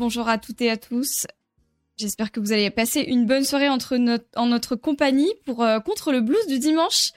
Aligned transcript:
bonjour 0.00 0.28
à 0.30 0.38
toutes 0.38 0.62
et 0.62 0.70
à 0.70 0.78
tous. 0.78 1.26
J'espère 1.98 2.32
que 2.32 2.40
vous 2.40 2.52
allez 2.52 2.70
passer 2.70 3.00
une 3.02 3.26
bonne 3.26 3.44
soirée 3.44 3.68
entre 3.68 3.98
notre, 3.98 4.24
en 4.34 4.46
notre 4.46 4.74
compagnie 4.74 5.30
pour 5.44 5.62
euh, 5.62 5.78
contre 5.78 6.10
le 6.10 6.22
blues 6.22 6.46
du 6.46 6.58
dimanche 6.58 7.10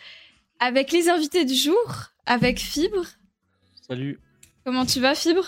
avec 0.60 0.92
les 0.92 1.08
invités 1.08 1.46
du 1.46 1.56
jour, 1.56 2.10
avec 2.26 2.60
Fibre. 2.60 3.06
Salut. 3.88 4.20
Comment 4.66 4.86
tu 4.86 5.00
vas, 5.00 5.16
Fibre? 5.16 5.46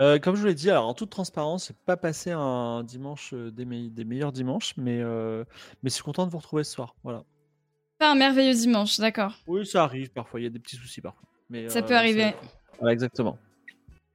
Euh, 0.00 0.18
comme 0.18 0.34
je 0.34 0.40
vous 0.40 0.46
l'ai 0.48 0.54
dit, 0.54 0.68
alors 0.68 0.88
en 0.88 0.94
toute 0.94 1.10
transparence, 1.10 1.70
pas 1.86 1.96
passé 1.96 2.32
un 2.32 2.82
dimanche 2.82 3.30
euh, 3.34 3.52
des, 3.52 3.64
me- 3.64 3.88
des 3.88 4.04
meilleurs 4.04 4.32
dimanches, 4.32 4.74
mais, 4.76 4.98
mais 4.98 5.90
je 5.90 5.94
suis 5.94 6.02
content 6.02 6.26
de 6.26 6.32
vous 6.32 6.38
retrouver 6.38 6.64
ce 6.64 6.72
soir. 6.72 6.96
Voilà. 7.04 7.22
Pas 8.00 8.10
un 8.10 8.16
merveilleux 8.16 8.54
dimanche, 8.54 8.98
d'accord. 8.98 9.34
Oui, 9.46 9.64
ça 9.64 9.84
arrive 9.84 10.10
parfois, 10.10 10.40
il 10.40 10.42
y 10.42 10.46
a 10.46 10.50
des 10.50 10.58
petits 10.58 10.76
soucis 10.76 11.00
parfois. 11.00 11.28
Mais, 11.50 11.68
Ça 11.68 11.82
peut 11.82 11.96
arriver. 11.96 12.34
Voilà, 12.80 12.92
exactement. 12.94 13.38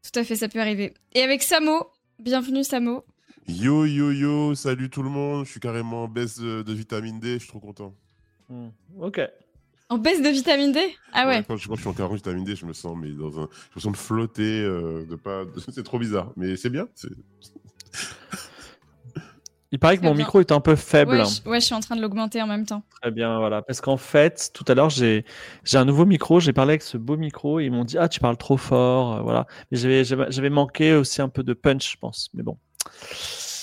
Tout 0.03 0.19
à 0.19 0.25
fait, 0.25 0.35
ça 0.35 0.49
peut 0.49 0.59
arriver. 0.59 0.93
Et 1.13 1.21
avec 1.21 1.41
Samo, 1.41 1.89
bienvenue 2.19 2.63
Samo. 2.63 3.03
Yo 3.47 3.85
yo 3.85 4.11
yo, 4.11 4.55
salut 4.55 4.89
tout 4.89 5.03
le 5.03 5.09
monde, 5.09 5.45
je 5.45 5.51
suis 5.51 5.59
carrément 5.59 6.03
en 6.03 6.07
baisse 6.07 6.39
de, 6.39 6.61
de 6.61 6.73
vitamine 6.73 7.19
D, 7.19 7.33
je 7.33 7.39
suis 7.39 7.47
trop 7.49 7.59
content. 7.59 7.93
Hmm. 8.49 8.69
Ok. 8.99 9.19
En 9.89 9.97
baisse 9.97 10.21
de 10.21 10.29
vitamine 10.29 10.71
D? 10.71 10.79
Ah 11.11 11.27
ouais. 11.27 11.43
quand, 11.47 11.57
je, 11.57 11.67
quand 11.67 11.75
je 11.75 11.81
suis 11.81 11.89
en 11.89 11.93
carence 11.93 12.15
vitamine 12.15 12.43
D, 12.45 12.55
je 12.55 12.65
me 12.65 12.73
sens 12.73 12.97
mais 12.97 13.11
dans 13.11 13.39
un, 13.41 13.49
je 13.71 13.75
me 13.75 13.81
sens 13.81 13.91
de 13.91 13.97
flotter, 13.97 14.61
euh, 14.61 15.05
de 15.05 15.15
pas, 15.15 15.43
de- 15.45 15.59
c'est 15.71 15.83
trop 15.83 15.99
bizarre, 15.99 16.31
mais 16.37 16.55
c'est 16.55 16.69
bien. 16.69 16.87
Il 19.73 19.79
paraît 19.79 19.97
que 19.97 20.03
mon 20.03 20.11
bien. 20.13 20.19
micro 20.25 20.39
est 20.39 20.51
un 20.51 20.59
peu 20.59 20.75
faible. 20.75 21.13
Ouais, 21.17 21.23
je, 21.25 21.49
ouais, 21.49 21.59
je 21.59 21.65
suis 21.65 21.73
en 21.73 21.79
train 21.79 21.95
de 21.95 22.01
l'augmenter 22.01 22.39
en 22.43 22.45
même 22.47 22.65
temps. 22.65 22.83
Très 23.01 23.09
bien, 23.09 23.39
voilà. 23.39 23.63
Parce 23.63 23.81
qu'en 23.81 23.97
fait, 23.97 24.51
tout 24.53 24.63
à 24.67 24.75
l'heure, 24.75 24.91
j'ai 24.91 25.25
j'ai 25.63 25.77
un 25.79 25.85
nouveau 25.85 26.05
micro. 26.05 26.39
J'ai 26.39 26.53
parlé 26.53 26.73
avec 26.73 26.83
ce 26.83 26.95
beau 26.95 27.17
micro 27.17 27.59
et 27.59 27.65
ils 27.65 27.71
m'ont 27.71 27.83
dit 27.83 27.97
Ah, 27.97 28.07
tu 28.07 28.19
parles 28.19 28.37
trop 28.37 28.57
fort. 28.57 29.15
euh, 29.17 29.21
voilà. 29.23 29.47
Mais 29.71 29.77
j'avais 29.79 30.03
j'avais 30.03 30.25
j'avais 30.29 30.51
manqué 30.51 30.93
aussi 30.93 31.23
un 31.23 31.27
peu 31.29 31.41
de 31.41 31.53
punch, 31.53 31.91
je 31.93 31.97
pense. 31.97 32.29
Mais 32.35 32.43
bon. 32.43 32.57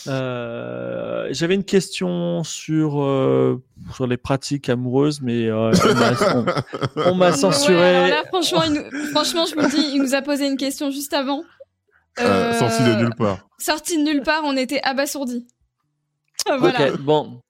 Euh, 0.08 1.28
j'avais 1.30 1.54
une 1.54 1.64
question 1.64 2.42
sur, 2.42 3.02
euh, 3.02 3.62
sur 3.94 4.06
les 4.06 4.16
pratiques 4.16 4.68
amoureuses, 4.68 5.20
mais 5.22 5.46
euh, 5.46 5.70
on 5.84 5.94
m'a- 5.94 6.54
on- 6.96 7.10
on 7.10 7.14
m'a 7.14 7.30
Ouais, 7.30 7.36
censuré. 7.36 8.10
là, 8.10 8.24
franchement, 8.28 8.62
il 8.64 8.72
nous- 8.72 9.06
franchement, 9.10 9.44
je 9.46 9.54
vous 9.54 9.60
le 9.60 9.68
dis, 9.68 9.90
il 9.94 10.02
nous 10.02 10.14
a 10.14 10.22
posé 10.22 10.46
une 10.46 10.56
question 10.56 10.90
juste 10.90 11.12
avant. 11.12 11.42
Euh, 12.18 12.52
sorti 12.54 12.82
de 12.82 12.94
nulle 12.94 13.14
part. 13.14 13.38
Sorti 13.58 13.96
de 13.98 14.02
nulle 14.02 14.22
part, 14.22 14.42
on 14.44 14.56
était 14.56 14.80
abasourdis. 14.82 15.46
Voilà. 16.58 16.92
Ok, 16.92 17.00
bon. 17.00 17.40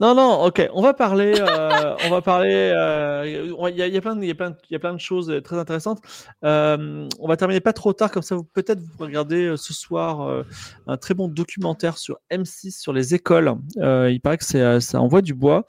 Non, 0.00 0.14
non, 0.14 0.44
ok. 0.44 0.66
On 0.72 0.80
va 0.80 0.94
parler. 0.94 1.34
euh, 1.38 1.94
on 2.06 2.10
va 2.10 2.22
parler. 2.22 2.72
euh, 2.74 3.22
Il 3.70 3.76
y, 3.76 3.82
a, 3.82 3.86
il 3.86 3.92
y 3.92 3.98
a 3.98 4.00
plein 4.00 4.16
de, 4.16 4.22
il 4.22 4.28
y 4.28 4.30
a 4.30 4.34
plein 4.34 4.50
de- 4.50 4.56
il 4.70 4.72
y 4.72 4.76
a 4.76 4.78
plein 4.78 4.94
de 4.94 4.98
choses 5.00 5.28
euh, 5.30 5.42
très 5.42 5.58
intéressantes. 5.58 5.98
Euh, 6.42 7.06
on 7.20 7.28
va 7.28 7.36
terminer 7.36 7.60
pas 7.60 7.74
trop 7.74 7.92
tard, 7.92 8.10
comme 8.10 8.22
ça, 8.22 8.34
vous 8.34 8.44
peut-être 8.44 8.80
vous 8.80 9.04
regardez 9.04 9.54
ce 9.58 9.74
soir 9.74 10.44
un 10.86 10.96
très 10.96 11.12
bon 11.12 11.28
documentaire 11.28 11.98
sur 11.98 12.18
M6 12.30 12.80
sur 12.80 12.94
les 12.94 13.14
écoles. 13.14 13.54
Il 13.76 14.20
paraît 14.22 14.38
que 14.38 14.44
c'est, 14.46 14.80
ça 14.80 15.00
envoie 15.02 15.20
du 15.20 15.34
bois. 15.34 15.64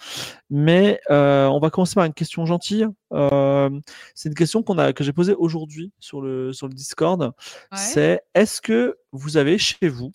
Mais 0.50 1.00
on 1.10 1.60
va 1.62 1.70
commencer 1.70 1.96
par 1.96 2.06
une 2.06 2.14
question 2.14 2.46
gentille. 2.46 2.88
C'est 3.12 4.30
une 4.30 4.36
question 4.36 4.64
qu'on 4.64 4.78
a, 4.78 4.94
que 4.94 5.04
j'ai 5.04 5.14
posée 5.14 5.36
aujourd'hui 5.36 5.92
sur 6.00 6.22
le 6.22 6.54
sur 6.54 6.68
le 6.70 6.74
Discord. 6.74 7.22
Ouais. 7.22 7.32
C'est 7.74 8.22
est-ce 8.34 8.62
que 8.62 8.96
vous 9.12 9.36
avez 9.36 9.58
chez 9.58 9.90
vous 9.90 10.12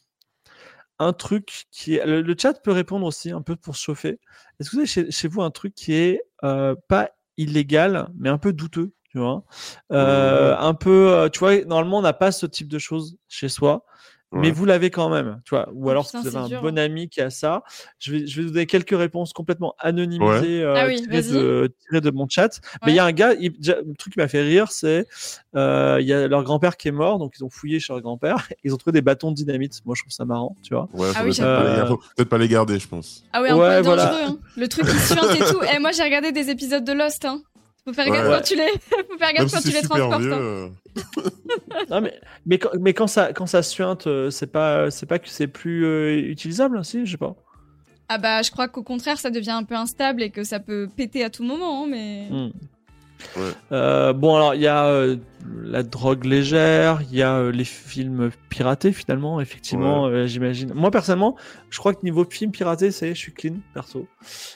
un 0.98 1.12
truc 1.12 1.66
qui 1.70 1.96
est. 1.96 2.06
Le, 2.06 2.22
le 2.22 2.36
chat 2.38 2.54
peut 2.62 2.72
répondre 2.72 3.06
aussi 3.06 3.30
un 3.30 3.42
peu 3.42 3.56
pour 3.56 3.77
se 3.77 3.83
chauffer. 3.84 4.18
Est-ce 4.61 4.70
que 4.70 4.77
vous 4.77 4.80
avez 4.80 4.86
chez, 4.89 5.11
chez 5.11 5.28
vous 5.28 5.42
un 5.42 5.50
truc 5.50 5.74
qui 5.74 5.92
est 5.95 6.23
euh, 6.45 6.74
pas 6.89 7.11
illégal, 7.36 8.08
mais 8.18 8.28
un 8.28 8.39
peu 8.39 8.52
douteux, 8.52 8.92
tu 9.11 9.18
vois? 9.18 9.45
Euh, 9.92 10.56
Un 10.58 10.74
peu. 10.74 11.12
euh, 11.12 11.28
tu 11.28 11.39
vois, 11.40 11.56
normalement, 11.64 11.98
on 11.98 12.02
n'a 12.02 12.12
pas 12.12 12.33
ce 12.33 12.46
type 12.46 12.68
de 12.68 12.78
choses 12.78 13.17
chez 13.28 13.48
soi. 13.48 13.84
Mais 14.33 14.50
vous 14.50 14.66
l'avez 14.66 14.90
quand 14.90 15.08
même, 15.08 15.40
tu 15.46 15.50
vois. 15.55 15.70
Ou 15.72 15.89
alors, 15.89 16.05
putain, 16.06 16.20
si 16.22 16.28
vous 16.28 16.36
avez 16.36 16.44
un 16.44 16.48
dur, 16.48 16.61
bon 16.62 16.78
ami 16.78 17.08
qui 17.08 17.20
a 17.22 17.30
ça, 17.30 17.62
je 17.98 18.12
vais, 18.12 18.27
je 18.27 18.36
vais 18.40 18.46
vous 18.46 18.52
donner 18.52 18.66
quelques 18.66 18.96
réponses 18.96 19.33
complètement 19.33 19.74
anonymisées 19.78 20.62
euh, 20.62 20.74
Ah 20.77 20.86
oui, 20.86 21.00
tirées, 21.00 21.22
de, 21.22 21.74
tirées 21.89 22.00
de 22.02 22.11
mon 22.11 22.28
chat. 22.28 22.61
Mais 22.84 22.92
il 22.92 22.96
y 22.96 22.98
a 22.98 23.05
un 23.06 23.12
gars, 23.12 23.33
il- 23.40 23.52
déjà, 23.58 23.77
le 23.80 23.94
truc 23.94 24.12
qui 24.12 24.18
m'a 24.20 24.28
fait 24.28 24.42
rire, 24.42 24.70
c'est 24.70 25.06
euh, 25.56 25.96
il 26.00 26.06
y 26.06 26.12
a 26.12 26.28
leur 26.28 26.44
grand-père 26.44 26.77
qui 26.77 26.88
est 26.88 26.92
mort, 26.92 27.18
donc 27.18 27.33
ils 27.38 27.42
ont 27.44 27.48
fouillé 27.48 27.80
chez 27.80 27.92
leur 27.92 28.02
grand-père, 28.02 28.46
ils 28.64 28.74
ont 28.74 28.77
trouvé 28.77 28.92
des 28.92 29.00
bâtons 29.02 29.30
de 29.30 29.36
dynamite. 29.36 29.80
Moi, 29.86 29.94
je 29.96 30.02
trouve 30.02 30.12
ça 30.12 30.27
marrant, 30.27 30.56
tu 30.62 30.74
vois. 30.74 30.88
Ouais, 30.92 31.08
Ah 31.17 31.22
oui, 31.24 31.30
peut-être 31.30 31.38
pas, 31.40 31.80
les- 31.83 31.86
faut 31.88 31.96
peut-être 32.17 32.28
pas 32.28 32.38
les 32.38 32.48
garder, 32.48 32.78
je 32.78 32.86
pense. 32.86 33.24
Ah 33.33 33.40
ouais, 33.40 33.48
un 33.48 33.56
Ouais, 33.56 33.77
peu 33.78 33.84
voilà. 33.86 34.06
dangereux. 34.06 34.22
hein. 34.34 34.38
Le 34.58 34.68
truc 34.68 34.86
qui 34.86 34.98
suinte 34.98 35.34
et 35.36 35.44
tout. 35.50 35.61
Eh, 35.74 35.78
moi, 35.78 35.92
j'ai 35.92 36.02
regardé 36.02 36.33
des 36.33 36.50
épisodes 36.50 36.84
de 36.84 36.92
Lost. 36.92 37.24
Hein. 37.24 37.40
Faut 37.88 37.94
faire 37.94 38.06
gaffe 38.06 38.28
Ouais. 38.28 38.36
quand 38.36 38.42
tu 38.42 38.56
les, 38.56 38.68
faut 39.10 39.18
faire 39.18 39.32
gaffe 39.32 39.48
si 39.48 39.54
quand 39.54 39.60
tu 39.62 39.70
les 39.70 39.82
transportes. 39.82 40.20
vieux. 40.22 40.32
hein. 40.32 40.36
euh, 40.38 40.68
Non, 41.90 42.00
mais, 42.00 42.14
mais, 42.46 42.58
quand, 42.58 42.70
mais 42.80 42.92
quand 42.94 43.06
ça, 43.06 43.32
quand 43.32 43.46
ça 43.46 43.62
suinte, 43.62 44.06
euh, 44.06 44.30
c'est 44.30 44.46
pas, 44.48 44.90
c'est 44.90 45.06
pas 45.06 45.18
que 45.18 45.28
c'est 45.28 45.46
plus 45.46 45.84
euh, 45.84 46.16
utilisable, 46.30 46.84
si, 46.84 47.06
je 47.06 47.12
sais 47.12 47.16
pas. 47.16 47.34
Ah 48.08 48.18
bah, 48.18 48.42
je 48.42 48.50
crois 48.50 48.68
qu'au 48.68 48.82
contraire, 48.82 49.18
ça 49.18 49.30
devient 49.30 49.50
un 49.50 49.64
peu 49.64 49.74
instable 49.74 50.22
et 50.22 50.30
que 50.30 50.42
ça 50.44 50.60
peut 50.60 50.88
péter 50.96 51.22
à 51.24 51.30
tout 51.30 51.44
moment. 51.44 51.84
hein, 51.84 51.86
mais 51.90 52.28
Hmm. 52.30 52.50
Ouais. 53.36 53.51
Euh, 53.73 54.12
bon, 54.12 54.36
alors, 54.36 54.55
il 54.55 54.61
y 54.61 54.67
a 54.67 54.84
euh, 54.86 55.17
la 55.62 55.83
drogue 55.83 56.24
légère, 56.24 57.01
il 57.11 57.17
y 57.17 57.23
a 57.23 57.34
euh, 57.36 57.51
les 57.52 57.64
films 57.64 58.30
piratés, 58.48 58.92
finalement, 58.92 59.40
effectivement, 59.40 60.06
euh, 60.06 60.27
j'imagine. 60.27 60.73
Moi, 60.74 60.90
personnellement, 60.90 61.36
je 61.70 61.79
crois 61.79 61.95
que 61.95 62.01
niveau 62.05 62.24
film 62.29 62.51
piraté, 62.51 62.90
c'est, 62.90 63.08
je 63.11 63.18
suis 63.18 63.33
clean, 63.33 63.55
perso. 63.74 64.06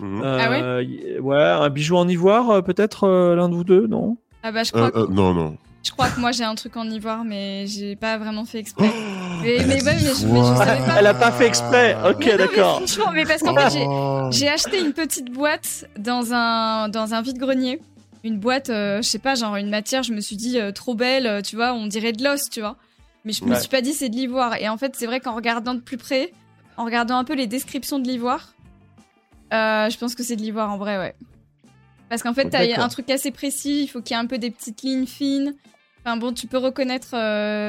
mhm. 0.01 0.23
Ah 0.25 0.51
ouais? 0.51 0.85
y- 0.87 1.19
Ouais, 1.19 1.37
un 1.43 1.69
bijou 1.71 1.97
en 1.97 2.09
ivoire, 2.09 2.51
euh, 2.51 2.63
peut-être, 2.63 3.05
euh, 3.05 3.35
l'un 3.37 3.49
de 3.49 3.55
vous 3.55 3.65
deux, 3.65 3.87
non? 3.87 4.17
Ah 4.43 4.53
bah, 4.53 4.63
je 4.65 4.73
crois, 4.73 4.87
Euh, 4.97 5.05
euh, 5.05 5.07
non, 5.09 5.35
non. 5.35 5.57
je 5.85 5.91
crois 5.93 6.09
que 6.09 6.19
moi 6.21 6.33
j'ai 6.33 6.43
un 6.45 6.55
truc 6.57 6.77
en 6.77 6.89
ivoire, 6.91 7.25
mais 7.25 7.65
j'ai 7.69 7.95
pas 7.97 8.19
vraiment 8.19 8.45
fait 8.45 8.59
exprès. 8.59 8.91
Mais, 9.43 9.57
Elle 9.57 9.67
mais, 9.67 9.83
ouais, 9.83 9.97
mais 10.01 10.15
je, 10.15 10.27
mais 10.29 10.39
je 10.39 10.57
savais 10.57 10.85
pas. 10.87 10.95
Elle 11.01 11.07
a 11.09 11.15
pas 11.15 11.33
fait 11.33 11.49
exprès, 11.49 11.97
ok, 12.09 12.13
non, 12.15 12.27
mais 12.27 12.37
d'accord. 12.37 12.77
franchement, 12.77 13.11
mais 13.13 13.25
parce 13.25 13.43
qu'en 13.43 13.55
fait, 13.57 13.71
j'ai. 13.73 14.39
J'ai 14.39 14.49
acheté 14.49 14.79
une 14.81 14.93
petite 14.93 15.33
boîte 15.33 15.85
dans 15.99 16.33
un, 16.33 16.89
dans 16.89 17.13
un 17.13 17.23
vide-grenier. 17.23 17.81
Une 18.25 18.39
boîte, 18.39 18.71
euh, 18.71 18.99
je 19.03 19.09
sais 19.09 19.19
pas, 19.19 19.35
genre 19.35 19.57
une 19.57 19.69
matière, 19.71 20.03
je 20.03 20.13
me 20.13 20.21
suis 20.21 20.37
dit, 20.37 20.59
euh, 20.61 20.71
trop 20.73 20.95
belle, 20.95 21.27
euh, 21.27 21.41
tu 21.43 21.57
vois, 21.57 21.73
on 21.75 21.87
dirait 21.87 22.13
de 22.13 22.23
l'os, 22.23 22.49
tu 22.51 22.61
vois. 22.61 22.77
Mais 23.25 23.33
je 23.33 23.45
me 23.45 23.51
Ouais. 23.51 23.59
suis 23.59 23.69
pas 23.69 23.81
dit 23.81 23.93
c'est 23.93 24.09
de 24.09 24.15
l'ivoire. 24.17 24.57
Et 24.61 24.69
en 24.69 24.77
fait, 24.77 24.95
c'est 24.97 25.07
vrai 25.07 25.21
qu'en 25.21 25.35
regardant 25.35 25.75
de 25.75 25.81
plus 25.81 25.97
près, 25.97 26.33
en 26.77 26.85
regardant 26.85 27.17
un 27.19 27.25
peu 27.25 27.35
les 27.35 27.47
descriptions 27.47 27.99
de 27.99 28.07
l'ivoire, 28.07 28.55
euh, 29.53 29.91
je 29.91 29.99
pense 29.99 30.15
que 30.15 30.23
c'est 30.23 30.37
de 30.37 30.43
l'ivoire 30.43 30.71
en 30.71 30.79
vrai, 30.79 30.99
ouais. 30.99 31.15
Parce 32.09 32.23
qu'en 32.23 32.35
fait, 32.35 32.45
Oh, 32.47 32.51
t'as 32.51 32.67
d'accord. 32.67 32.85
un 32.85 32.89
truc 32.89 33.11
assez 33.11 33.31
précis, 33.31 33.83
il 33.85 33.89
faut 33.89 34.01
qu'il 34.03 34.15
y 34.17 34.19
ait 34.19 34.23
un 34.23 34.27
peu 34.27 34.39
des 34.39 34.51
petites 34.51 34.83
lignes 34.83 35.07
fines. 35.07 35.55
Enfin 36.05 36.17
bon, 36.17 36.33
tu 36.33 36.47
peux 36.47 36.59
reconnaître 36.59 37.17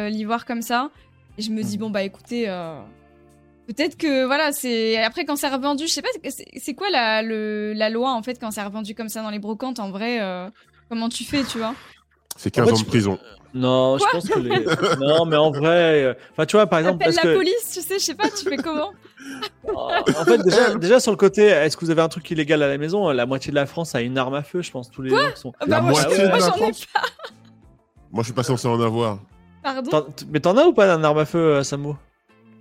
l'ivoire 0.10 0.46
comme 0.46 0.62
ça. 0.62 0.90
Et 1.38 1.42
je 1.42 1.52
me 1.52 1.64
dis, 1.64 1.78
bon 1.78 1.90
bah 1.90 2.04
écoutez, 2.04 2.48
euh, 2.48 2.80
peut-être 3.68 3.98
que 3.98 4.26
voilà, 4.26 4.52
c'est. 4.52 4.98
Après, 5.04 5.26
quand 5.26 5.36
c'est 5.36 5.50
revendu, 5.50 5.88
je 5.88 5.94
sais 5.94 6.02
pas, 6.02 6.10
c'est- 6.30 6.74
quoi 6.74 6.90
la, 6.90 7.22
le, 7.22 7.74
la 7.74 7.90
loi 7.90 8.12
en 8.12 8.24
fait 8.24 8.40
quand 8.40 8.52
c'est 8.52 8.64
revendu 8.64 8.96
comme 8.96 9.10
ça 9.10 9.22
dans 9.22 9.30
les 9.30 9.40
brocantes 9.40 9.80
en 9.80 9.90
vrai 9.92 10.20
euh, 10.22 10.50
Comment 10.90 11.10
tu 11.10 11.24
fais, 11.24 11.44
tu 11.44 11.58
vois? 11.58 11.74
C'est 12.36 12.52
15 12.52 12.64
En 12.64 12.68
fait, 12.68 12.74
ans 12.74 12.80
de 12.80 12.86
prison. 12.86 13.20
Non, 13.56 13.98
je 14.00 14.04
pense 14.12 14.28
que 14.28 14.40
les. 14.40 14.50
non, 15.06 15.26
mais 15.26 15.36
en 15.38 15.52
vrai. 15.52 16.04
euh, 16.04 16.14
Enfin, 16.32 16.46
tu 16.46 16.56
vois, 16.56 16.66
par 16.68 16.80
exemple. 16.80 17.04
Appelle 17.04 17.14
parce 17.14 17.26
la 17.26 17.32
que... 17.32 17.38
police, 17.38 17.72
tu 17.72 17.82
sais, 17.82 18.00
je 18.00 18.04
sais 18.04 18.16
pas, 18.16 18.30
tu 18.30 18.50
fais 18.50 18.58
comment? 18.58 18.92
En 19.76 20.26
fait, 20.26 20.40
déjà, 20.40 20.76
déjà 20.76 21.00
sur 21.00 21.12
le 21.12 21.18
côté, 21.18 21.44
est-ce 21.44 21.78
que 21.78 21.86
vous 21.86 21.92
avez 21.92 22.02
un 22.02 22.10
truc 22.10 22.30
illégal 22.32 22.62
à 22.64 22.68
la 22.68 22.78
maison? 22.78 23.10
La 23.12 23.26
moitié 23.26 23.52
de 23.52 23.56
la 23.56 23.66
France 23.68 23.94
a 23.96 24.02
une 24.02 24.18
arme 24.18 24.34
à 24.34 24.44
feu, 24.44 24.62
je 24.62 24.72
pense. 24.72 24.90
Tous 24.92 25.02
les 25.04 25.10
gens 25.12 25.32
qui 25.34 25.40
sont. 25.40 25.54
Ah 25.60 25.66
La 25.68 25.82
moi, 25.82 25.92
moitié 25.92 26.16
j'en- 26.18 26.24
de 26.24 26.28
moi, 26.30 26.40
la 26.40 26.52
France 26.52 26.86
pas. 26.94 27.02
Moi, 28.12 28.22
je 28.24 28.26
suis 28.26 28.34
pas 28.34 28.44
censé 28.44 28.68
en 28.68 28.80
avoir. 28.82 29.20
Pardon? 29.64 30.08
Mais 30.32 30.40
t'en 30.40 30.58
as 30.58 30.66
ou 30.66 30.74
pas 30.74 30.88
d'un 30.88 31.04
arme 31.04 31.20
à 31.20 31.26
feu, 31.26 31.40
euh, 31.58 31.64
Samo? 31.64 31.96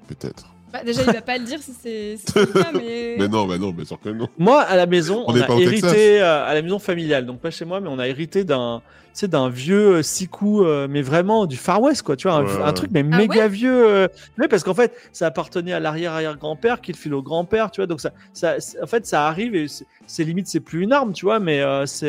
Peut-être. 0.08 0.44
Bah, 0.72 0.80
Déjà, 0.84 1.02
il 1.02 1.12
va 1.12 1.20
pas 1.20 1.36
le 1.38 1.44
dire 1.44 1.60
si 1.60 1.72
c'est 1.72 2.16
si 2.16 2.24
c'est 2.32 2.40
le 2.40 2.46
cas, 2.46 2.70
mais. 2.72 3.16
Mais 3.18 3.28
non, 3.28 3.46
mais 3.46 3.58
non, 3.58 3.70
bien 3.72 3.84
sûr 3.84 4.00
que 4.00 4.08
non. 4.08 4.28
Moi, 4.38 4.60
à 4.62 4.74
la 4.76 4.86
maison, 4.86 5.24
On 5.26 5.34
a 5.38 5.46
hérité 5.60 6.20
euh, 6.22 6.44
à 6.46 6.54
la 6.54 6.62
maison 6.62 6.78
familiale, 6.78 7.26
donc 7.26 7.40
pas 7.40 7.50
chez 7.50 7.64
moi, 7.64 7.80
mais 7.80 7.88
on 7.90 7.98
a 7.98 8.08
hérité 8.08 8.42
d'un, 8.44 8.80
sais, 9.12 9.28
d'un 9.28 9.48
vieux 9.50 9.96
euh, 9.96 10.02
six 10.02 10.28
coups, 10.28 10.64
euh, 10.66 10.86
mais 10.88 11.02
vraiment 11.02 11.44
du 11.46 11.56
Far 11.56 11.80
West, 11.82 12.02
quoi. 12.02 12.16
Tu 12.16 12.26
vois, 12.26 12.36
un, 12.38 12.44
Ouais, 12.44 12.62
un 12.62 12.66
ouais. 12.66 12.72
truc 12.72 12.90
mais 12.92 13.04
Ah 13.12 13.16
méga 13.16 13.48
vieux. 13.48 13.86
euh, 13.86 14.08
mais 14.38 14.48
parce 14.48 14.64
qu'en 14.64 14.74
fait, 14.74 14.92
ça 15.12 15.26
appartenait 15.26 15.72
à 15.74 15.80
l'arrière-arrière-grand-père, 15.80 16.80
qui 16.80 16.92
le 16.92 16.96
file 16.96 17.14
au 17.14 17.22
grand-père, 17.22 17.70
tu 17.70 17.80
vois. 17.80 17.86
Donc 17.86 18.00
ça, 18.00 18.12
ça, 18.32 18.58
c'est- 18.58 18.82
en 18.82 18.86
fait, 18.86 19.04
ça 19.06 19.26
arrive 19.26 19.54
et 19.54 19.68
c'est, 19.68 19.84
c'est 20.06 20.24
limite, 20.24 20.46
c'est 20.48 20.60
plus 20.60 20.82
une 20.82 20.92
arme, 20.92 21.12
tu 21.12 21.26
vois, 21.26 21.38
mais 21.38 21.60
euh, 21.60 21.84
c'est. 21.86 22.06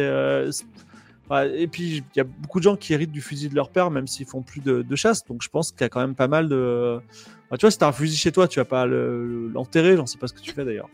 Euh, 1.31 1.51
et 1.55 1.67
puis 1.67 1.97
il 1.97 2.17
y 2.17 2.19
a 2.19 2.23
beaucoup 2.23 2.59
de 2.59 2.63
gens 2.63 2.75
qui 2.75 2.93
héritent 2.93 3.11
du 3.11 3.21
fusil 3.21 3.49
de 3.49 3.55
leur 3.55 3.69
père, 3.69 3.89
même 3.91 4.07
s'ils 4.07 4.25
font 4.25 4.41
plus 4.41 4.61
de, 4.61 4.81
de 4.81 4.95
chasse. 4.95 5.25
Donc 5.25 5.41
je 5.43 5.49
pense 5.49 5.71
qu'il 5.71 5.81
y 5.81 5.83
a 5.85 5.89
quand 5.89 6.01
même 6.01 6.15
pas 6.15 6.27
mal 6.27 6.49
de. 6.49 6.99
Enfin, 7.47 7.57
tu 7.57 7.61
vois, 7.61 7.71
si 7.71 7.77
t'as 7.77 7.87
un 7.87 7.91
fusil 7.93 8.17
chez 8.17 8.31
toi, 8.31 8.47
tu 8.47 8.59
vas 8.59 8.65
pas 8.65 8.85
le- 8.85 9.49
l'enterrer. 9.53 9.95
J'en 9.95 10.05
sais 10.05 10.17
pas 10.17 10.27
ce 10.27 10.33
que 10.33 10.41
tu 10.41 10.51
fais 10.51 10.65
d'ailleurs. 10.65 10.89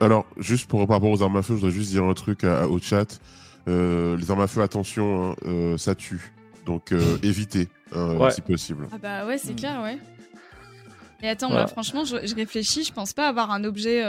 Alors, 0.00 0.26
juste 0.38 0.68
pour, 0.68 0.86
par 0.86 0.96
rapport 0.96 1.10
aux 1.10 1.22
armes 1.22 1.36
à 1.36 1.42
feu, 1.42 1.54
je 1.54 1.60
voudrais 1.60 1.70
juste 1.74 1.90
dire 1.90 2.04
un 2.04 2.14
truc 2.14 2.44
à- 2.44 2.66
au 2.68 2.78
chat. 2.80 3.20
Euh, 3.68 4.16
les 4.16 4.30
armes 4.30 4.40
à 4.40 4.46
feu, 4.46 4.60
attention, 4.60 5.30
hein, 5.32 5.36
euh, 5.46 5.76
ça 5.78 5.94
tue. 5.94 6.32
Donc, 6.66 6.92
euh, 6.92 7.16
évitez, 7.22 7.68
hein, 7.94 8.16
Ouais. 8.16 8.30
si 8.30 8.40
possible. 8.40 8.88
Ah 8.92 8.98
bah 9.00 9.26
ouais, 9.26 9.38
c'est 9.38 9.52
Hmm. 9.52 9.56
clair, 9.56 9.82
ouais. 9.82 9.98
Et 11.22 11.28
attends, 11.28 11.46
Voilà. 11.48 11.62
moi, 11.62 11.68
franchement, 11.68 12.04
je, 12.04 12.26
je 12.26 12.34
réfléchis, 12.34 12.84
je 12.84 12.92
pense 12.92 13.12
pas 13.12 13.28
avoir 13.28 13.50
un 13.50 13.64
objet. 13.64 14.02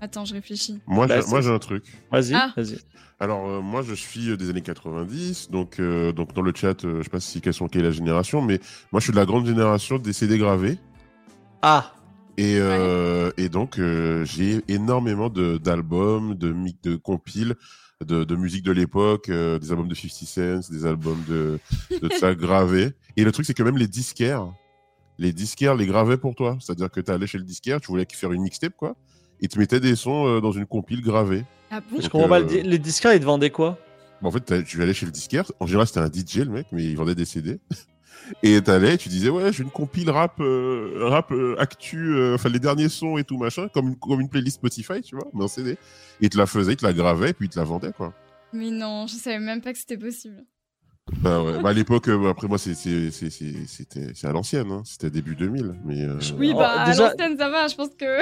Attends, 0.00 0.24
je 0.24 0.34
réfléchis. 0.34 0.80
Moi, 0.86 1.06
Bah, 1.06 1.20
j'ai- 1.20 1.28
moi, 1.30 1.40
c'est- 1.42 1.48
j'ai 1.48 1.54
un 1.54 1.58
truc. 1.58 1.84
Vas-y, 2.12 2.34
Ah. 2.34 2.52
vas-y. 2.56 2.78
Alors, 3.20 3.48
euh, 3.48 3.60
moi, 3.60 3.82
je 3.82 3.94
suis 3.94 4.30
euh, 4.30 4.36
des 4.36 4.48
années 4.50 4.60
90, 4.62 5.50
donc, 5.50 5.80
euh, 5.80 6.12
donc 6.12 6.32
dans 6.34 6.42
le 6.42 6.52
chat, 6.54 6.84
euh, 6.84 6.98
je 6.98 7.02
sais 7.04 7.10
pas 7.10 7.18
si 7.20 7.40
quelles 7.40 7.52
sont 7.54 7.66
quelle 7.68 7.82
est 7.82 7.88
la 7.88 7.90
génération, 7.90 8.40
mais 8.40 8.60
moi, 8.92 9.00
je 9.00 9.04
suis 9.04 9.12
de 9.12 9.16
la 9.18 9.26
grande 9.26 9.46
génération 9.46 9.98
des 9.98 10.12
CD 10.12 10.38
gravés. 10.38 10.78
Ah, 11.62 11.92
Et, 12.40 12.56
euh, 12.60 13.32
et 13.36 13.48
donc, 13.48 13.80
euh, 13.80 14.24
j'ai 14.24 14.60
énormément 14.68 15.28
de- 15.28 15.58
d'albums, 15.58 16.36
de, 16.36 16.54
de 16.84 16.94
compiles, 16.94 17.56
de, 18.06 18.22
de 18.22 18.36
musique 18.36 18.62
de 18.62 18.70
l'époque, 18.70 19.28
euh, 19.28 19.58
des 19.58 19.72
albums 19.72 19.88
de 19.88 19.94
50 19.96 20.24
Cent, 20.24 20.70
des 20.70 20.86
albums 20.86 21.20
de, 21.28 21.58
de 22.00 22.08
ça 22.24 22.36
gravés. 22.36 22.92
Et 23.16 23.24
le 23.24 23.32
truc, 23.32 23.44
c'est 23.44 23.54
que 23.54 23.64
même 23.64 23.76
les 23.76 23.88
disquaires, 23.88 24.46
les 25.18 25.32
disquaires 25.32 25.74
les 25.74 25.86
gravaient 25.86 26.16
pour 26.16 26.36
toi. 26.36 26.56
C'est-à-dire 26.60 26.92
que 26.92 27.00
tu 27.00 27.10
allais 27.10 27.26
chez 27.26 27.38
le 27.38 27.42
disquaire, 27.44 27.80
tu 27.80 27.88
voulais 27.88 28.06
faire 28.08 28.30
une 28.30 28.42
mixtape, 28.42 28.74
quoi. 28.76 28.94
Ils 29.40 29.48
te 29.48 29.58
mettaient 29.58 29.80
des 29.80 29.96
sons 29.96 30.26
euh, 30.26 30.40
dans 30.40 30.52
une 30.52 30.66
compile 30.66 31.00
gravée. 31.02 31.44
Ah 31.70 31.80
bon 31.80 31.96
je 31.96 32.02
Donc, 32.02 32.10
comprends 32.12 32.28
pas. 32.28 32.38
euh, 32.38 32.40
le 32.40 32.46
di- 32.46 32.62
Les 32.62 32.78
disquaires, 32.78 33.14
ils 33.14 33.20
te 33.20 33.24
vendaient 33.24 33.50
quoi? 33.50 33.78
Bon, 34.20 34.28
en 34.28 34.32
fait, 34.32 34.64
tu 34.64 34.82
allais 34.82 34.94
chez 34.94 35.06
le 35.06 35.12
disquaire. 35.12 35.44
En 35.60 35.66
général, 35.66 35.86
c'était 35.86 36.00
un 36.00 36.08
DJ, 36.10 36.38
le 36.38 36.50
mec, 36.50 36.66
mais 36.72 36.82
il 36.84 36.96
vendait 36.96 37.14
des 37.14 37.24
CD. 37.24 37.60
Et 38.42 38.60
t'allais, 38.60 38.98
tu 38.98 39.08
disais, 39.08 39.28
ouais, 39.30 39.52
j'ai 39.52 39.62
une 39.62 39.70
compile 39.70 40.10
rap, 40.10 40.38
euh, 40.40 40.92
rap 41.08 41.30
euh, 41.32 41.54
actu, 41.58 42.14
euh, 42.14 42.34
enfin 42.34 42.48
les 42.50 42.58
derniers 42.58 42.88
sons 42.90 43.16
et 43.16 43.24
tout, 43.24 43.38
machin, 43.38 43.68
comme 43.72 43.88
une, 43.88 43.96
comme 43.96 44.20
une 44.20 44.28
playlist 44.28 44.56
Spotify, 44.56 45.00
tu 45.02 45.14
vois, 45.14 45.28
mais 45.32 45.44
en 45.44 45.48
CD. 45.48 45.78
Et 46.20 46.28
te 46.28 46.36
la 46.36 46.46
faisait, 46.46 46.76
te 46.76 46.84
la 46.84 46.92
gravait, 46.92 47.32
puis 47.32 47.48
te 47.48 47.58
la 47.58 47.64
vendait, 47.64 47.92
quoi. 47.92 48.12
Mais 48.52 48.70
non, 48.70 49.06
je 49.06 49.14
savais 49.14 49.38
même 49.38 49.60
pas 49.62 49.72
que 49.72 49.78
c'était 49.78 49.96
possible. 49.96 50.44
Bah 51.22 51.42
ouais. 51.42 51.62
Bah, 51.62 51.70
à 51.70 51.72
l'époque, 51.72 52.08
euh, 52.08 52.28
après 52.28 52.48
moi, 52.48 52.58
c'est 52.58 52.74
à 54.24 54.32
l'ancienne, 54.32 54.72
hein. 54.72 54.82
c'était 54.84 55.08
début 55.10 55.34
2000. 55.36 55.74
Mais, 55.86 56.02
euh, 56.04 56.18
Oui, 56.36 56.50
Oh, 56.54 56.58
bah, 56.58 56.84
déjà- 56.86 57.06
à 57.06 57.10
l'ancienne, 57.12 57.38
ça 57.38 57.48
va, 57.48 57.66
je 57.68 57.76
pense 57.76 57.90
que. 57.98 58.18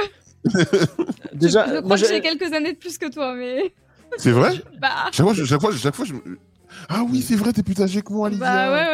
Déjà, 1.32 1.66
je 1.76 1.80
crois 1.80 1.96
que 1.98 2.06
j'ai- 2.06 2.20
quelques 2.20 2.52
années 2.52 2.72
de 2.72 2.78
plus 2.78 2.98
que 2.98 3.10
toi, 3.10 3.34
mais. 3.34 3.72
C'est 4.18 4.30
vrai? 4.30 4.54
Bah. 4.80 4.88
chaque 5.12 5.26
fois, 5.26 5.34
je- 5.34 5.44
chaque 5.44 5.60
fois, 5.60 5.72
chaque 5.72 5.94
fois, 5.94 6.04
je 6.04 6.14
Ah 6.88 7.02
oui, 7.10 7.22
c'est 7.22 7.36
vrai, 7.36 7.52
t'es 7.52 7.62
plus 7.62 7.80
âgé 7.80 8.02
que 8.02 8.12
moi, 8.12 8.28
Lydia. 8.30 8.44
Bah 8.44 8.72
ouais, 8.72 8.86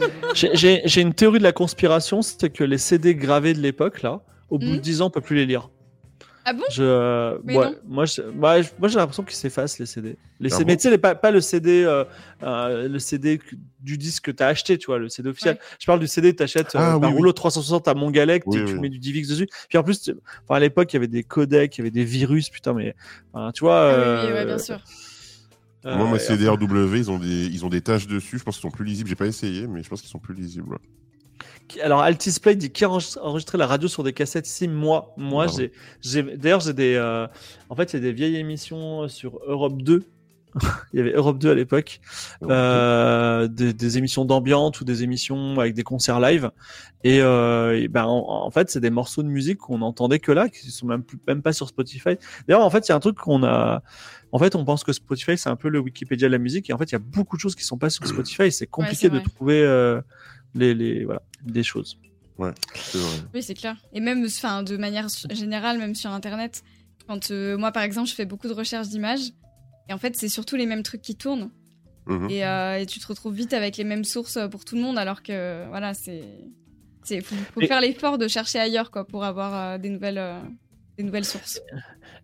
ouais. 0.00 0.08
J'ai- 0.34 1.00
une 1.00 1.14
théorie 1.14 1.38
de 1.38 1.44
la 1.44 1.52
conspiration, 1.52 2.22
c'est 2.22 2.50
que 2.50 2.64
les 2.64 2.78
CD 2.78 3.14
gravés 3.14 3.54
de 3.54 3.60
l'époque, 3.60 4.02
là, 4.02 4.20
au 4.50 4.58
bout 4.58 4.66
Hmm. 4.66 4.72
de 4.72 4.76
10 4.78 5.02
ans, 5.02 5.06
on 5.06 5.10
peut 5.10 5.20
plus 5.20 5.36
les 5.36 5.46
lire. 5.46 5.68
Ah 6.48 6.52
bon? 6.52 6.62
Je, 6.70 6.80
euh, 6.84 7.38
Mais 7.44 7.56
ouais, 7.56 7.66
non. 7.66 7.74
moi, 7.88 8.04
je- 8.04 8.22
moi, 8.22 8.60
j'ai 8.62 8.96
l'impression 8.98 9.24
qu'ils 9.24 9.34
s'effacent 9.34 9.80
les 9.80 9.86
CD. 9.86 10.16
Les 10.38 10.52
Ah 10.52 10.56
CD 10.58 10.64
bon? 10.64 10.70
mais 10.70 10.76
tu 10.76 10.82
sais, 10.84 10.90
les- 10.90 10.98
pas, 10.98 11.16
pas 11.16 11.32
le 11.32 11.40
CD, 11.40 11.82
euh, 11.84 12.04
euh, 12.44 12.86
le 12.88 12.98
CD 13.00 13.40
du 13.80 13.98
disque 13.98 14.26
que 14.26 14.30
t'as 14.30 14.46
acheté, 14.46 14.78
tu 14.78 14.86
vois, 14.86 14.98
le 14.98 15.08
CD 15.08 15.28
officiel. 15.28 15.56
Ouais. 15.56 15.60
Je 15.80 15.86
parle 15.86 15.98
du 15.98 16.06
CD 16.06 16.30
que 16.32 16.36
t'achètes 16.38 16.76
euh, 16.76 16.78
Ah, 16.78 16.98
par 17.00 17.00
oui, 17.00 17.06
oui. 17.08 17.16
rouleau 17.16 17.32
360 17.32 17.88
à 17.88 17.94
Mongalec, 17.94 18.44
Oui, 18.46 18.58
tu, 18.60 18.64
tu 18.64 18.74
oui. 18.74 18.80
mets 18.80 18.88
du 18.90 19.00
DivX 19.00 19.26
dessus. 19.28 19.48
Puis 19.68 19.76
en 19.76 19.82
plus, 19.82 20.00
tu- 20.00 20.12
enfin, 20.44 20.54
à 20.54 20.60
l'époque, 20.60 20.92
il 20.92 20.96
y 20.96 20.98
avait 20.98 21.08
des 21.08 21.24
codecs, 21.24 21.76
il 21.76 21.78
y 21.78 21.82
avait 21.82 21.90
des 21.90 22.04
virus, 22.04 22.48
putain, 22.48 22.74
mais, 22.74 22.94
enfin, 23.32 23.50
tu 23.52 23.64
vois. 23.64 23.80
Ah 23.80 23.88
oui, 23.88 23.98
euh, 23.98 24.26
oui, 24.28 24.32
ouais, 24.34 24.46
bien 24.46 24.58
sûr. 24.58 24.78
euh, 25.86 25.96
Moi, 25.96 26.08
ma 26.12 26.18
CDRW, 26.20 26.96
ils 26.96 27.10
ont 27.10 27.18
des, 27.18 27.46
ils 27.46 27.64
ont 27.64 27.68
des 27.68 27.80
taches 27.80 28.06
dessus. 28.06 28.38
Je 28.38 28.44
pense 28.44 28.56
qu'ils 28.56 28.62
sont 28.62 28.70
plus 28.76 28.84
lisibles. 28.84 29.08
J'ai 29.08 29.16
pas 29.16 29.26
essayé, 29.26 29.66
mais 29.66 29.82
je 29.82 29.88
pense 29.88 30.00
qu'ils 30.00 30.10
sont 30.10 30.18
plus 30.20 30.34
lisibles. 30.34 30.76
Alors 31.82 32.00
Altisplay 32.00 32.56
dit 32.56 32.70
qui 32.70 32.84
a 32.84 32.88
enregistré 32.88 33.58
la 33.58 33.66
radio 33.66 33.88
sur 33.88 34.02
des 34.02 34.12
cassettes 34.12 34.48
ici 34.48 34.68
moi 34.68 35.14
moi 35.16 35.46
j'ai 35.46 35.72
j'ai 36.00 36.22
d'ailleurs 36.22 36.60
j'ai 36.60 36.72
des 36.72 36.94
euh, 36.94 37.26
en 37.68 37.74
fait 37.74 37.92
il 37.92 37.96
y 37.96 37.98
a 37.98 38.02
des 38.02 38.12
vieilles 38.12 38.36
émissions 38.36 39.08
sur 39.08 39.40
Europe 39.46 39.82
2 39.82 40.04
il 40.92 40.98
y 40.98 41.00
avait 41.00 41.12
Europe 41.12 41.38
2 41.38 41.50
à 41.50 41.54
l'époque. 41.54 42.00
Euh, 42.42 43.46
des, 43.48 43.72
des 43.72 43.98
émissions 43.98 44.24
d'ambiance 44.24 44.80
ou 44.80 44.84
des 44.84 45.02
émissions 45.02 45.58
avec 45.58 45.74
des 45.74 45.82
concerts 45.82 46.20
live. 46.20 46.50
Et, 47.04 47.20
euh, 47.20 47.78
et 47.80 47.88
ben 47.88 48.04
en, 48.04 48.46
en 48.46 48.50
fait 48.50 48.70
c'est 48.70 48.80
des 48.80 48.90
morceaux 48.90 49.22
de 49.22 49.28
musique 49.28 49.58
qu'on 49.58 49.82
entendait 49.82 50.18
que 50.18 50.32
là 50.32 50.48
qui 50.48 50.70
sont 50.70 50.86
même 50.86 51.02
plus, 51.02 51.18
même 51.28 51.42
pas 51.42 51.52
sur 51.52 51.68
Spotify. 51.68 52.16
D'ailleurs 52.48 52.64
en 52.64 52.70
fait 52.70 52.88
il 52.88 52.90
y 52.90 52.92
a 52.92 52.96
un 52.96 53.00
truc 53.00 53.16
qu'on 53.16 53.44
a 53.44 53.82
en 54.32 54.38
fait 54.38 54.54
on 54.56 54.64
pense 54.64 54.82
que 54.82 54.92
Spotify 54.92 55.36
c'est 55.36 55.50
un 55.50 55.56
peu 55.56 55.68
le 55.68 55.78
Wikipédia 55.78 56.28
de 56.28 56.32
la 56.32 56.38
musique. 56.38 56.70
Et 56.70 56.72
en 56.72 56.78
fait 56.78 56.90
il 56.90 56.92
y 56.92 56.96
a 56.96 57.00
beaucoup 57.00 57.36
de 57.36 57.40
choses 57.40 57.54
qui 57.54 57.64
sont 57.64 57.78
pas 57.78 57.90
sur 57.90 58.06
Spotify. 58.06 58.50
C'est 58.50 58.66
compliqué 58.66 58.96
c'est 58.96 59.10
de 59.10 59.20
trouver 59.20 59.62
euh, 59.62 60.00
les, 60.56 60.74
les 60.74 61.04
voilà 61.04 61.22
des 61.44 61.62
choses 61.62 61.98
C'est 62.74 62.98
vrai. 62.98 63.10
Oui, 63.34 63.42
c'est 63.42 63.54
clair. 63.54 63.76
Et 63.92 64.00
même, 64.00 64.24
enfin, 64.24 64.62
de 64.62 64.76
manière 64.76 65.06
générale, 65.30 65.78
même 65.78 65.94
sur 65.94 66.10
Internet, 66.10 66.62
quand 67.08 67.30
euh, 67.30 67.56
moi, 67.56 67.72
par 67.72 67.82
exemple, 67.82 68.08
je 68.08 68.14
fais 68.14 68.26
beaucoup 68.26 68.48
de 68.48 68.52
recherches 68.52 68.88
d'images, 68.88 69.30
et 69.88 69.92
en 69.92 69.98
fait, 69.98 70.16
c'est 70.16 70.28
surtout 70.28 70.56
les 70.56 70.66
mêmes 70.66 70.82
trucs 70.82 71.02
qui 71.02 71.16
tournent, 71.16 71.50
Mhm. 72.08 72.30
et, 72.30 72.44
euh, 72.46 72.78
et 72.80 72.86
tu 72.86 73.00
te 73.00 73.06
retrouves 73.06 73.34
vite 73.34 73.52
avec 73.52 73.76
les 73.76 73.84
mêmes 73.84 74.04
sources 74.04 74.36
euh, 74.36 74.48
pour 74.48 74.64
tout 74.64 74.76
le 74.76 74.82
monde, 74.82 74.96
alors 74.98 75.22
que, 75.22 75.66
voilà, 75.68 75.92
c'est, 75.94 76.22
c'est, 77.04 77.20
faut, 77.20 77.34
faut 77.54 77.60
Et- 77.60 77.66
faire 77.66 77.80
l'effort 77.80 78.18
de 78.18 78.28
chercher 78.28 78.58
ailleurs, 78.58 78.90
quoi, 78.90 79.04
pour 79.06 79.24
avoir 79.24 79.54
euh, 79.54 79.78
des 79.78 79.88
nouvelles, 79.90 80.18
euh, 80.18 80.40
des 80.98 81.04
nouvelles 81.04 81.24
sources. 81.24 81.60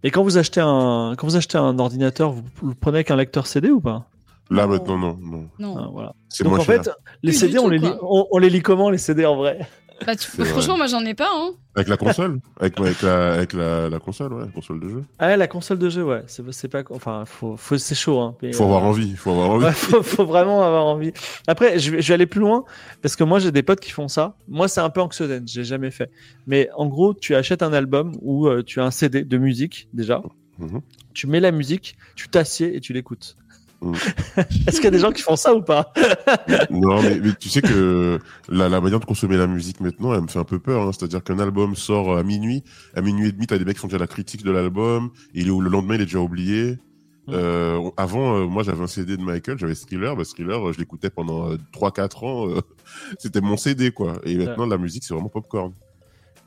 Et 0.04 0.10
quand 0.10 0.22
vous 0.22 0.36
achetez 0.38 0.60
un, 0.60 1.14
quand 1.16 1.26
vous 1.26 1.36
achetez 1.36 1.58
un 1.58 1.78
ordinateur, 1.78 2.32
vous, 2.32 2.42
vous 2.56 2.68
le 2.70 2.74
prenez 2.74 2.98
avec 2.98 3.10
un 3.10 3.16
lecteur 3.16 3.46
CD 3.46 3.70
ou 3.70 3.80
pas? 3.80 4.08
Là, 4.50 4.66
Non. 4.66 4.72
maintenant, 4.72 4.98
non. 4.98 5.18
non. 5.20 5.48
Non. 5.58 5.76
Ah, 5.78 5.88
voilà. 5.92 6.14
Donc 6.40 6.48
moins 6.50 6.58
en 6.58 6.62
cher. 6.64 6.82
fait, 6.84 6.90
les 7.22 7.30
Plus 7.32 7.38
CD, 7.38 7.58
on 7.58 7.68
les, 7.68 7.78
lit, 7.78 7.88
on, 8.02 8.26
on 8.30 8.38
les 8.38 8.50
lit 8.50 8.60
comment 8.62 8.90
les 8.90 8.98
CD 8.98 9.24
en 9.24 9.36
vrai? 9.36 9.66
Bah, 10.04 10.16
tu- 10.16 10.26
franchement, 10.44 10.74
vrai. 10.74 10.76
moi, 10.78 10.86
j'en 10.88 11.04
ai 11.06 11.14
pas, 11.14 11.28
hein. 11.32 11.52
Avec 11.76 11.86
la 11.88 11.96
console? 11.96 12.40
Avec, 12.60 12.78
avec, 12.80 13.02
la, 13.02 13.34
avec 13.34 13.52
la, 13.52 13.88
la 13.88 13.98
console, 14.00 14.32
ouais, 14.34 14.40
la 14.46 14.50
console 14.50 14.80
de 14.80 14.88
jeu. 14.88 15.04
Ah, 15.20 15.36
la 15.36 15.46
console 15.46 15.78
de 15.78 15.88
jeu, 15.88 16.02
ouais. 16.04 16.22
C'est 16.26 16.68
pas, 16.68 16.82
enfin, 16.90 17.24
faut, 17.24 17.56
faut, 17.56 17.78
c'est 17.78 17.94
chaud. 17.94 18.18
Hein, 18.20 18.34
mais, 18.42 18.48
Il 18.48 18.54
faut 18.54 18.64
euh, 18.64 18.66
avoir 18.66 18.82
envie. 18.84 19.08
Il 19.08 19.16
faut 19.16 19.30
avoir 19.30 19.50
envie. 19.50 19.64
Ouais, 19.66 19.72
faut, 19.72 20.02
faut 20.02 20.24
vraiment 20.26 20.60
avoir 20.62 20.86
envie. 20.86 21.12
Après, 21.46 21.78
je 21.78 21.92
vais, 21.92 22.02
je 22.02 22.08
vais 22.08 22.14
aller 22.14 22.26
plus 22.26 22.40
loin 22.40 22.64
parce 23.00 23.14
que 23.16 23.22
moi, 23.24 23.38
j'ai 23.38 23.52
des 23.52 23.62
potes 23.62 23.80
qui 23.80 23.92
font 23.92 24.08
ça. 24.08 24.34
Moi, 24.48 24.66
c'est 24.68 24.80
un 24.80 24.90
peu 24.90 25.00
anxiogène, 25.00 25.46
j'ai 25.46 25.64
jamais 25.64 25.90
fait. 25.92 26.10
Mais 26.46 26.68
en 26.76 26.86
gros, 26.86 27.14
tu 27.14 27.34
achètes 27.36 27.62
un 27.62 27.72
album 27.72 28.12
ou 28.20 28.48
euh, 28.48 28.62
tu 28.64 28.80
as 28.80 28.84
un 28.84 28.90
CD 28.90 29.22
de 29.24 29.38
musique 29.38 29.88
déjà. 29.94 30.20
Mhm. 30.58 30.80
Tu 31.14 31.26
mets 31.26 31.40
la 31.40 31.52
musique, 31.52 31.96
tu 32.16 32.28
t'assieds 32.28 32.74
et 32.76 32.80
tu 32.80 32.92
l'écoutes. 32.92 33.36
Mhm. 33.82 33.94
Est-ce 34.66 34.76
qu'il 34.76 34.84
y 34.84 34.86
a 34.86 34.90
des 34.92 34.98
gens 34.98 35.10
qui 35.12 35.22
font 35.22 35.36
ça 35.36 35.54
ou 35.54 35.60
pas 35.62 35.92
Non, 36.70 37.02
mais, 37.02 37.18
mais 37.20 37.32
tu 37.38 37.48
sais 37.48 37.60
que 37.60 38.18
la, 38.48 38.68
la 38.68 38.80
manière 38.80 39.00
de 39.00 39.04
consommer 39.04 39.36
la 39.36 39.46
musique 39.48 39.80
maintenant, 39.80 40.14
elle 40.14 40.22
me 40.22 40.28
fait 40.28 40.38
un 40.38 40.44
peu 40.44 40.58
peur. 40.58 40.82
hein. 40.82 40.90
C'est-à-dire 40.92 41.22
qu'un 41.24 41.38
album 41.38 41.74
sort 41.74 42.16
à 42.16 42.22
minuit, 42.22 42.62
à 42.94 43.00
minuit 43.02 43.28
et 43.28 43.32
demi, 43.32 43.46
t'as 43.46 43.58
des 43.58 43.64
mecs 43.64 43.74
qui 43.74 43.80
font 43.80 43.88
déjà 43.88 43.98
la 43.98 44.06
critique 44.06 44.44
de 44.44 44.50
l'album, 44.52 45.10
et 45.34 45.42
le 45.42 45.58
lendemain, 45.68 45.96
il 45.96 46.02
est 46.02 46.06
déjà 46.06 46.20
oublié. 46.20 46.78
Mm. 47.26 47.32
Euh, 47.34 47.90
avant, 47.96 48.36
euh, 48.36 48.46
moi, 48.46 48.62
j'avais 48.62 48.82
un 48.82 48.86
CD 48.86 49.16
de 49.16 49.22
Michael, 49.22 49.58
j'avais 49.58 49.74
Thriller. 49.74 50.16
Bah, 50.16 50.24
Thriller, 50.24 50.68
euh, 50.68 50.72
je 50.72 50.78
l'écoutais 50.78 51.10
pendant 51.10 51.50
euh, 51.50 51.56
3-4 51.72 52.24
ans. 52.24 52.48
C'était 53.18 53.40
mon 53.40 53.56
CD, 53.56 53.90
quoi. 53.90 54.14
Et 54.24 54.36
maintenant, 54.36 54.66
la 54.66 54.78
musique, 54.78 55.04
c'est 55.04 55.14
vraiment 55.14 55.28
popcorn. 55.28 55.72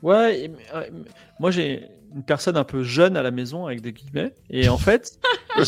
Ouais, 0.02 0.52
moi 1.40 1.50
j'ai 1.50 1.88
une 2.14 2.24
personne 2.24 2.56
un 2.56 2.64
peu 2.64 2.82
jeune 2.82 3.16
à 3.16 3.22
la 3.22 3.30
maison 3.30 3.66
avec 3.66 3.80
des 3.80 3.92
guillemets. 3.92 4.34
Et 4.50 4.68
en 4.68 4.78
fait 4.78 5.18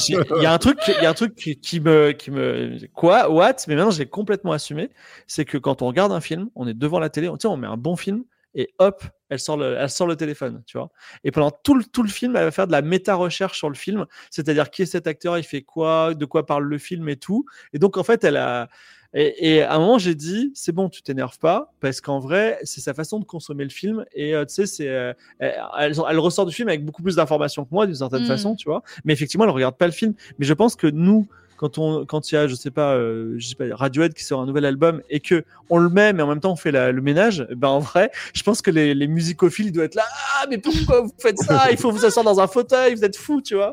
il 0.09 0.43
y 0.43 0.47
a 0.47 0.53
un 0.53 0.59
truc 0.59 0.79
il 0.87 1.03
y 1.03 1.07
a 1.07 1.11
un 1.11 1.15
truc 1.15 1.35
qui, 1.35 1.81
me 1.81 2.13
qui 2.13 2.31
me 2.31 2.79
quoi 2.95 3.31
what? 3.31 3.57
Mais 3.67 3.75
maintenant 3.75 3.91
j'ai 3.91 4.07
complètement 4.07 4.53
assumé. 4.53 4.91
C'est 5.27 5.45
que 5.45 5.59
quand 5.59 5.83
on 5.83 5.87
regarde 5.87 6.13
un 6.13 6.21
film 6.21 6.51
on 6.55 6.67
est 6.67 6.75
devant 6.75 6.99
la 6.99 7.11
télé 7.11 7.29
on, 7.29 7.37
on 7.45 7.57
met 7.57 7.67
un 7.67 7.77
bon 7.77 7.97
film 7.97 8.25
et 8.55 8.75
hop 8.79 9.05
elle 9.29 9.39
sort 9.39 9.59
le 9.59 9.77
elle 9.79 9.91
sort 9.91 10.07
le 10.07 10.17
téléphone 10.17 10.63
tu 10.67 10.79
vois. 10.79 10.91
Et 11.25 11.31
pendant 11.31 11.51
tout 11.51 11.75
le 11.75 11.85
tout 11.85 12.03
le 12.03 12.09
film 12.09 12.37
elle 12.37 12.45
va 12.45 12.51
faire 12.51 12.67
de 12.67 12.73
la 12.73 12.83
méta 12.83 13.15
recherche 13.15 13.59
sur 13.59 13.69
le 13.69 13.75
film. 13.77 14.07
C'est-à-dire 14.31 14.71
qui 14.71 14.83
est 14.83 14.87
cet 14.87 15.07
acteur 15.07 15.39
il 15.39 15.45
fait 15.45 15.63
quoi 15.63 16.15
de 16.15 16.25
quoi 16.25 16.47
parle 16.47 16.65
le 16.65 16.79
film 16.79 17.09
et 17.09 17.17
tout. 17.17 17.45
Et 17.73 17.79
donc 17.79 17.97
en 17.97 18.05
fait 18.05 18.25
elle 18.25 18.37
a 18.37 18.69
et, 19.15 19.55
et 19.57 19.63
à 19.63 19.75
un 19.75 19.79
moment, 19.79 19.99
j'ai 19.99 20.15
dit, 20.15 20.53
c'est 20.55 20.73
bon, 20.73 20.89
tu 20.89 21.03
t'énerves 21.03 21.39
pas, 21.39 21.73
parce 21.81 22.01
qu'en 22.01 22.19
vrai, 22.19 22.59
c'est 22.65 22.81
sa 22.81 22.93
façon 22.95 23.19
de 23.19 23.25
consommer 23.25 23.65
le 23.65 23.71
film. 23.71 24.05
Et 24.15 24.35
euh, 24.35 24.45
tu 24.45 24.55
sais, 24.55 24.67
c'est, 24.67 24.89
euh, 24.89 25.13
elle, 25.39 25.95
elle 26.11 26.19
ressort 26.19 26.45
du 26.47 26.55
film 26.55 26.69
avec 26.69 26.85
beaucoup 26.85 27.03
plus 27.03 27.17
d'informations 27.17 27.65
que 27.65 27.71
moi, 27.73 27.87
d'une 27.87 27.95
certaine 27.95 28.25
Mm. 28.25 28.27
façon, 28.27 28.55
tu 28.55 28.69
vois. 28.69 28.83
Mais 29.05 29.13
effectivement, 29.13 29.45
elle 29.45 29.51
regarde 29.51 29.77
pas 29.77 29.87
le 29.87 29.93
film. 29.93 30.15
Mais 30.39 30.45
je 30.47 30.53
pense 30.53 30.77
que 30.77 30.87
nous, 30.87 31.27
quand 31.57 31.77
on, 31.79 32.07
quand 32.07 32.31
il 32.31 32.35
y 32.37 32.39
a, 32.39 32.47
je 32.47 32.55
sais 32.55 32.71
pas, 32.71 32.95
euh, 32.95 33.35
je 33.39 33.49
sais 33.49 33.55
pas, 33.57 33.65
Radiohead 33.75 34.15
qui 34.15 34.23
sort 34.25 34.41
un 34.41 34.47
nouvel 34.47 34.65
album 34.65 35.03
et 35.11 35.19
que 35.21 35.43
on 35.71 35.79
le 35.79 35.89
met, 35.89 36.13
mais 36.13 36.23
en 36.23 36.29
même 36.29 36.39
temps 36.39 36.53
on 36.53 36.57
fait 36.57 36.71
la- 36.71 36.93
le 36.93 37.03
ménage, 37.03 37.45
ben 37.57 37.67
en 37.67 37.81
vrai, 37.81 38.13
je 38.33 38.45
pense 38.45 38.63
que 38.63 38.71
les, 38.71 38.95
les 38.95 39.09
musicophiles 39.09 39.67
ils 39.67 39.73
doivent 39.73 39.87
être 39.87 39.97
là. 39.97 40.05
Ah, 40.37 40.47
mais 40.49 40.59
pourquoi 40.59 41.01
vous 41.01 41.13
faites 41.19 41.37
ça? 41.39 41.73
Il 41.73 41.77
faut 41.77 41.91
vous 41.91 42.05
asseoir 42.05 42.25
dans 42.25 42.39
un 42.39 42.47
fauteuil, 42.47 42.95
vous 42.95 43.05
êtes 43.05 43.17
fous, 43.17 43.43
tu 43.43 43.57
vois. 43.57 43.71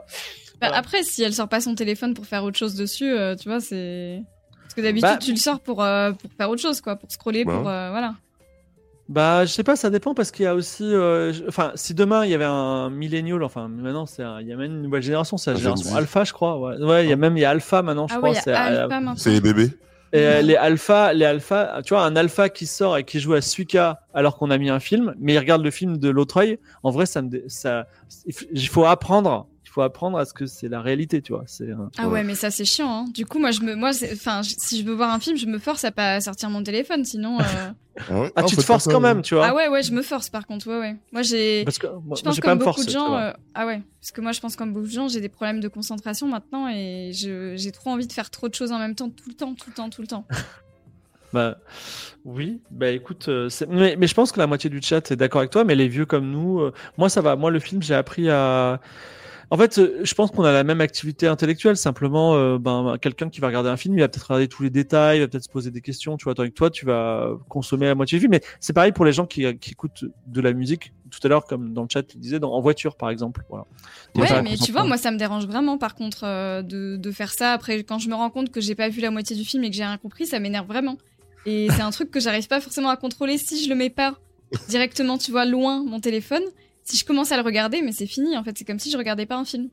Bah, 0.60 0.68
Voilà. 0.70 0.78
Après, 0.78 1.04
si 1.04 1.22
elle 1.22 1.34
sort 1.34 1.48
pas 1.48 1.62
son 1.62 1.76
téléphone 1.76 2.16
pour 2.16 2.26
faire 2.26 2.44
autre 2.44 2.58
chose 2.58 2.74
dessus, 2.74 3.14
tu 3.40 3.50
vois, 3.50 3.60
c'est. 3.60 4.24
Parce 4.76 4.88
que 4.88 4.92
d'habitude, 4.92 5.10
Bah- 5.10 5.18
tu 5.18 5.32
le 5.32 5.38
sors 5.38 5.62
pour, 5.62 5.82
euh, 5.82 6.12
pour 6.12 6.30
faire 6.38 6.50
autre 6.50 6.62
chose, 6.62 6.82
quoi, 6.82 6.98
pour 6.98 7.10
scroller, 7.10 7.46
Bah 7.46 7.54
pour. 7.54 7.62
ouais. 7.68 7.72
euh, 7.72 7.90
voilà. 7.92 8.16
Bah, 9.08 9.46
je 9.46 9.52
sais 9.52 9.64
pas, 9.64 9.76
ça 9.76 9.90
dépend 9.92 10.14
parce 10.16 10.32
qu'il 10.32 10.44
y 10.46 10.48
a 10.48 10.56
aussi, 10.56 10.84
euh, 10.84 11.32
enfin, 11.48 11.72
si 11.76 11.94
demain 11.94 12.26
il 12.26 12.32
y 12.32 12.34
avait 12.34 12.44
un 12.44 12.90
millennial, 12.90 13.44
enfin, 13.44 13.68
maintenant 13.68 14.08
c'est, 14.08 14.24
il 14.42 14.48
y 14.48 14.52
a 14.52 14.56
même 14.56 14.72
une 14.72 14.82
nouvelle 14.82 15.04
génération, 15.04 15.38
c'est 15.38 15.52
la 15.52 15.58
Un 15.58 15.60
Gen 15.60 15.78
génération 15.78 15.96
alpha, 15.96 16.24
je 16.24 16.34
crois. 16.34 16.60
Ouais, 16.60 16.78
ouais, 16.84 17.06
il 17.06 17.10
y 17.10 17.14
a 17.14 17.16
même 17.16 17.38
il 17.38 17.42
y 17.42 17.46
a 17.46 17.52
alpha 17.52 17.84
maintenant, 17.84 18.08
je 18.08 18.16
ah 18.16 18.18
crois. 18.18 18.32
ouais, 18.32 19.16
c'est, 19.16 19.30
les 19.30 19.42
bébés. 19.42 19.70
Et 20.12 20.42
les 20.42 20.56
alpha, 20.56 21.14
les 21.14 21.26
alpha, 21.26 21.82
tu 21.86 21.94
vois, 21.94 22.04
un 22.04 22.16
alpha 22.16 22.50
qui 22.50 22.66
sort 22.66 22.98
et 22.98 23.04
qui 23.04 23.20
joue 23.20 23.34
à 23.34 23.42
Suika 23.42 24.00
alors 24.14 24.38
qu'on 24.38 24.50
a 24.50 24.58
mis 24.58 24.70
un 24.72 24.80
film, 24.80 25.14
mais 25.20 25.34
il 25.34 25.38
regarde 25.40 25.62
le 25.64 25.72
film 25.72 25.98
de 25.98 26.10
l'autre 26.10 26.38
œil. 26.38 26.58
En 26.82 26.90
vrai, 26.90 27.06
ça 27.06 27.22
me, 27.22 27.30
il 28.54 28.68
faut 28.70 28.86
apprendre. 28.86 29.48
Faut 29.76 29.82
apprendre 29.82 30.18
à 30.18 30.24
ce 30.24 30.34
que 30.34 30.46
c'est 30.46 30.70
la 30.70 30.80
réalité, 30.80 31.22
tu 31.22 31.34
vois. 31.34 31.44
C'est 31.48 31.70
un- 31.70 31.92
Ah 31.98 32.08
ouais, 32.08 32.24
mais 32.24 32.34
ça 32.36 32.50
c'est 32.50 32.64
chiant. 32.64 32.90
Hein. 32.90 33.06
Du 33.14 33.26
coup, 33.26 33.40
moi, 33.40 33.52
je 33.52 33.60
me, 33.60 33.76
moi, 33.76 33.92
c'est- 33.92 34.14
enfin, 34.14 34.40
si 34.42 34.80
je 34.80 34.86
veux 34.86 34.94
voir 34.94 35.14
un 35.14 35.20
film, 35.20 35.36
je 35.36 35.48
me 35.48 35.60
force 35.60 35.84
à 35.84 35.92
pas 35.92 36.22
sortir 36.22 36.50
mon 36.50 36.64
téléphone, 36.64 37.04
sinon. 37.04 37.42
euh, 37.42 37.44
Ah, 38.10 38.22
ouais 38.22 38.32
Ah, 38.38 38.44
tu 38.44 38.56
te 38.56 38.62
forces 38.62 38.88
quand 38.88 39.02
même, 39.02 39.22
tu 39.22 39.36
vois. 39.36 39.48
Ah 39.48 39.54
ouais, 39.54 39.68
ouais, 39.68 39.84
je 39.84 39.92
me 39.92 40.02
force 40.02 40.30
par 40.30 40.48
contre. 40.48 40.68
Ouais, 40.70 40.80
ouais. 40.80 40.96
Moi, 41.12 41.24
j'ai. 41.24 41.66
Parce 41.66 41.78
que 41.78 41.88
moi, 41.88 42.16
Je 42.18 42.24
pense 42.24 42.40
comme 42.40 42.52
me 42.54 42.60
beaucoup 42.60 42.72
forcer. 42.76 42.86
de 42.88 42.92
gens. 42.92 43.18
euh, 43.18 43.32
Ah 43.54 43.66
ouais, 43.66 43.82
parce 44.00 44.14
que 44.14 44.22
moi, 44.22 44.32
je 44.32 44.40
pense 44.40 44.56
comme 44.56 44.72
beaucoup 44.74 44.86
de 44.88 44.92
gens, 44.92 45.10
j'ai 45.10 45.20
des 45.20 45.28
problèmes 45.28 45.60
de 45.60 45.68
concentration 45.68 46.30
maintenant 46.30 46.70
et 46.70 47.12
je- 47.14 47.56
j'ai 47.58 47.72
trop 47.74 47.90
envie 47.90 48.08
de 48.08 48.14
faire 48.14 48.30
trop 48.30 48.48
de 48.48 48.56
choses 48.56 48.72
en 48.72 48.80
même 48.80 48.96
temps, 48.96 49.10
tout 49.10 49.28
le 49.28 49.34
temps, 49.36 49.54
tout 49.56 49.66
le 49.70 49.74
temps, 49.74 49.90
tout 49.90 50.02
le 50.02 50.08
temps. 50.08 50.26
Bah, 51.34 51.58
oui, 52.24 52.62
bah 52.72 52.92
écoute, 52.92 53.28
euh, 53.28 53.50
c'est- 53.50 53.66
mais, 53.66 53.98
mais 53.98 54.08
je 54.08 54.14
pense 54.14 54.32
que 54.32 54.40
la 54.40 54.48
moitié 54.48 54.70
du 54.70 54.82
chat 54.82 55.12
est 55.12 55.18
d'accord 55.18 55.40
avec 55.40 55.52
toi, 55.52 55.66
mais 55.66 55.76
les 55.76 55.90
vieux 55.90 56.06
comme 56.06 56.32
nous, 56.32 56.62
euh, 56.62 56.72
moi 56.98 57.10
ça 57.10 57.20
va. 57.20 57.36
Moi, 57.36 57.52
le 57.52 57.60
film, 57.60 57.82
j'ai 57.84 57.94
appris 57.96 58.30
à. 58.30 58.80
En 59.52 59.58
fait, 59.58 59.78
euh, 59.78 60.00
je 60.04 60.14
pense 60.14 60.32
qu'on 60.32 60.44
a 60.44 60.52
la 60.52 60.64
même 60.64 60.82
activité 60.82 61.28
intellectuelle. 61.28 61.78
Simplement, 61.78 62.36
euh, 62.36 62.58
ben, 62.58 62.98
quelqu'un 63.02 63.30
qui 63.30 63.40
va 63.42 63.48
regarder 63.48 63.70
un 63.70 63.78
film, 63.78 63.96
il 63.98 64.02
va 64.02 64.08
peut-être 64.08 64.24
regarder 64.24 64.48
tous 64.48 64.64
les 64.64 64.70
détails, 64.70 65.18
il 65.18 65.22
va 65.22 65.28
peut-être 65.28 65.44
se 65.44 65.50
poser 65.50 65.72
des 65.72 65.82
questions. 65.82 66.18
Tu 66.18 66.24
vois, 66.26 66.34
que 66.34 66.48
toi, 66.48 66.70
tu 66.70 66.86
vas 66.86 67.30
consommer 67.50 67.86
la 67.86 67.96
moitié 67.96 68.18
du 68.18 68.22
film. 68.22 68.32
Mais 68.32 68.42
c'est 68.60 68.74
pareil 68.74 68.92
pour 68.92 69.06
les 69.06 69.14
gens 69.14 69.26
qui, 69.26 69.46
qui 69.58 69.72
écoutent 69.72 70.06
de 70.28 70.42
la 70.42 70.54
musique. 70.54 70.94
Tout 71.12 71.20
à 71.24 71.28
l'heure, 71.28 71.46
comme 71.46 71.74
dans 71.74 71.84
le 71.84 71.88
chat, 71.92 72.04
tu 72.04 72.18
disais, 72.18 72.40
dans, 72.40 72.52
en 72.52 72.62
voiture, 72.62 72.96
par 72.98 73.10
exemple. 73.10 73.44
Voilà. 73.50 73.66
Ouais, 74.16 74.42
mais 74.42 74.58
tu 74.58 74.72
vois, 74.72 74.84
moi, 74.84 74.98
ça 74.98 75.12
me 75.12 75.18
dérange 75.18 75.46
vraiment, 75.46 75.78
par 75.78 75.96
contre, 75.96 76.24
euh, 76.24 76.62
de, 76.62 76.98
de 76.98 77.12
faire 77.12 77.32
ça. 77.32 77.54
Après, 77.54 77.84
quand 77.84 78.00
je 78.00 78.10
me 78.10 78.16
rends 78.16 78.30
compte 78.30 78.52
que 78.52 78.60
j'ai 78.60 78.76
pas 78.76 78.90
vu 78.90 79.02
la 79.02 79.12
moitié 79.12 79.36
du 79.36 79.46
film 79.46 79.64
et 79.64 79.70
que 79.70 79.76
j'ai 79.76 79.84
rien 79.86 79.98
compris, 79.98 80.26
ça 80.26 80.40
m'énerve 80.40 80.68
vraiment. 80.68 80.98
Et 81.46 81.68
c'est 81.70 81.82
un 81.82 81.92
truc 81.92 82.10
que 82.10 82.20
j'arrive 82.20 82.48
pas 82.48 82.60
forcément 82.60 82.90
à 82.90 82.98
contrôler 82.98 83.38
si 83.38 83.64
je 83.64 83.70
le 83.70 83.76
mets 83.76 83.92
pas 83.92 84.16
directement, 84.68 85.18
tu 85.18 85.32
vois, 85.32 85.46
loin 85.46 85.84
mon 85.84 86.00
téléphone. 86.00 86.44
Si 86.86 86.98
je 86.98 87.04
commence 87.06 87.32
à 87.32 87.36
le 87.38 87.42
regarder, 87.42 87.82
mais 87.82 87.92
c'est 87.92 88.06
fini, 88.06 88.38
en 88.38 88.44
fait. 88.44 88.56
C'est 88.58 88.64
comme 88.66 88.78
si 88.80 88.92
je 88.92 88.98
regardais 88.98 89.26
pas 89.26 89.36
un 89.38 89.46
film. 89.46 89.70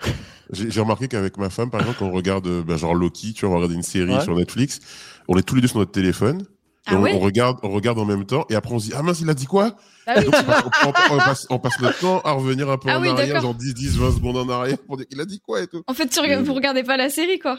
J'ai 0.52 0.80
remarqué 0.80 1.08
qu'avec 1.08 1.36
ma 1.36 1.50
femme, 1.50 1.70
par 1.70 1.80
exemple, 1.80 1.98
quand 1.98 2.06
on 2.06 2.12
regarde 2.12 2.48
bah, 2.62 2.76
genre 2.76 2.94
Loki, 2.94 3.32
tu 3.34 3.44
vois, 3.44 3.50
on 3.50 3.52
va 3.52 3.56
regarder 3.58 3.74
une 3.76 3.82
série 3.82 4.12
Ouais. 4.14 4.22
sur 4.22 4.34
Netflix, 4.34 4.80
on 5.28 5.36
est 5.38 5.42
tous 5.42 5.54
les 5.54 5.60
deux 5.60 5.68
sur 5.68 5.78
notre 5.78 5.92
téléphone. 5.92 6.40
et 6.40 6.44
Ah 6.86 6.96
on, 6.96 7.02
ouais 7.02 7.12
on 7.14 7.18
regarde, 7.18 7.58
on 7.62 7.68
regarde 7.70 7.98
en 7.98 8.06
même 8.06 8.24
temps, 8.24 8.46
et 8.48 8.54
après 8.54 8.72
on 8.74 8.78
se 8.78 8.86
dit 8.86 8.92
ah 8.96 9.02
mince 9.02 9.20
il 9.20 9.28
a 9.28 9.34
dit 9.34 9.44
quoi? 9.44 9.76
Bah 10.06 10.14
oui, 10.16 10.24
vois. 10.24 10.62
on, 10.84 10.88
on- 10.88 11.14
on 11.14 11.18
passe, 11.18 11.46
on 11.50 11.58
passe 11.58 11.78
notre 11.80 11.98
temps 11.98 12.20
à 12.22 12.32
revenir 12.32 12.70
un 12.70 12.78
peu 12.78 12.88
Ah 12.90 12.98
en 12.98 13.02
oui, 13.02 13.08
arrière, 13.10 13.42
genre 13.42 13.54
10, 13.54 13.74
10, 13.74 13.98
20 13.98 14.12
secondes 14.12 14.38
en 14.38 14.48
arrière 14.48 14.78
pour 14.78 14.96
dire 14.96 15.04
il 15.10 15.20
a 15.20 15.26
dit 15.26 15.38
quoi? 15.40 15.60
et 15.62 15.66
tout. 15.66 15.82
En 15.86 15.92
fait, 15.92 16.08
tu 16.08 16.18
Euh. 16.18 16.40
vous 16.42 16.54
regardez 16.54 16.82
pas 16.82 16.96
la 16.96 17.10
série, 17.10 17.38
quoi. 17.38 17.58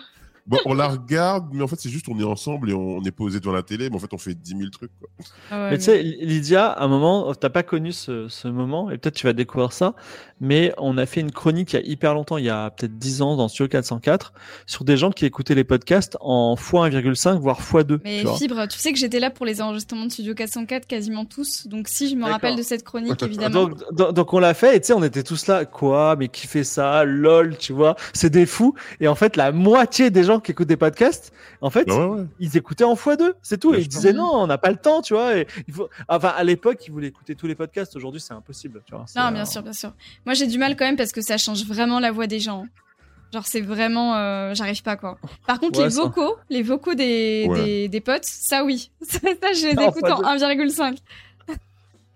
Bon, 0.50 0.58
on 0.66 0.74
la 0.74 0.88
regarde, 0.88 1.48
mais 1.54 1.62
en 1.62 1.68
fait 1.68 1.80
c'est 1.80 1.90
juste 1.90 2.08
on 2.10 2.20
est 2.20 2.24
ensemble 2.24 2.72
et 2.72 2.74
on, 2.74 2.98
on 2.98 3.04
est 3.04 3.12
posé 3.12 3.40
devant 3.40 3.52
la 3.52 3.62
télé, 3.62 3.90
mais 3.90 3.96
en 3.96 4.00
fait 4.00 4.14
on 4.14 4.18
fait 4.18 4.34
10 4.34 4.58
000 4.58 4.70
trucs. 4.72 4.92
Quoi. 5.00 5.10
Ah 5.52 5.64
ouais, 5.64 5.72
Mais 5.72 5.78
tu 5.78 5.84
sais, 5.84 6.02
Lydia, 6.02 6.68
à 6.68 6.84
un 6.84 6.88
moment, 6.88 7.34
t'as 7.36 7.50
pas 7.50 7.62
connu 7.62 7.92
ce, 7.92 8.28
ce 8.28 8.48
moment, 8.48 8.90
et 8.90 8.98
peut-être 8.98 9.14
tu 9.14 9.28
vas 9.28 9.34
découvrir 9.34 9.72
ça, 9.74 9.94
mais 10.42 10.74
on 10.78 10.98
a 10.98 11.06
fait 11.06 11.22
une 11.22 11.32
chronique 11.32 11.74
il 11.74 11.76
y 11.76 11.80
a 11.80 11.86
hyper 11.86 12.16
longtemps, 12.16 12.38
il 12.38 12.46
y 12.46 12.50
a 12.50 12.72
peut-être 12.72 12.98
10 12.98 13.22
ans, 13.22 13.36
dans 13.36 13.48
Studio 13.48 13.68
404, 13.68 14.34
sur 14.66 14.86
des 14.86 14.98
gens 14.98 15.12
qui 15.12 15.26
écoutaient 15.26 15.54
les 15.54 15.64
podcasts 15.64 16.18
en 16.20 16.56
x1,5, 16.56 17.38
voire 17.38 17.62
x2. 17.62 18.00
Mais 18.04 18.24
tu. 18.24 18.38
Fibre, 18.40 18.68
tu 18.68 18.80
sais 18.80 18.92
que 18.92 18.98
j'étais 18.98 19.20
là 19.20 19.30
pour 19.30 19.46
les 19.46 19.62
enregistrements 19.62 20.06
de 20.06 20.12
Studio 20.12 20.34
404 20.34 20.88
quasiment 20.88 21.26
tous. 21.26 21.68
Donc 21.68 21.88
si 21.88 22.10
je 22.10 22.16
me 22.16 22.26
rappelle 22.26 22.56
de 22.56 22.64
cette 22.64 22.84
chronique, 22.84 23.22
évidemment. 23.22 23.68
Donc, 23.68 23.78
donc, 23.92 24.14
donc 24.14 24.34
on 24.34 24.40
l'a 24.40 24.54
fait, 24.54 24.76
et 24.78 24.82
tu 24.82 24.88
sais, 24.88 24.94
on 24.94 25.04
était 25.04 25.24
tous 25.24 25.46
là, 25.48 25.66
quoi, 25.66 26.16
mais 26.18 26.28
qui 26.28 26.48
fait 26.48 26.64
ça, 26.64 27.04
lol, 27.04 27.58
tu 27.58 27.74
vois, 27.74 27.96
c'est 28.14 28.30
des 28.30 28.46
fous. 28.46 28.74
Et 29.00 29.08
en 29.08 29.16
fait, 29.16 29.36
la 29.36 29.52
moitié 29.52 30.10
des 30.10 30.24
gens 30.24 30.39
qui 30.40 30.52
écoutent 30.52 30.68
des 30.68 30.78
podcasts, 30.78 31.32
en 31.62 31.70
fait, 31.70 31.90
ouais, 31.92 32.06
ouais. 32.06 32.26
ils 32.40 32.56
écoutaient 32.58 32.84
en 32.84 32.96
x2, 32.96 33.34
c'est 33.42 33.60
tout. 33.60 33.74
Et 33.74 33.80
ils 33.82 33.88
disaient 33.88 34.14
non, 34.14 34.30
on 34.34 34.48
n'a 34.48 34.58
pas 34.58 34.70
le 34.72 34.78
temps, 34.78 35.02
tu 35.02 35.14
vois. 35.14 35.38
Et 35.38 35.48
il 35.68 35.74
faut... 35.74 35.90
Enfin, 36.08 36.30
à 36.36 36.44
l'époque, 36.44 36.86
ils 36.88 36.92
voulaient 36.92 37.08
écouter 37.08 37.36
tous 37.36 37.48
les 37.48 37.56
podcasts. 37.56 37.96
Aujourd'hui, 37.96 38.22
c'est 38.22 38.34
impossible, 38.34 38.82
tu 38.86 38.94
vois. 38.96 39.06
Non, 39.16 39.32
bien 39.32 39.46
sûr, 39.46 39.62
bien 39.64 39.74
sûr. 39.74 39.94
Moi, 40.26 40.34
j'ai 40.34 40.48
du 40.48 40.58
mal 40.58 40.76
quand 40.76 40.86
même 40.86 40.98
parce 40.98 41.12
que 41.12 41.22
ça 41.22 41.38
change 41.38 41.64
vraiment 41.66 42.00
la 42.00 42.12
voix 42.12 42.28
des 42.28 42.40
gens. 42.40 42.66
Genre, 43.32 43.46
c'est 43.46 43.62
vraiment, 43.62 44.16
euh, 44.16 44.56
j'arrive 44.56 44.82
pas 44.82 44.96
quoi. 44.96 45.20
Par 45.46 45.60
contre, 45.60 45.78
Ouais, 45.78 45.86
les 45.86 45.92
ça- 45.92 46.02
vocaux, 46.02 46.38
les 46.50 46.64
vocaux 46.64 46.96
des, 46.96 47.46
Ouais. 47.48 47.64
des, 47.64 47.88
des 47.88 48.02
potes, 48.02 48.26
ça 48.26 48.64
oui. 48.64 48.90
Ça, 49.04 49.20
je 49.54 49.68
les 49.68 49.74
Non, 49.76 49.90
écoute 49.92 50.04
en 50.06 50.24
1,5. 50.24 50.98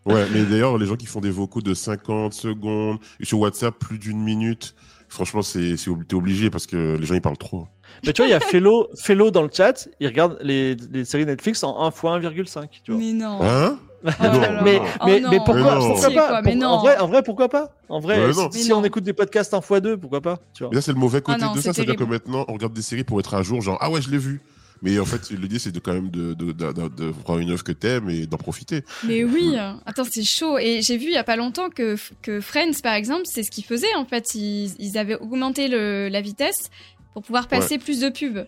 Ouais, 0.06 0.26
mais 0.34 0.44
d'ailleurs, 0.44 0.78
les 0.78 0.86
gens 0.86 0.96
qui 0.98 1.06
font 1.06 1.22
des 1.22 1.30
vocaux 1.32 1.62
de 1.62 1.74
50 1.74 2.34
secondes, 2.34 2.98
et 3.20 3.26
sur 3.26 3.40
WhatsApp, 3.40 3.74
plus 3.78 4.00
d'une 4.00 4.20
minute, 4.22 4.76
franchement, 5.08 5.42
c'est 5.42 5.76
t'es 6.08 6.16
obligé 6.16 6.50
parce 6.50 6.66
que 6.68 6.98
les 7.00 7.06
gens, 7.06 7.14
ils 7.16 7.22
parlent 7.22 7.38
trop. 7.38 7.68
Mais 8.06 8.14
tu 8.14 8.22
vois, 8.22 8.28
il 8.28 8.32
y 8.32 8.36
a 8.36 8.40
Fellow, 8.40 8.88
Fellow 8.96 9.32
dans 9.32 9.42
le 9.44 9.50
chat, 9.52 9.88
il 10.00 10.08
regarde 10.08 10.38
les, 10.42 10.76
les 10.92 11.06
séries 11.06 11.26
Netflix 11.26 11.64
en 11.64 11.80
1 11.86 11.90
x 11.90 12.02
1,5, 12.02 12.68
tu 12.84 12.92
vois. 12.92 13.02
Mais 13.02 13.14
non. 13.14 13.40
Hein 13.42 13.80
Oh 14.06 14.10
là 14.22 14.52
là. 14.52 14.62
mais, 14.64 14.82
Oh 15.00 15.06
mais, 15.06 15.20
non. 15.22 15.30
mais 15.30 15.38
pourquoi, 15.38 15.56
Mais 15.56 15.64
non. 15.64 15.80
pourquoi 15.80 16.08
Pitié, 16.08 16.16
pas 16.16 16.28
quoi, 16.28 16.42
mais 16.42 16.52
Pour- 16.52 16.62
non. 16.62 16.68
En 16.68 16.78
vrai, 16.82 16.98
en 16.98 17.08
vrai, 17.08 17.24
pourquoi 17.24 17.48
pas 17.48 17.74
En 17.88 18.00
vrai, 18.02 18.34
si, 18.34 18.38
non. 18.40 18.52
si 18.52 18.68
Mais 18.68 18.74
on 18.74 18.84
écoute 18.84 19.04
des 19.06 19.14
podcasts 19.14 19.54
en 19.54 19.62
x2, 19.62 19.96
pourquoi 19.96 20.20
pas 20.20 20.40
tu 20.54 20.64
vois. 20.64 20.72
Mais 20.74 20.76
ça, 20.82 20.88
c'est 20.88 20.92
le 20.94 21.00
mauvais 21.00 21.22
côté 21.22 21.38
Ah 21.42 21.46
non, 21.46 21.54
de 21.54 21.62
ça, 21.62 21.72
c'est-à-dire 21.72 21.96
que 21.96 22.04
maintenant, 22.04 22.44
on 22.50 22.54
regarde 22.54 22.74
des 22.74 22.82
séries 22.82 23.06
pour 23.06 23.20
être 23.22 23.34
à 23.34 23.44
jour, 23.44 23.62
genre, 23.62 23.78
ah 23.80 23.90
ouais, 23.90 24.02
je 24.02 24.10
l'ai 24.12 24.18
vu. 24.18 24.42
Mais 24.82 25.00
en 25.00 25.06
fait, 25.06 25.30
l'idée, 25.30 25.58
c'est 25.58 25.72
de 25.72 25.80
quand 25.80 25.94
même 25.94 26.10
de, 26.10 26.34
de, 26.34 26.52
de, 26.52 26.72
de- 26.74 26.88
de 26.90 27.12
prendre 27.24 27.40
une 27.40 27.52
œuvre 27.52 27.64
que 27.64 27.72
t'aimes 27.72 28.10
et 28.10 28.26
d'en 28.28 28.36
profiter. 28.36 28.84
Mais 29.06 29.24
oui, 29.24 29.56
attends, 29.86 30.04
c'est 30.04 30.24
chaud. 30.26 30.58
Et 30.58 30.82
j'ai 30.82 30.98
vu 30.98 31.06
il 31.06 31.14
y 31.14 31.18
a 31.18 31.24
pas 31.24 31.38
longtemps 31.38 31.70
que, 31.70 31.96
que 32.22 32.42
Friends, 32.42 32.74
par 32.84 32.96
exemple, 32.96 33.22
c'est 33.24 33.44
ce 33.44 33.52
qu'ils 33.52 33.64
faisaient 33.64 33.96
en 33.96 34.04
fait. 34.04 34.36
Ils, 34.36 34.74
ils 34.80 34.98
avaient 34.98 35.16
augmenté 35.16 35.70
le, 35.70 36.10
la 36.10 36.20
vitesse 36.20 36.70
pour 37.14 37.22
pouvoir 37.24 37.48
passer 37.48 37.78
plus 37.78 38.00
de 38.00 38.10
pubs. 38.10 38.46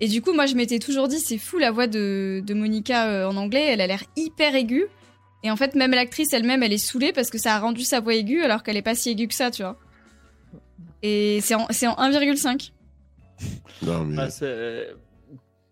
Et 0.00 0.08
du 0.08 0.22
coup, 0.22 0.32
moi, 0.32 0.46
je 0.46 0.54
m'étais 0.54 0.78
toujours 0.78 1.06
dit, 1.08 1.18
c'est 1.20 1.38
fou 1.38 1.58
la 1.58 1.70
voix 1.70 1.86
de, 1.86 2.42
de 2.44 2.54
Monica 2.54 3.08
euh, 3.08 3.28
en 3.28 3.36
anglais, 3.36 3.66
elle 3.72 3.80
a 3.80 3.86
l'air 3.86 4.02
hyper 4.16 4.54
aiguë. 4.54 4.86
Et 5.44 5.50
en 5.50 5.56
fait, 5.56 5.74
même 5.74 5.90
l'actrice 5.92 6.32
elle-même, 6.32 6.62
elle 6.62 6.72
est 6.72 6.78
saoulée 6.78 7.12
parce 7.12 7.30
que 7.30 7.38
ça 7.38 7.54
a 7.54 7.58
rendu 7.58 7.82
sa 7.82 8.00
voix 8.00 8.14
aiguë 8.14 8.42
alors 8.42 8.62
qu'elle 8.62 8.76
est 8.76 8.82
pas 8.82 8.94
si 8.94 9.10
aiguë 9.10 9.28
que 9.28 9.34
ça, 9.34 9.50
tu 9.50 9.62
vois. 9.62 9.78
Et 11.02 11.40
c'est 11.42 11.54
en, 11.54 11.66
c'est 11.70 11.86
en 11.86 11.94
1,5. 11.96 12.70
Non, 13.82 14.04
mais... 14.04 14.18
Ouais, 14.22 14.28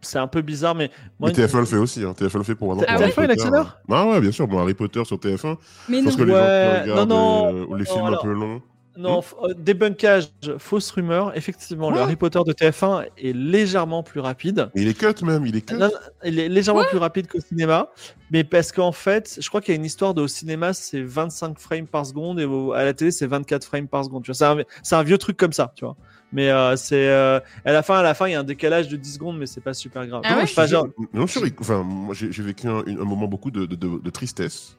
c'est 0.05 0.19
un 0.19 0.27
peu 0.27 0.43
bizarre, 0.43 0.75
mais 0.75 0.91
moi, 1.21 1.31
mais 1.31 1.45
TF1 1.45 1.61
le 1.61 1.65
fait 1.65 1.77
aussi, 1.77 2.03
hein. 2.03 2.13
TF1 2.19 2.39
le 2.39 2.43
fait 2.45 2.55
pour 2.57 2.73
Ah 2.73 2.77
ouais 2.77 2.85
Harry 2.89 3.05
TF1 3.05 3.07
il 3.09 3.15
Potter. 3.15 3.33
accélère 3.33 3.81
Ah 3.89 4.07
ouais, 4.09 4.21
bien 4.21 4.33
sûr, 4.33 4.49
bon, 4.49 4.59
Harry 4.59 4.75
Potter 4.75 5.05
sur 5.05 5.17
TF1. 5.17 5.57
Mais 5.89 5.99
Je 6.01 6.05
pense 6.05 6.19
non. 6.19 6.19
que 6.19 6.23
les 6.25 6.33
gens 6.33 6.39
Ouais, 6.39 6.81
qui 6.85 6.91
regardent 6.91 7.09
non, 7.11 7.17
non, 7.53 7.57
euh, 7.57 7.67
ou 7.67 7.75
les 7.77 7.85
films 7.85 8.05
alors- 8.05 8.21
un 8.25 8.27
peu 8.29 8.33
longs. 8.35 8.63
Non, 8.97 9.21
f- 9.21 9.35
euh, 9.43 9.55
débunkage, 9.55 10.29
fausse 10.59 10.91
rumeur. 10.91 11.37
Effectivement, 11.37 11.91
le. 11.91 11.99
Harry 12.01 12.17
Potter 12.17 12.41
de 12.47 12.53
TF1 12.53 13.07
est 13.17 13.33
légèrement 13.35 14.03
plus 14.03 14.21
rapide. 14.21 14.71
Mais 14.75 14.83
il 14.83 14.89
est 14.89 14.95
cut 14.99 15.25
même, 15.25 15.47
il 15.47 15.57
est 15.57 15.63
cut. 15.63 15.75
Non, 15.77 15.91
il 16.25 16.39
est 16.39 16.49
légèrement 16.49 16.85
plus 16.85 16.99
rapide 16.99 17.27
qu'au 17.27 17.41
cinéma, 17.41 17.89
mais 18.31 18.45
parce 18.45 18.71
qu'en 18.71 18.93
fait, 18.93 19.39
je 19.41 19.49
crois 19.49 19.61
qu'il 19.61 19.73
y 19.73 19.77
a 19.77 19.79
une 19.79 19.85
histoire 19.87 20.13
de 20.15 20.21
au 20.23 20.29
cinéma, 20.29 20.73
c'est 20.75 21.03
25 21.03 21.59
frames 21.59 21.87
par 21.87 22.05
seconde 22.05 22.39
et 22.41 22.45
à 22.75 22.85
la 22.85 22.93
télé, 22.93 23.11
c'est 23.11 23.27
24 23.27 23.65
frames 23.65 23.89
par 23.89 24.05
seconde. 24.05 24.25
Tu 24.25 24.33
vois, 24.33 24.65
c'est 24.83 24.95
un, 24.95 25.03
vieux 25.03 25.19
truc 25.19 25.37
comme 25.37 25.53
ça, 25.53 25.73
tu 25.75 25.85
vois. 25.85 25.97
Mais 26.35 26.51
euh, 26.51 26.77
c'est 26.77 27.09
euh, 27.09 27.41
à 27.65 27.73
la 27.73 27.83
fin, 27.83 27.99
à 27.99 28.03
la 28.03 28.15
fin, 28.15 28.27
il 28.27 28.33
y 28.33 28.35
a 28.35 28.41
un 28.41 28.45
décalage 28.45 28.89
de 28.89 28.97
10 28.97 29.15
secondes, 29.15 29.39
mais 29.39 29.47
c'est 29.47 29.61
pas 29.61 29.75
super 29.75 30.07
grave. 30.07 30.23
Ah 30.25 30.37
ouais 30.37 30.43
Enfin, 30.45 30.67
genre- 30.67 30.87
non, 31.13 31.27
je 31.27 31.39
suis 31.39 31.55
enfin, 31.61 31.83
moi, 31.83 32.15
j'ai 32.15 32.29
vécu 32.43 32.67
un, 32.69 32.83
moment 33.05 33.27
beaucoup 33.27 33.51
de, 33.51 33.67
de, 33.67 33.75
de, 33.77 33.99
de 34.03 34.11
tristesse. 34.11 34.77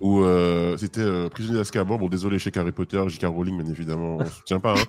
Où 0.00 0.22
euh, 0.22 0.76
c'était 0.78 1.00
euh, 1.00 1.28
Prisonnier 1.28 1.58
d'Azkaban. 1.58 1.98
Bon, 1.98 2.08
désolé 2.08 2.38
chez 2.38 2.50
Harry 2.56 2.72
Potter, 2.72 3.02
J.K. 3.08 3.24
Rowling, 3.26 3.62
bien 3.62 3.70
évidemment, 3.72 4.16
on 4.18 4.26
soutient 4.26 4.60
pas. 4.60 4.74
Hein. 4.74 4.84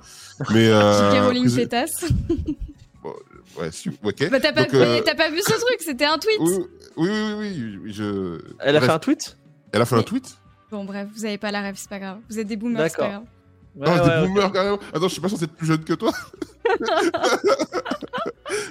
Mais. 0.54 0.68
Euh, 0.68 1.12
J.K. 1.12 1.24
Rowling 1.26 1.44
Prison- 1.44 1.58
pétasse. 1.58 2.06
Ouais, 3.58 3.72
su- 3.72 3.90
ok. 4.04 4.30
Bah, 4.30 4.40
t'as 4.40 4.52
pas, 4.54 4.62
euh, 4.74 5.30
vu 5.32 5.42
ce 5.42 5.52
truc, 5.52 5.78
c'était 5.80 6.06
un 6.06 6.18
tweet. 6.20 6.40
Oui, 6.40 6.58
oui, 6.98 7.10
oui, 7.10 7.34
oui, 7.38 7.80
oui, 7.84 7.94
je... 7.94 8.40
Elle 8.60 8.76
a 8.76 8.80
Bref, 8.80 8.90
fait 8.90 8.96
un 8.96 9.00
tweet? 9.00 9.38
Elle 9.72 9.82
a 9.82 9.86
fait 9.86 9.96
un 9.96 10.04
tweet? 10.04 10.38
Bon, 10.70 10.84
bref, 10.86 11.08
vous 11.16 11.26
avez 11.26 11.38
pas 11.40 11.50
la 11.50 11.62
rêve, 11.62 11.76
c'est 11.78 11.90
pas 11.90 11.98
grave. 12.00 12.20
Vous 12.30 12.38
êtes 12.40 12.46
des 12.48 12.56
boomers, 12.58 12.88
c'est 12.90 12.98
pas 12.98 13.08
D'accord. 13.08 13.24
grave. 13.76 13.96
Ouais, 13.96 14.02
Ah, 14.02 14.18
ouais, 14.18 14.22
des 14.22 14.28
boomers, 14.28 14.52
carrément. 14.52 14.80
Attends, 14.94 15.08
je 15.08 15.14
suis 15.14 15.22
pas 15.22 15.30
censé 15.30 15.46
être 15.46 15.56
plus 15.56 15.66
jeune 15.66 15.84
que 15.84 15.94
toi. 15.94 16.12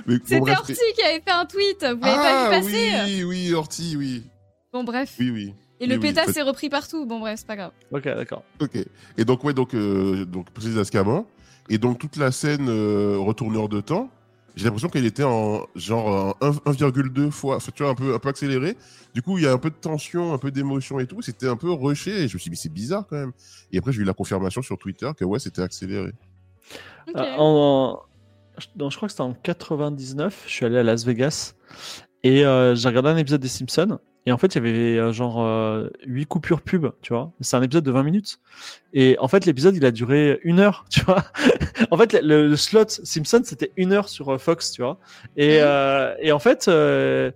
Mais 0.07 0.17
bon, 0.19 0.25
C'était 0.25 0.41
bref, 0.41 0.59
Orti 0.61 0.75
qui 0.95 1.03
avait 1.03 1.21
fait 1.21 1.31
un 1.31 1.45
tweet, 1.47 1.79
vous 1.85 2.01
l'avez 2.05 2.19
ah, 2.19 2.49
pas 2.51 2.61
vu 2.61 2.67
passer 2.67 2.91
oui, 3.07 3.25
oui, 3.25 3.55
Orti, 3.55 3.97
oui. 3.97 4.23
Bon, 4.73 4.85
bref. 4.85 5.15
Oui, 5.19 5.31
oui. 5.31 5.55
Et 5.81 5.87
le 5.87 5.95
oui, 5.95 6.01
oui, 6.03 6.09
pétasse 6.09 6.33
s'est 6.33 6.43
repris 6.43 6.69
partout. 6.69 7.07
Bon, 7.07 7.21
bref, 7.21 7.39
c'est 7.41 7.47
pas 7.47 7.57
grave. 7.57 7.73
Ok, 7.93 8.05
d'accord. 8.05 8.43
Ok. 8.61 8.77
Et 9.17 9.25
donc, 9.25 9.45
ouais, 9.45 9.53
donc, 9.55 9.75
euh, 9.75 10.25
donc 10.25 10.51
Prisonnier 10.51 10.77
d'Azkaban. 10.77 11.27
Et 11.71 11.79
donc, 11.79 11.99
toute 11.99 12.17
la 12.17 12.33
scène 12.33 12.69
euh, 12.69 13.17
retourneur 13.19 13.69
de 13.69 13.81
temps, 13.81 14.11
j'ai 14.57 14.65
l'impression 14.65 14.89
qu'elle 14.89 15.07
était 15.07 15.23
en 15.23 15.67
genre 15.77 16.35
en 16.41 16.47
1 16.47 16.51
1,2 16.73 17.31
fois, 17.31 17.57
enfin, 17.57 17.71
tu 17.75 17.83
vois, 17.85 17.93
un 17.93 17.95
peu, 17.95 18.15
un 18.15 18.19
peu 18.19 18.29
accélérée. 18.29 18.77
Du 19.15 19.23
coup, 19.23 19.39
il 19.39 19.45
y 19.45 19.47
a 19.47 19.53
un 19.53 19.59
peu 19.59 19.71
de 19.71 19.77
tension, 19.77 20.33
un 20.33 20.39
peu 20.39 20.51
d'émotion 20.51 20.99
et 20.99 21.07
tout. 21.07 21.23
C'était 21.23 21.47
un 21.47 21.57
peu 21.57 21.71
rushé. 21.71 22.11
Et 22.25 22.29
je 22.29 22.35
me 22.35 22.39
suis 22.39 22.45
dit, 22.45 22.51
mais 22.51 22.57
c'est 22.57 22.73
bizarre 22.73 23.07
quand 23.09 23.17
même. 23.17 23.33
Et 23.73 23.79
après, 23.79 23.93
j'ai 23.93 24.01
eu 24.01 24.05
la 24.05 24.15
confirmation 24.15 24.63
sur 24.63 24.79
Twitter 24.79 25.11
que 25.17 25.25
ouais, 25.25 25.39
c'était 25.39 25.63
accéléré. 25.63 26.11
Ok. 27.09 27.17
Euh, 27.17 27.35
en- 27.39 28.01
donc, 28.75 28.91
je 28.91 28.97
crois 28.97 29.07
que 29.07 29.13
c'était 29.13 29.23
en 29.23 29.35
99, 29.35 30.45
je 30.49 30.53
suis 30.53 30.67
allé 30.67 30.79
à 30.79 30.83
Las 30.83 31.05
Vegas 31.05 31.55
et 32.25 32.45
euh, 32.45 32.75
j'ai 32.75 32.89
regardé 32.89 33.11
un 33.11 33.17
épisode 33.17 33.41
des 33.41 33.47
Simpsons. 33.49 34.01
Et 34.27 34.33
en 34.33 34.37
fait, 34.39 34.55
il 34.55 34.57
y 34.57 34.59
avait 34.59 34.99
euh, 34.99 35.13
genre 35.13 35.43
euh, 35.43 35.89
8 36.07 36.27
coupures 36.27 36.61
pub, 36.61 36.87
tu 37.01 37.13
vois. 37.15 37.33
C'est 37.41 37.57
un 37.57 37.63
épisode 37.63 37.85
de 37.85 37.91
20 37.91 38.03
minutes. 38.03 38.39
Et 38.93 39.17
en 39.21 39.29
fait, 39.29 39.47
l'épisode, 39.47 39.75
il 39.77 39.85
a 39.87 39.91
duré 39.91 40.39
une 40.43 40.61
heure, 40.61 40.85
tu 40.91 41.01
vois. 41.01 41.25
en 41.91 41.97
fait, 41.97 42.13
le, 42.23 42.49
le 42.49 42.57
slot 42.57 42.89
Simpson, 42.89 43.41
c'était 43.45 43.73
une 43.77 43.93
heure 43.93 44.09
sur 44.09 44.29
euh, 44.35 44.39
Fox, 44.39 44.73
tu 44.73 44.83
vois. 44.83 44.99
Et, 45.37 45.59
Mhm. 45.59 45.65
euh, 45.65 46.15
et 46.21 46.33
en 46.33 46.39
fait, 46.39 46.69
euh, 46.69 47.31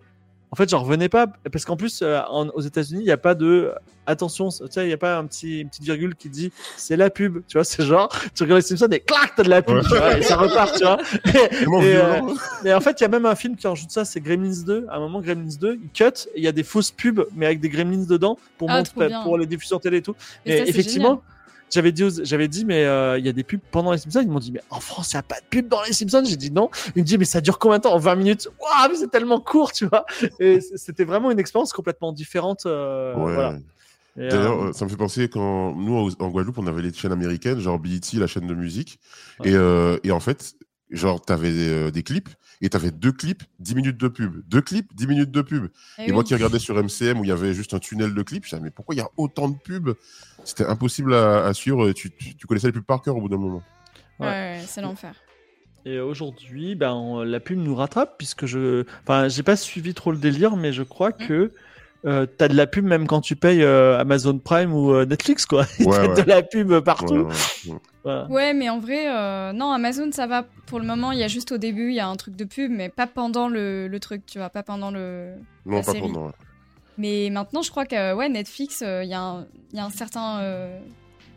en 0.52 0.56
fait, 0.56 0.68
j'en 0.68 0.82
revenais 0.82 1.08
pas 1.08 1.26
parce 1.50 1.64
qu'en 1.64 1.76
plus, 1.76 2.00
euh, 2.02 2.20
en- 2.28 2.48
aux 2.50 2.60
États-Unis, 2.60 3.00
il 3.00 3.06
n'y 3.06 3.10
a 3.10 3.16
pas 3.16 3.34
de 3.34 3.72
attention. 4.06 4.48
Tu 4.50 4.56
sais, 4.70 4.84
il 4.84 4.88
n'y 4.88 4.92
a 4.92 4.98
pas 4.98 5.16
un 5.16 5.24
petit, 5.26 5.60
une 5.60 5.68
petite 5.70 5.84
virgule 5.84 6.14
qui 6.14 6.28
dit 6.28 6.52
c'est 6.76 6.96
la 6.96 7.08
pub. 7.08 7.38
Tu 7.48 7.56
vois, 7.56 7.64
c'est 7.64 7.82
genre 7.84 8.08
tu 8.34 8.42
regardes 8.42 8.60
les 8.60 8.66
Simpsons 8.68 8.88
et 8.92 9.00
clac, 9.00 9.32
t'as 9.36 9.44
de 9.44 9.48
la 9.48 9.62
pub. 9.62 9.76
Ouais. 9.76 9.82
tu 9.82 9.88
vois, 9.96 10.18
et 10.18 10.22
ça 10.22 10.36
repart. 10.36 10.76
Tu 10.76 10.84
vois. 10.84 10.98
Et, 11.82 11.96
euh, 11.96 12.76
en 12.76 12.80
fait, 12.80 13.00
il 13.00 13.02
y 13.02 13.04
a 13.04 13.08
même 13.08 13.26
un 13.26 13.34
film 13.34 13.56
qui 13.56 13.66
rajoute 13.66 13.90
ça, 13.90 14.04
c'est 14.04 14.20
Gremlins 14.20 14.62
2. 14.66 14.86
À 14.90 14.96
un 14.96 15.00
moment, 15.00 15.20
Gremlins 15.20 15.56
2, 15.60 15.78
il 15.82 15.88
cut, 15.90 16.28
il 16.36 16.42
y 16.44 16.48
a 16.48 16.52
des 16.52 16.62
fausses 16.64 16.90
pubs, 16.90 17.24
mais 17.34 17.46
avec 17.46 17.60
des 17.60 17.68
Gremlins 17.68 18.04
dedans 18.06 18.38
pour, 18.58 18.68
Ah, 18.70 18.78
montrer- 18.78 19.10
pour 19.24 19.38
les 19.38 19.46
diffusions 19.46 19.78
télé 19.78 19.98
et 19.98 20.02
tout. 20.02 20.14
Mais 20.44 20.58
ça, 20.58 20.64
effectivement, 20.66 21.22
j'avais 21.72 21.90
dit, 21.92 22.04
j'avais 22.22 22.48
dit, 22.48 22.64
mais 22.64 22.84
euh, 22.84 23.18
il 23.18 23.24
y 23.24 23.28
a 23.28 23.32
des 23.32 23.42
pubs 23.44 23.60
pendant 23.70 23.92
les 23.92 23.98
Simpsons. 23.98 24.20
Ils 24.22 24.28
m'ont 24.28 24.38
dit, 24.38 24.52
mais 24.52 24.60
en 24.70 24.80
France, 24.80 25.12
il 25.12 25.16
n'y 25.16 25.20
a 25.20 25.22
pas 25.22 25.40
de 25.40 25.46
pub 25.50 25.68
dans 25.68 25.82
les 25.82 25.92
Simpsons. 25.92 26.22
J'ai 26.24 26.36
dit 26.36 26.50
non. 26.50 26.70
Ils 26.96 27.02
me 27.02 27.06
dit, 27.06 27.18
mais 27.18 27.24
ça 27.24 27.40
dure 27.40 27.58
combien 27.58 27.78
de 27.78 27.82
temps? 27.82 27.94
En 27.94 27.98
20 27.98 28.14
minutes. 28.16 28.48
Waouh, 28.60 28.90
mais 28.90 28.96
c'est 28.96 29.10
tellement 29.10 29.40
court, 29.40 29.72
tu 29.72 29.86
vois. 29.86 30.04
Et 30.38 30.60
c'était 30.60 31.04
vraiment 31.04 31.30
une 31.30 31.38
expérience 31.38 31.72
complètement 31.72 32.12
différente. 32.12 32.66
euh, 32.66 33.14
Ouais. 33.16 33.34
voilà. 33.34 33.58
D'ailleurs, 34.16 34.62
euh, 34.62 34.68
euh, 34.68 34.72
ça 34.74 34.84
me 34.84 34.90
fait 34.90 34.96
penser 34.98 35.28
quand 35.30 35.74
nous 35.74 36.10
en 36.18 36.28
Guadeloupe, 36.28 36.58
on 36.58 36.66
avait 36.66 36.82
les 36.82 36.92
chaînes 36.92 37.12
américaines, 37.12 37.58
genre 37.60 37.78
BET, 37.78 38.00
la 38.14 38.26
chaîne 38.26 38.46
de 38.46 38.54
musique, 38.54 38.98
Ouais. 39.40 39.50
et, 39.50 39.54
euh, 39.54 39.96
et 40.04 40.10
en 40.12 40.20
fait, 40.20 40.52
genre 40.90 41.18
t'avais 41.22 41.48
euh, 41.50 41.90
des 41.90 42.02
clips 42.02 42.28
et 42.62 42.70
t'avais 42.70 42.90
deux 42.90 43.12
clips, 43.12 43.42
10 43.58 43.74
minutes 43.74 43.98
de 43.98 44.08
pub, 44.08 44.40
deux 44.48 44.60
clips, 44.62 44.88
10 44.94 45.06
minutes 45.06 45.30
de 45.30 45.42
pub. 45.42 45.66
Eh 45.98 46.02
Et 46.02 46.06
oui. 46.06 46.12
moi 46.12 46.24
qui 46.24 46.32
regardais 46.34 46.58
sur 46.58 46.78
MCM 46.78 47.18
où 47.20 47.24
il 47.24 47.28
y 47.28 47.32
avait 47.32 47.52
juste 47.52 47.74
un 47.74 47.78
tunnel 47.78 48.14
de 48.14 48.22
clips, 48.22 48.44
je 48.44 48.50
disais 48.50 48.62
mais 48.62 48.70
pourquoi 48.70 48.94
il 48.94 48.98
y 48.98 49.02
a 49.02 49.08
autant 49.16 49.48
de 49.48 49.56
pubs? 49.56 49.90
C'était 50.44 50.64
impossible 50.66 51.14
à, 51.14 51.44
à 51.46 51.52
suivre. 51.54 51.92
Tu, 51.92 52.10
tu, 52.10 52.34
tu 52.36 52.46
connaissais 52.46 52.68
les 52.68 52.72
pubs 52.72 52.84
par 52.84 53.02
cœur 53.02 53.16
au 53.16 53.20
bout 53.20 53.28
d'un 53.28 53.36
moment. 53.36 53.62
Ouais, 54.20 54.26
ouais, 54.28 54.60
c'est 54.66 54.80
l'enfer. 54.80 55.14
Et 55.84 55.98
aujourd'hui, 55.98 56.76
ben, 56.76 56.92
on- 56.92 57.22
la 57.22 57.40
pub 57.40 57.58
nous 57.58 57.74
rattrape 57.74 58.16
puisque 58.16 58.46
je, 58.46 58.84
enfin, 59.02 59.28
j'ai 59.28 59.42
pas 59.42 59.56
suivi 59.56 59.94
trop 59.94 60.12
le 60.12 60.18
délire, 60.18 60.56
mais 60.56 60.72
je 60.72 60.84
crois 60.84 61.10
Mm. 61.10 61.26
que 61.26 61.52
euh, 62.04 62.26
t'as 62.26 62.48
de 62.48 62.54
la 62.56 62.66
pub 62.66 62.84
même 62.84 63.06
quand 63.06 63.20
tu 63.20 63.36
payes 63.36 63.62
euh, 63.62 63.98
Amazon 63.98 64.38
Prime 64.38 64.72
ou 64.74 64.92
euh, 64.92 65.04
Netflix, 65.06 65.46
quoi. 65.46 65.66
Ouais, 65.80 66.08
ouais. 66.08 66.14
de 66.22 66.28
la 66.28 66.42
pub 66.42 66.80
partout. 66.80 67.14
Ouais, 67.14 67.20
ouais, 67.22 67.72
ouais. 67.72 67.76
Voilà. 68.04 68.26
Ouais, 68.28 68.54
mais 68.54 68.68
en 68.68 68.78
vrai, 68.80 69.06
euh, 69.08 69.52
non, 69.52 69.70
Amazon, 69.72 70.10
ça 70.12 70.26
va 70.26 70.44
pour 70.66 70.80
le 70.80 70.86
moment. 70.86 71.12
Il 71.12 71.18
y 71.18 71.22
a 71.22 71.28
juste 71.28 71.52
au 71.52 71.58
début, 71.58 71.88
il 71.90 71.94
y 71.94 72.00
a 72.00 72.08
un 72.08 72.16
truc 72.16 72.34
de 72.34 72.44
pub, 72.44 72.70
mais 72.72 72.88
pas 72.88 73.06
pendant 73.06 73.48
le, 73.48 73.86
le 73.88 74.00
truc, 74.00 74.26
tu 74.26 74.38
vois, 74.38 74.50
pas 74.50 74.62
pendant 74.64 74.90
le. 74.90 75.34
Non, 75.66 75.76
La 75.78 75.82
pas 75.84 75.92
série. 75.92 76.00
pendant. 76.02 76.26
ouais. 76.26 76.32
Mais 76.98 77.30
maintenant, 77.30 77.62
je 77.62 77.70
crois 77.70 77.86
que 77.86 78.14
ouais, 78.14 78.28
Netflix, 78.28 78.82
euh, 78.84 79.02
il 79.04 79.10
y, 79.10 79.14
a 79.14 79.20
un- 79.20 79.46
il 79.72 79.76
y 79.78 79.80
a 79.80 79.84
un 79.84 79.90
certain. 79.90 80.40
euh, 80.40 80.78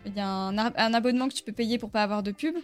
Il 0.08 0.14
y 0.16 0.20
a 0.20 0.28
un, 0.28 0.56
un 0.58 0.94
abonnement 0.94 1.28
que 1.30 1.34
tu 1.34 1.44
peux 1.44 1.52
payer 1.54 1.78
pour 1.78 1.90
pas 1.92 2.04
avoir 2.04 2.22
de 2.24 2.32
pub. 2.32 2.56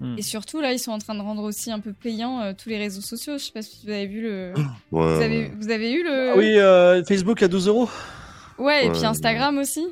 Hmm. 0.00 0.14
Et 0.16 0.22
surtout, 0.22 0.60
là, 0.60 0.72
ils 0.72 0.78
sont 0.78 0.92
en 0.92 0.98
train 0.98 1.14
de 1.14 1.20
rendre 1.20 1.42
aussi 1.42 1.72
un 1.72 1.80
peu 1.80 1.92
payant 1.92 2.40
euh, 2.40 2.52
tous 2.56 2.68
les 2.68 2.78
réseaux 2.78 3.00
sociaux. 3.00 3.34
Je 3.38 3.44
sais 3.44 3.52
pas 3.52 3.62
si 3.62 3.84
vous 3.84 3.90
avez 3.92 4.06
vu 4.06 4.22
le. 4.22 4.52
Ouais, 4.54 4.62
Vous 4.92 4.98
ouais. 4.98 5.24
avez, 5.24 5.52
vous 5.58 5.70
avez 5.70 5.92
eu 5.92 6.04
le. 6.04 6.30
Ah 6.30 6.34
oui, 6.36 6.58
euh, 6.58 7.02
Facebook 7.04 7.42
à 7.42 7.48
12 7.48 7.66
euros. 7.68 7.88
Ouais, 8.58 8.86
et 8.86 8.90
puis 8.90 9.04
Instagram 9.04 9.58
aussi. 9.58 9.86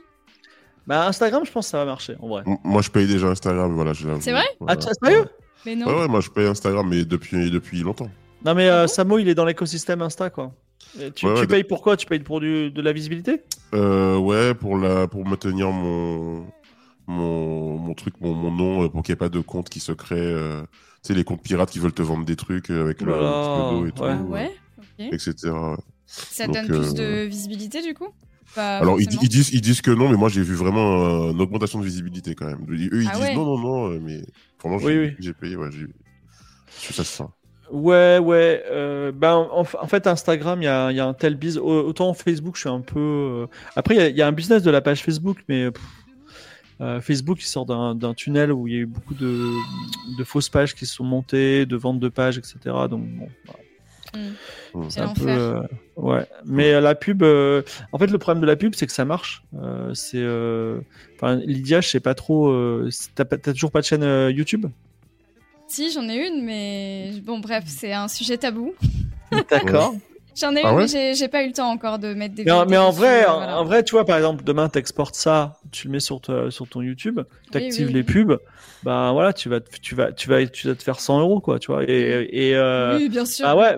Bah 0.87 1.07
Instagram, 1.09 1.45
je 1.45 1.51
pense 1.51 1.67
que 1.67 1.71
ça 1.73 1.79
va 1.79 1.85
marcher 1.85 2.15
en 2.21 2.29
vrai. 2.29 2.43
M- 2.47 2.57
Moi, 2.63 2.81
je 2.83 2.91
paye 2.91 3.07
déjà 3.09 3.27
Instagram, 3.29 3.73
voilà. 3.75 3.93
C'est 3.95 4.31
vrai 4.31 4.45
Voilà. 4.61 4.75
Ah, 4.75 4.77
tu- 4.77 4.89
sérieux? 5.05 5.25
Mais 5.65 5.75
non. 5.75 5.87
Ouais, 5.87 6.01
ouais, 6.03 6.09
moi 6.09 6.21
je 6.21 6.31
paye 6.31 6.47
Instagram, 6.47 6.87
mais 6.89 7.05
depuis, 7.05 7.51
depuis 7.51 7.81
longtemps. 7.81 8.09
Non 8.45 8.55
mais 8.55 8.69
Ah 8.69 8.75
euh, 8.75 8.83
bon? 8.83 8.89
Samo, 8.89 9.19
il 9.19 9.29
est 9.29 9.35
dans 9.35 9.45
l'écosystème 9.45 10.01
Insta 10.03 10.31
quoi. 10.31 10.53
Et 11.01 11.11
tu 11.11 11.27
Ouais, 11.27 11.35
tu 11.35 11.41
ouais, 11.41 11.47
payes 11.49 11.65
pour 11.65 11.83
quoi? 11.83 11.97
Tu 11.97 12.07
payes 12.07 12.21
pour 12.21 12.39
du, 12.39 12.71
de 12.71 12.81
la 12.83 12.93
visibilité? 12.93 13.43
Euh, 13.75 14.17
ouais, 14.17 14.55
pour, 14.55 14.79
la, 14.79 15.09
pour 15.09 15.27
maintenir 15.27 15.71
mon, 15.73 16.47
mon, 17.07 17.79
mon 17.79 17.95
truc, 17.95 18.15
mon, 18.21 18.35
mon 18.35 18.51
nom, 18.51 18.85
euh, 18.85 18.89
pour 18.89 19.03
qu'il 19.03 19.13
n'y 19.13 19.15
ait 19.15 19.19
pas 19.19 19.29
de 19.29 19.41
compte 19.41 19.69
qui 19.69 19.81
se 19.81 19.93
crée. 19.93 20.17
euh, 20.21 20.63
tu 21.03 21.09
sais, 21.09 21.15
les 21.15 21.25
comptes 21.25 21.43
pirates 21.43 21.71
qui 21.71 21.79
veulent 21.79 21.93
te 21.95 22.03
vendre 22.03 22.25
des 22.25 22.37
trucs 22.37 22.71
euh, 22.71 22.83
avec 22.85 23.03
le 23.03 23.37
pseudo 23.41 23.87
et 23.87 23.93
tout, 23.93 24.07
ouais. 24.07 24.43
Euh, 24.43 24.45
ouais, 24.45 24.51
ok. 24.79 25.07
etc. 25.13 25.77
Ça 26.29 26.47
Donc, 26.47 26.55
donne 26.55 26.71
plus 26.71 26.95
euh, 26.95 26.95
de 26.95 27.25
visibilité 27.25 27.83
du 27.83 27.95
coup? 27.95 28.09
Pas 28.55 28.81
Alors, 28.81 29.01
ils, 29.01 29.07
disent, 29.09 29.51
ils 29.53 29.61
disent 29.61 29.81
que 29.81 29.91
non, 29.91 30.09
mais 30.11 30.17
moi 30.17 30.29
j'ai 30.29 30.43
vu 30.43 30.55
vraiment 30.55 31.29
euh, 31.29 31.33
une 31.33 31.41
augmentation 31.41 31.79
de 31.81 31.85
visibilité 31.85 32.35
quand 32.35 32.47
même. 32.47 32.65
Eux, 32.71 33.03
ils 33.03 33.11
Ah 33.11 33.13
disent 33.13 33.21
ouais. 33.21 33.33
non, 33.33 33.45
non, 33.45 33.59
non, 33.59 33.91
euh, 33.93 34.01
mais 34.01 34.23
vraiment, 34.63 34.79
Oui, 34.81 34.99
j'ai 34.99 34.99
oui. 34.99 35.17
payé, 35.35 35.57
ouais, 35.57 35.71
j'ai- 35.73 35.87
je 36.79 36.93
ça 36.93 37.05
se 37.05 37.17
sent. 37.19 37.25
Ouais, 37.71 38.19
ouais. 38.23 38.63
euh, 38.71 39.11
ben, 39.13 39.35
en, 39.35 39.61
en 39.63 39.87
fait, 39.89 40.07
Instagram, 40.07 40.63
il 40.63 40.67
y 40.67 40.69
a, 40.69 40.91
il 40.93 40.97
y 40.97 41.01
a 41.01 41.07
un 41.07 41.15
tel 41.15 41.35
biz. 41.37 41.59
Au- 41.59 41.87
Autant 41.89 42.15
Facebook, 42.15 42.55
je 42.57 42.61
suis 42.61 42.69
un 42.69 42.81
peu. 42.81 43.01
euh, 43.01 43.47
Après, 43.75 43.95
il 43.95 43.99
y 43.99 44.01
a- 44.01 44.09
il 44.09 44.17
y, 44.17 44.23
a 44.23 44.27
un 44.29 44.33
business 44.33 44.63
de 44.63 44.71
la 44.71 44.81
page 44.81 45.03
Facebook, 45.03 45.39
mais 45.49 45.71
pff, 45.73 45.83
euh, 46.81 47.01
Facebook, 47.01 47.39
il 47.41 47.47
sort 47.47 47.67
d'un 47.67 48.15
tunnel 48.15 48.53
où 48.53 48.67
il 48.69 48.75
y 48.75 48.77
a 48.77 48.81
eu 48.81 48.87
beaucoup 48.87 49.15
de, 49.15 49.51
de 50.19 50.25
fausses 50.25 50.49
pages 50.49 50.75
qui 50.75 50.87
se 50.87 50.95
sont 50.95 51.05
montées, 51.05 51.67
de 51.67 51.77
ventes 51.77 52.01
de 52.01 52.09
pages, 52.09 52.39
etc. 52.39 52.59
Donc, 52.91 53.05
bon, 53.07 53.29
voilà. 53.47 53.61
Mm. 54.15 54.89
C'est 54.91 55.01
un 55.01 55.15
peu, 55.15 55.29
euh, 55.29 55.61
ouais. 55.97 56.27
Mais 56.45 56.73
euh, 56.75 56.81
la 56.81 56.95
pub, 56.95 57.23
euh, 57.23 57.63
en 57.93 57.99
fait, 57.99 58.07
le 58.09 58.19
problème 58.19 58.41
de 58.43 58.47
la 58.47 58.57
pub, 58.57 58.75
c'est 58.75 58.87
que 58.87 58.93
ça 58.93 59.05
marche. 59.05 59.43
Euh, 59.61 59.93
c'est, 59.95 60.19
euh, 60.21 60.81
enfin, 61.17 61.37
Lydia, 61.37 61.81
je 61.81 61.89
sais 61.89 62.01
pas 62.01 62.15
trop. 62.15 62.49
euh, 62.49 62.89
c'est- 62.91 63.11
T'as 63.15 63.25
toujours 63.53 63.71
pas 63.71 63.81
de 63.81 63.87
chaîne 63.87 64.03
euh, 64.03 64.31
YouTube? 64.31 64.67
Si, 65.69 65.91
j'en 65.91 66.09
ai 66.09 66.29
une, 66.29 66.45
mais 66.45 67.13
bon, 67.25 67.41
bref, 67.41 67.65
c'est 67.67 67.93
un 67.93 68.09
sujet 68.09 68.37
tabou. 68.39 68.75
D'accord. 69.51 69.95
J'en 70.39 70.55
ai 70.55 70.61
Ah 70.63 70.71
une, 70.71 70.77
ouais 70.77 70.87
mais 70.93 71.15
j'ai- 71.15 71.29
pas 71.29 71.43
eu 71.43 71.47
le 71.47 71.53
temps 71.53 71.71
encore 71.71 71.99
de 71.99 72.13
mettre 72.15 72.35
des 72.35 72.45
Mais, 72.45 72.51
en- 72.53 72.61
vidéos 72.65 72.71
mais 72.71 72.77
en 72.77 72.91
vrai, 72.91 73.25
euh, 73.25 73.29
en, 73.31 73.37
voilà. 73.39 73.59
en 73.61 73.65
vrai, 73.65 73.83
tu 73.85 73.93
vois, 73.93 74.05
par 74.05 74.17
exemple, 74.19 74.45
demain, 74.45 74.69
t'exportes 74.69 75.15
ça, 75.15 75.55
tu 75.73 75.87
le 75.87 75.93
mets 75.93 76.01
sur, 76.01 76.21
ta- 76.21 76.51
sur 76.51 76.69
ton 76.69 76.83
YouTube, 76.83 77.21
t'actives 77.51 77.87
oui, 77.89 77.93
les 77.95 78.01
oui. 78.01 78.05
pubs, 78.05 78.39
bah 78.83 79.11
voilà, 79.13 79.33
tu 79.33 79.49
vas, 79.49 79.61
te- 79.61 79.71
tu 79.81 79.95
vas, 79.95 80.13
tu 80.13 80.29
vas, 80.29 80.47
tu 80.47 80.69
vas 80.69 80.75
te 80.75 80.83
faire 80.83 81.01
100 81.01 81.21
euros, 81.21 81.41
quoi, 81.41 81.59
tu 81.59 81.73
vois. 81.73 81.85
Et, 81.89 82.29
et 82.31 82.55
euh, 82.55 82.97
Oui, 82.99 83.09
bien 83.09 83.25
sûr. 83.25 83.47
ah 83.49 83.57
ouais, 83.57 83.77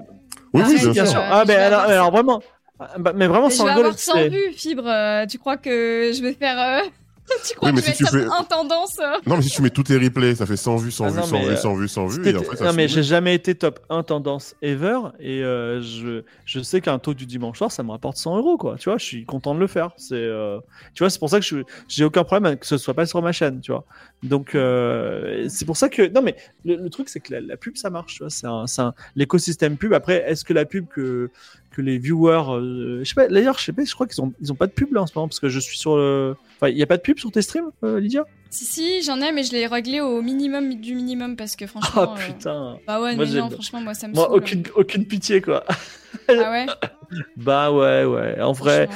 Oui, 0.52 0.62
Arrête, 0.62 0.74
oui, 0.74 0.82
bien 0.82 0.92
bien 0.92 1.04
sûr. 1.04 1.12
sûr. 1.12 1.20
euh, 1.20 1.28
Ah, 1.30 1.44
ben 1.44 1.56
vais 1.56 1.62
alors, 1.62 1.80
avoir 1.80 1.90
alors 1.96 2.10
vraiment, 2.10 2.42
ah, 2.80 2.88
bah, 2.98 3.12
mais 3.14 3.26
vraiment 3.28 3.44
Mais 3.48 3.50
je 3.52 3.56
sans 3.56 3.64
vais 3.66 3.70
avoir 3.70 3.98
100 3.98 4.12
c'est- 4.14 4.28
vues, 4.28 4.52
Fibre. 4.54 4.86
euh, 4.88 5.26
tu 5.26 5.38
crois 5.38 5.56
que 5.58 6.10
je 6.12 6.22
vais 6.22 6.32
faire. 6.34 6.58
euh, 6.58 6.88
tu 7.46 7.54
crois 7.54 7.68
Oui, 7.70 7.74
mais 7.76 7.82
que 7.82 7.88
si 7.92 8.04
tu 8.04 8.06
fais- 8.06 8.26
en 8.28 8.44
tendance 8.44 8.96
euh 9.00 9.16
Non, 9.26 9.36
mais 9.36 9.42
si 9.42 9.50
tu 9.50 9.62
mets 9.62 9.70
tous 9.70 9.82
tes 9.84 9.96
replays, 9.96 10.34
ça 10.34 10.46
fait 10.46 10.56
100 10.56 10.76
vues, 10.76 10.90
100 10.90 11.04
Ah 11.04 11.08
vues, 11.10 11.16
non, 11.18 11.22
100 11.26 11.32
mais, 11.38 11.44
vues, 11.44 11.50
euh, 11.52 11.56
100 11.56 11.74
vues, 11.74 11.88
100 11.88 12.06
vues, 12.06 12.14
C'était- 12.24 12.30
et 12.30 12.40
après 12.42 12.56
ça 12.56 12.64
non 12.66 12.72
mais 12.72 12.88
j'ai 12.88 13.02
jamais 13.02 13.34
été 13.34 13.54
top 13.54 13.80
1 13.90 14.02
tendance 14.02 14.54
ever 14.62 14.98
et 15.20 15.42
euh, 15.42 15.80
je, 15.82 16.22
je 16.44 16.60
sais 16.60 16.80
qu'un 16.80 16.98
taux 16.98 17.14
du 17.14 17.26
dimanche 17.26 17.58
soir 17.58 17.70
ça 17.72 17.82
me 17.82 17.90
rapporte 17.90 18.16
100 18.16 18.36
euros 18.36 18.56
quoi. 18.56 18.76
Tu 18.78 18.88
vois 18.88 18.98
je 18.98 19.04
suis 19.04 19.24
content 19.24 19.54
de 19.54 19.60
le 19.60 19.66
faire. 19.66 19.90
C'est 19.96 20.14
euh, 20.14 20.58
tu 20.94 21.02
vois 21.02 21.10
c'est 21.10 21.18
pour 21.18 21.30
ça 21.30 21.38
que 21.40 21.46
je 21.46 21.58
j'ai 21.88 22.04
aucun 22.04 22.24
problème 22.24 22.56
que 22.56 22.66
ce 22.66 22.76
soit 22.78 22.94
pas 22.94 23.06
sur 23.06 23.20
ma 23.22 23.32
chaîne 23.32 23.60
tu 23.60 23.72
vois 23.72 23.84
donc 24.22 24.54
euh, 24.54 25.46
c'est 25.48 25.64
pour 25.64 25.76
ça 25.76 25.88
que 25.88 26.08
non 26.12 26.22
mais 26.22 26.34
le, 26.64 26.76
le 26.76 26.90
truc 26.90 27.08
c'est 27.08 27.20
que 27.20 27.32
la, 27.34 27.40
la 27.40 27.56
pub 27.56 27.76
ça 27.76 27.88
marche 27.90 28.14
tu 28.16 28.24
vois 28.24 28.30
c'est 28.66 28.80
un, 28.82 28.94
l'écosystème 29.14 29.76
pub 29.76 29.92
après 29.92 30.24
est-ce 30.28 30.44
que 30.44 30.52
la 30.52 30.64
pub 30.64 30.86
que 30.88 31.30
que 31.70 31.82
les 31.82 31.98
viewers 31.98 32.50
euh, 32.50 32.98
je 33.04 33.08
sais 33.08 33.14
pas 33.14 33.28
d'ailleurs 33.28 33.58
je 33.58 33.64
sais 33.64 33.72
pas 33.72 33.84
je 33.84 33.94
crois 33.94 34.06
qu'ils 34.08 34.20
ont 34.20 34.32
ils 34.40 34.50
ont 34.50 34.56
pas 34.56 34.66
de 34.66 34.72
pub 34.72 34.92
là 34.92 35.02
en 35.02 35.06
ce 35.06 35.12
moment 35.14 35.28
parce 35.28 35.38
que 35.38 35.48
je 35.48 35.60
suis 35.60 35.78
sur 35.78 35.96
le 35.96 36.34
enfin 36.56 36.68
il 36.68 36.76
y 36.78 36.82
a 36.82 36.86
pas 36.86 36.96
de 36.96 37.02
pub 37.02 37.18
sur 37.18 37.30
tes 37.30 37.42
streams 37.42 37.70
euh, 37.84 38.00
Lydia? 38.00 38.24
Si, 38.50 38.64
si, 38.64 39.02
j'en 39.02 39.20
ai, 39.20 39.30
mais 39.30 39.42
je 39.42 39.52
l'ai 39.52 39.66
réglé 39.66 40.00
au 40.00 40.22
minimum 40.22 40.80
du 40.80 40.94
minimum 40.94 41.36
parce 41.36 41.54
que 41.54 41.66
ah 41.66 41.68
franchement. 41.68 42.14
euh, 42.14 42.26
putain 42.26 42.78
Bah 42.86 42.98
ouais, 42.98 43.14
Moi, 43.14 43.26
mais 43.26 43.38
non, 43.40 43.50
franchement, 43.50 43.82
moi 43.82 43.92
ça 43.92 44.08
me 44.08 44.14
moi 44.14 44.24
saoule. 44.24 44.38
aucune 44.38 44.62
aucune 44.74 45.04
pitié 45.06 45.42
quoi 45.42 45.64
Ah 46.28 46.50
ouais? 46.50 46.66
Bah 47.36 47.70
ouais 47.70 48.04
ouais 48.06 48.40
en 48.40 48.52
vrai. 48.52 48.88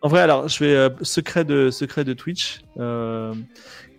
En 0.00 0.08
vrai, 0.08 0.20
alors, 0.20 0.46
je 0.46 0.56
fais 0.58 0.76
euh, 0.76 0.90
secret 1.02 1.44
de 1.44 1.70
secret 1.72 2.04
de 2.04 2.12
Twitch. 2.14 2.60
Euh, 2.78 3.34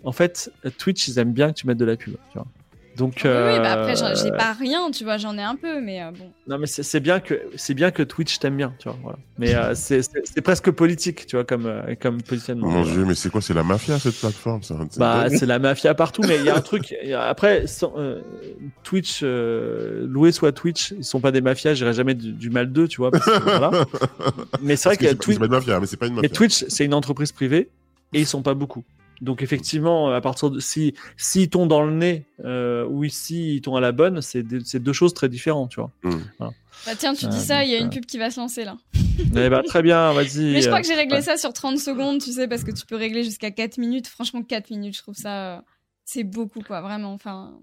en 0.06 0.12
fait, 0.12 0.52
Twitch, 0.78 1.08
ils 1.08 1.20
aiment 1.20 1.34
bien 1.34 1.50
que 1.52 1.56
tu 1.60 1.68
mettes 1.68 1.78
de 1.78 1.86
la 1.86 1.98
pub. 1.98 2.16
Tu 2.32 2.38
vois. 2.38 2.48
Donc, 2.98 3.24
Oui, 3.26 3.30
oui, 3.30 3.60
bah 3.60 3.74
après, 3.74 3.98
j'en- 3.98 4.06
euh, 4.06 4.16
j'ai 4.16 4.32
pas 4.32 4.54
rien, 4.54 4.90
tu 4.90 5.04
vois, 5.04 5.18
j'en 5.18 5.38
ai 5.38 5.42
un 5.42 5.58
peu, 5.58 5.82
mais 5.82 6.02
euh, 6.02 6.12
bon. 6.18 6.32
non, 6.48 6.58
mais 6.58 6.66
c'est 6.66 7.02
bien 7.02 7.20
que 7.20 7.42
c'est 7.58 7.74
bien 7.74 7.92
que 7.92 8.02
Twitch 8.04 8.40
t'aime 8.40 8.56
bien, 8.56 8.74
tu 8.80 8.88
vois. 8.88 8.98
Voilà. 9.04 9.18
Mais 9.38 9.54
euh, 9.54 9.74
c'est 9.76 10.42
presque 10.42 10.72
politique, 10.72 11.26
tu 11.26 11.36
vois, 11.36 11.44
comme 11.44 11.66
euh, 11.66 11.94
comme 12.02 12.22
positionnement. 12.22 12.70
Mon 12.70 12.84
dieu, 12.84 13.04
mais 13.04 13.14
c'est 13.14 13.30
quoi 13.30 13.42
C'est 13.42 13.54
la 13.54 13.64
mafia 13.64 14.00
cette 14.00 14.16
plateforme 14.18 14.64
ça? 14.64 14.76
Bah, 14.96 15.26
c'est 15.30 15.46
la 15.46 15.60
mafia 15.60 15.94
partout, 15.94 16.22
mais 16.26 16.38
il 16.38 16.46
y 16.46 16.50
a 16.50 16.56
un 16.56 16.62
truc. 16.62 16.96
Après, 17.20 17.68
sans- 17.68 17.92
euh, 17.98 18.22
Twitch, 18.84 19.20
euh, 19.24 20.08
loué 20.08 20.32
soit 20.32 20.54
Twitch, 20.54 20.92
ils 20.98 21.04
sont 21.04 21.20
pas 21.20 21.34
des 21.34 21.42
mafias. 21.42 21.74
J'irai 21.74 21.92
jamais 21.92 22.14
du, 22.14 22.32
du 22.32 22.50
mal 22.50 22.72
d'eux, 22.72 22.88
tu 22.88 23.02
vois. 23.02 23.12
parce 23.12 23.26
que, 23.26 23.40
voilà. 23.44 23.72
Mais 24.62 24.78
c'est 24.78 24.88
vrai 24.88 24.96
Parce 24.96 24.98
que 24.98 25.04
que 25.04 25.10
c'est 25.10 25.16
pas- 25.18 25.24
Twitch, 25.26 25.34
c'est 25.36 25.40
pas 25.40 25.46
une 25.48 25.52
mafia, 25.52 25.80
mais 25.82 25.86
c'est 25.86 25.98
pas 25.98 26.08
une 26.08 26.20
Mais. 26.22 26.30
Twitch, 26.30 26.64
c'est 26.70 26.86
une 26.86 26.94
entreprise 26.94 27.34
privée 27.34 27.68
et 28.14 28.22
ils 28.22 28.26
sont 28.26 28.42
pas 28.42 28.54
beaucoup. 28.54 28.86
Donc 29.22 29.42
effectivement, 29.42 30.12
à 30.12 30.22
partir 30.22 30.50
de 30.50 30.60
si 30.60 30.94
s'ils 31.18 31.50
t'ont 31.50 31.66
dans 31.66 31.84
le 31.84 31.94
nez 31.94 32.26
euh, 32.44 32.86
ou 32.86 33.08
si 33.08 33.56
ils 33.56 33.62
t'ont 33.62 33.76
à 33.76 33.82
la 33.82 33.92
bonne, 33.92 34.22
c'est 34.22 34.44
deux 34.44 34.94
choses 34.94 35.14
très 35.14 35.30
différentes, 35.30 35.72
tu 35.72 35.80
vois. 35.80 35.92
Bah 36.86 36.92
tiens, 36.98 37.14
tu 37.14 37.26
dis 37.28 37.38
Ah, 37.38 37.44
ça, 37.44 37.64
il 37.64 37.72
y 37.72 37.76
a 37.76 37.80
une 37.80 37.88
euh, 37.88 37.90
pub 37.90 38.06
qui 38.06 38.18
va 38.18 38.30
se 38.30 38.40
lancer 38.40 38.66
là. 38.66 38.78
Eh 39.18 39.50
ben, 39.50 39.62
très 39.64 39.82
bien, 39.82 40.12
vas-y. 40.12 40.52
Mais 40.52 40.62
je 40.62 40.68
crois 40.68 40.80
euh, 40.80 40.82
que 40.82 40.88
j'ai 40.88 40.94
réglé 40.94 41.16
ouais. 41.16 41.22
ça 41.22 41.38
sur 41.38 41.54
30 41.54 41.80
secondes, 41.80 42.22
tu 42.22 42.34
sais, 42.34 42.50
parce 42.50 42.66
que 42.66 42.72
tu 42.72 42.86
peux 42.86 42.98
régler 42.98 43.24
jusqu'à 43.24 43.50
4 43.50 43.78
minutes. 43.78 44.08
Franchement, 44.08 44.44
4 44.44 44.72
minutes, 44.72 44.98
je 44.98 45.02
trouve 45.02 45.16
ça. 45.16 45.56
euh, 45.56 45.62
C'est 46.04 46.26
beaucoup, 46.26 46.60
quoi, 46.62 46.82
vraiment. 46.82 47.14
Enfin, 47.14 47.58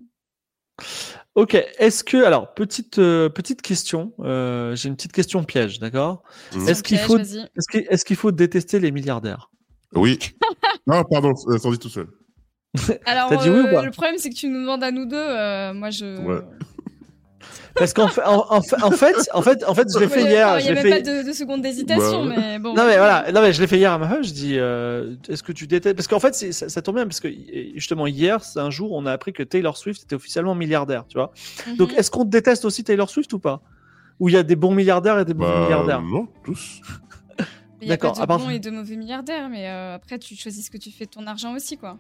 Ok, 1.35 1.55
est-ce 1.55 2.05
que 2.05 2.25
alors 2.25 2.53
petite 2.55 2.99
euh, 2.99 3.29
petite 3.29 3.63
question, 3.63 4.13
euh, 4.21 4.75
j'ai 4.77 4.89
une 4.89 4.97
petite 4.97 5.13
question 5.13 5.45
piège, 5.45 5.79
d'accord? 5.79 6.23
Mhm. 6.55 6.69
Est-ce 6.69 6.83
qu'il 6.83 6.99
faut 6.99 7.19
est-ce 7.19 7.47
qu'il 7.71 7.87
est-ce 7.89 8.05
qu'il 8.05 8.17
faut 8.17 8.33
détester 8.33 8.81
les 8.81 8.91
milliardaires? 8.91 9.51
Oui. 9.95 10.19
non, 10.87 11.03
pardon, 11.05 11.33
euh, 11.49 11.59
sans 11.59 11.71
dire 11.71 11.79
tout 11.79 11.89
seul. 11.89 12.07
Alors, 13.07 13.29
T'as 13.29 13.37
dit 13.37 13.51
oui 13.51 13.61
ou 13.61 13.67
euh, 13.67 13.73
pas 13.73 13.83
le 13.85 13.91
problème, 13.91 14.15
c'est 14.19 14.31
que 14.31 14.35
tu 14.35 14.49
nous 14.49 14.61
demandes 14.61 14.83
à 14.83 14.91
nous 14.91 15.05
deux. 15.05 15.17
euh, 15.17 15.75
moi, 15.75 15.91
je. 15.91 16.19
Ouais. 16.21 16.41
Parce 17.75 17.95
qu'en 17.95 18.09
fait, 18.09 18.23
en, 18.25 18.45
en 18.51 18.61
fait, 18.61 18.83
en 18.83 18.91
fait, 18.91 19.17
en 19.33 19.43
fait, 19.43 19.65
en 19.65 19.75
fait, 19.75 19.89
je 19.93 19.99
l'ai 19.99 20.09
fait 20.09 20.23
hier. 20.25 20.59
Il 20.61 20.65
n'y 20.65 20.71
avait 20.71 20.83
fait... 20.83 21.03
pas 21.03 21.23
de, 21.23 21.27
de 21.27 21.33
seconde 21.33 21.63
d'hésitation, 21.63 22.27
Bah, 22.27 22.35
mais 22.37 22.59
bon. 22.59 22.75
Non 22.75 22.85
mais 22.87 22.97
voilà, 22.99 23.33
non 23.33 23.41
mais 23.41 23.53
je 23.55 23.61
l'ai 23.63 23.67
fait 23.67 23.79
hier 23.79 23.91
à 23.93 23.99
ma 23.99 24.09
femme. 24.09 24.23
Je 24.23 24.33
dis, 24.33 24.59
euh, 24.59 25.15
est-ce 25.29 25.43
que 25.43 25.53
tu 25.53 25.67
détestes 25.67 25.97
Parce 25.97 26.07
qu'en 26.07 26.21
fait, 26.21 26.35
ça, 26.35 26.69
ça 26.69 26.83
tombe 26.83 26.97
bien 26.97 27.07
parce 27.07 27.21
que 27.21 27.29
justement 27.75 28.07
hier, 28.07 28.45
c'est 28.45 28.61
un 28.61 28.69
jour, 28.71 28.93
on 28.93 29.07
a 29.07 29.13
appris 29.13 29.33
que 29.33 29.43
Taylor 29.43 29.77
Swift 29.79 30.03
était 30.03 30.15
officiellement 30.15 30.55
milliardaire, 30.55 31.07
tu 31.09 31.17
vois. 31.17 31.33
Mhm. 31.67 31.77
Donc, 31.79 31.95
est-ce 31.95 32.11
qu'on 32.11 32.25
déteste 32.25 32.67
aussi 32.67 32.85
Taylor 32.85 33.09
Swift 33.09 33.33
ou 33.33 33.39
pas? 33.39 33.63
Ou 34.21 34.29
il 34.29 34.35
y 34.35 34.39
a 34.39 34.43
des 34.43 34.55
bons 34.57 34.75
milliardaires 34.75 35.19
et 35.19 35.25
des 35.25 35.35
mauvais 35.35 35.51
Bah, 35.53 35.63
milliardaires? 35.65 36.03
non, 36.03 36.29
tous. 36.45 36.81
Il 37.83 37.89
y 37.89 37.93
a 37.93 37.97
pas 37.99 38.09
d'accord, 38.09 38.39
de 38.39 38.45
bons 38.45 38.51
et 38.51 38.59
de 38.61 38.71
mauvais 38.71 38.97
milliardaires, 38.97 39.49
mais 39.51 39.69
euh, 39.69 39.95
après, 39.97 40.19
tu 40.19 40.35
choisis 40.37 40.67
ce 40.67 40.71
que 40.71 40.79
tu 40.79 40.91
fais 40.91 41.05
de 41.05 41.11
ton 41.11 41.27
argent 41.27 41.55
aussi, 41.55 41.77
quoi. 41.77 41.99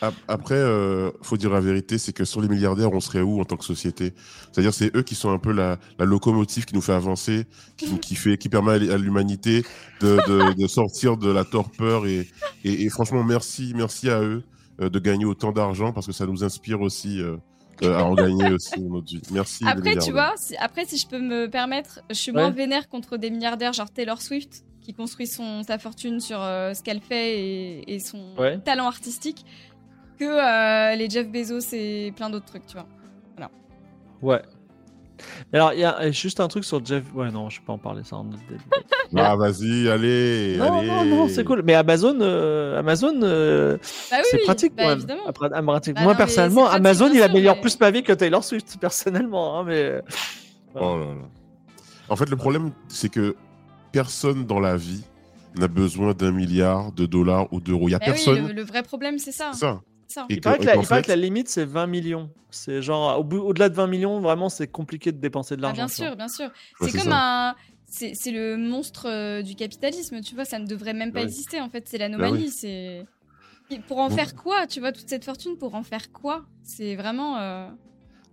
Ap- 0.00 0.12
Après, 0.26 0.56
euh, 0.56 1.12
faut 1.22 1.36
dire 1.36 1.50
la 1.50 1.60
vérité, 1.60 1.98
c'est 1.98 2.12
que 2.12 2.24
sur 2.24 2.40
les 2.42 2.48
milliardaires, 2.48 2.92
on 2.92 2.98
serait 3.00 3.20
où 3.20 3.40
en 3.40 3.44
tant 3.44 3.56
que 3.56 3.64
société? 3.64 4.12
C'est-à-dire, 4.52 4.74
c'est 4.74 4.94
eux 4.96 5.02
qui 5.02 5.14
sont 5.14 5.30
un 5.30 5.38
peu 5.38 5.52
la, 5.52 5.78
la 6.00 6.04
locomotive 6.04 6.64
qui 6.64 6.74
nous 6.74 6.80
fait 6.82 6.92
avancer, 6.92 7.46
qui, 7.76 7.98
qui 8.00 8.16
fait, 8.16 8.36
qui 8.36 8.48
permet 8.48 8.72
à 8.90 8.98
l'humanité 8.98 9.64
de, 10.00 10.18
de, 10.28 10.52
de 10.60 10.66
sortir 10.66 11.16
de 11.16 11.30
la 11.30 11.44
torpeur 11.44 12.06
et, 12.06 12.28
et, 12.64 12.82
et 12.84 12.88
franchement, 12.90 13.22
merci, 13.22 13.72
merci 13.76 14.10
à 14.10 14.20
eux 14.20 14.42
euh, 14.80 14.90
de 14.90 14.98
gagner 14.98 15.24
autant 15.26 15.52
d'argent 15.52 15.92
parce 15.92 16.06
que 16.08 16.12
ça 16.12 16.26
nous 16.26 16.42
inspire 16.42 16.80
aussi 16.80 17.20
euh, 17.20 17.36
euh, 17.84 17.96
à 17.96 18.02
en 18.04 18.14
gagner 18.14 18.50
aussi 18.50 18.80
dans 18.80 18.96
notre 18.96 19.06
vie. 19.06 19.22
Merci. 19.30 19.64
Après, 19.64 19.94
tu 20.04 20.10
vois, 20.12 20.32
si- 20.36 20.56
après, 20.56 20.84
si 20.86 20.98
je 20.98 21.06
peux 21.06 21.20
me 21.20 21.46
permettre, 21.48 22.00
je 22.10 22.14
suis 22.16 22.32
moins 22.32 22.50
vénère 22.50 22.88
contre 22.88 23.16
des 23.16 23.30
milliardaires 23.30 23.72
genre 23.72 23.90
Taylor 23.90 24.20
Swift, 24.20 24.64
qui 24.84 24.94
construit 24.94 25.26
son, 25.26 25.62
sa 25.64 25.78
fortune 25.78 26.20
sur 26.20 26.40
euh, 26.40 26.72
ce 26.74 26.82
qu'elle 26.84 27.00
fait 27.00 27.40
et, 27.40 27.94
et 27.94 27.98
son 27.98 28.36
Ouais. 28.38 28.58
talent 28.58 28.86
artistique, 28.86 29.44
que 30.18 30.24
euh, 30.24 30.94
les 30.94 31.10
Jeff 31.10 31.26
Bezos 31.28 31.72
et 31.72 32.12
plein 32.14 32.30
d'autres 32.30 32.46
trucs, 32.46 32.66
tu 32.66 32.74
vois. 32.74 32.86
Ouais. 34.22 34.40
Mais 35.52 35.58
alors, 35.58 35.72
il 35.74 35.80
y 35.80 35.84
a 35.84 36.10
juste 36.10 36.40
un 36.40 36.48
truc 36.48 36.64
sur 36.64 36.84
Jeff. 36.84 37.04
Ouais, 37.14 37.30
non, 37.30 37.48
je 37.50 37.60
peux 37.60 37.66
pas 37.66 37.72
en 37.74 37.78
parler 37.78 38.02
ça. 38.04 38.16
en- 38.16 38.30
Ah, 39.16 39.36
vas-y, 39.36 39.88
allez. 39.88 40.56
Non, 40.58 40.78
allez. 40.78 40.88
non, 40.88 41.04
non, 41.04 41.28
c'est 41.28 41.44
cool. 41.44 41.62
Mais 41.64 41.74
Amazon, 41.74 42.16
euh, 42.20 42.78
Amazon, 42.78 43.12
euh, 43.22 43.76
Bah 44.10 44.16
oui, 44.18 44.24
c'est 44.30 44.38
pratique 44.44 44.74
bah, 44.74 44.82
quand 44.84 44.88
même. 44.90 44.98
évidemment. 44.98 45.26
Après, 45.28 45.48
ah, 45.52 45.62
pratique. 45.62 45.94
Bah 45.94 46.02
Moi, 46.02 46.12
non, 46.12 46.16
personnellement, 46.16 46.62
pratique, 46.64 46.78
Amazon, 46.80 47.10
il 47.14 47.22
améliore 47.22 47.54
mais- 47.56 47.60
plus 47.60 47.78
ma 47.80 47.90
vie 47.90 48.02
que 48.02 48.12
Taylor 48.12 48.42
Swift, 48.42 48.76
personnellement. 48.80 49.58
hein, 49.60 49.64
mais 49.64 50.00
Oh 50.74 50.98
là 50.98 51.04
là. 51.06 51.28
En 52.08 52.16
fait, 52.16 52.28
le 52.28 52.36
problème, 52.36 52.72
c'est 52.88 53.08
que 53.08 53.36
personne 53.94 54.44
dans 54.44 54.60
la 54.60 54.76
vie 54.76 55.02
n'a 55.56 55.68
besoin 55.68 56.12
d'un 56.14 56.32
milliard 56.32 56.92
de 56.92 57.06
dollars 57.06 57.50
ou 57.52 57.60
d'euros. 57.60 57.88
Il 57.88 57.92
y 57.92 57.94
a 57.94 57.98
Bah 58.00 58.06
oui, 58.08 58.12
personne. 58.14 58.48
le, 58.48 58.52
le 58.52 58.62
vrai 58.62 58.82
problème, 58.82 59.18
c'est 59.18 59.32
ça. 59.32 59.50
C'est 59.54 59.60
ça. 59.60 59.82
ça. 60.08 60.26
Et 60.28 60.34
il 60.34 60.40
paraît, 60.40 60.58
que- 60.58 60.62
que 60.64 60.66
la, 60.66 60.82
paraît 60.82 61.02
que 61.02 61.12
limite, 61.12 61.48
c'est 61.48 61.64
20 61.64 61.86
millions. 61.86 62.28
C'est 62.50 62.82
genre, 62.82 63.20
au 63.20 63.24
au-delà 63.38 63.68
de 63.68 63.74
20 63.74 63.86
millions, 63.86 64.20
vraiment, 64.20 64.48
c'est 64.48 64.66
compliqué 64.66 65.12
de 65.12 65.18
dépenser 65.18 65.56
de 65.56 65.60
Ah, 65.62 65.68
l'argent. 65.68 65.86
bien 65.86 65.88
sûr, 65.88 66.16
bien 66.16 66.28
sûr. 66.28 66.46
Ouais, 66.80 66.88
c'est 66.90 66.98
comme 66.98 67.10
ça. 67.12 67.48
un. 67.50 67.54
C'est 67.86 68.32
le 68.32 68.56
monstre 68.56 69.06
euh, 69.08 69.42
du 69.42 69.54
capitalisme, 69.54 70.20
tu 70.20 70.34
vois, 70.34 70.44
ça 70.44 70.58
ne 70.58 70.66
devrait 70.66 70.94
même 70.94 71.12
pas 71.12 71.22
exister 71.22 71.60
en 71.60 71.68
fait, 71.68 71.86
c'est 71.88 71.98
l'anomalie, 71.98 72.32
oui. 72.46 72.50
c'est. 72.50 73.06
Et 73.70 73.78
Pour 73.86 73.98
en 73.98 74.08
Bon. 74.08 74.16
faire 74.16 74.34
quoi, 74.34 74.66
tu 74.66 74.80
vois, 74.80 74.90
toute 74.90 75.08
cette 75.08 75.24
fortune, 75.24 75.56
pour 75.58 75.74
en 75.76 75.84
faire 75.84 76.10
quoi? 76.10 76.44
C'est 76.64 76.96
vraiment. 76.96 77.38
euh, 77.38 77.68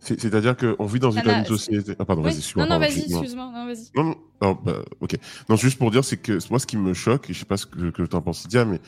C'est-à-dire 0.02 0.58
qu'on 0.58 0.86
vit 0.88 1.00
dans 1.00 1.12
une, 1.12 1.46
société. 1.46 1.94
Ah, 2.00 2.06
pardon, 2.06 2.24
vas-y, 2.24 2.38
excuse-moi. 2.38 2.66
Non, 2.66 2.74
non, 2.74 2.80
vas-y, 2.80 3.04
excuse-moi. 3.04 3.52
non, 3.54 3.66
vas-y. 3.68 3.92
Non, 3.96 4.04
non, 4.04 4.16
non, 4.42 4.60
bah, 4.66 4.82
ok. 5.00 5.16
Non, 5.48 5.56
juste 5.56 5.78
pour 5.78 5.92
dire, 5.92 6.04
c'est 6.04 6.18
que 6.18 6.40
moi, 6.50 6.60
ce 6.60 6.66
qui 6.66 6.76
me 6.76 6.96
choque, 6.96 7.30
et 7.30 7.34
je 7.34 7.40
sais 7.40 7.46
pas 7.46 7.58
ce 7.58 7.68
que, 7.68 7.92
que 7.92 8.02
tu 8.02 8.16
en 8.16 8.22
penses, 8.22 8.48
Dia, 8.48 8.66
mais 8.66 8.82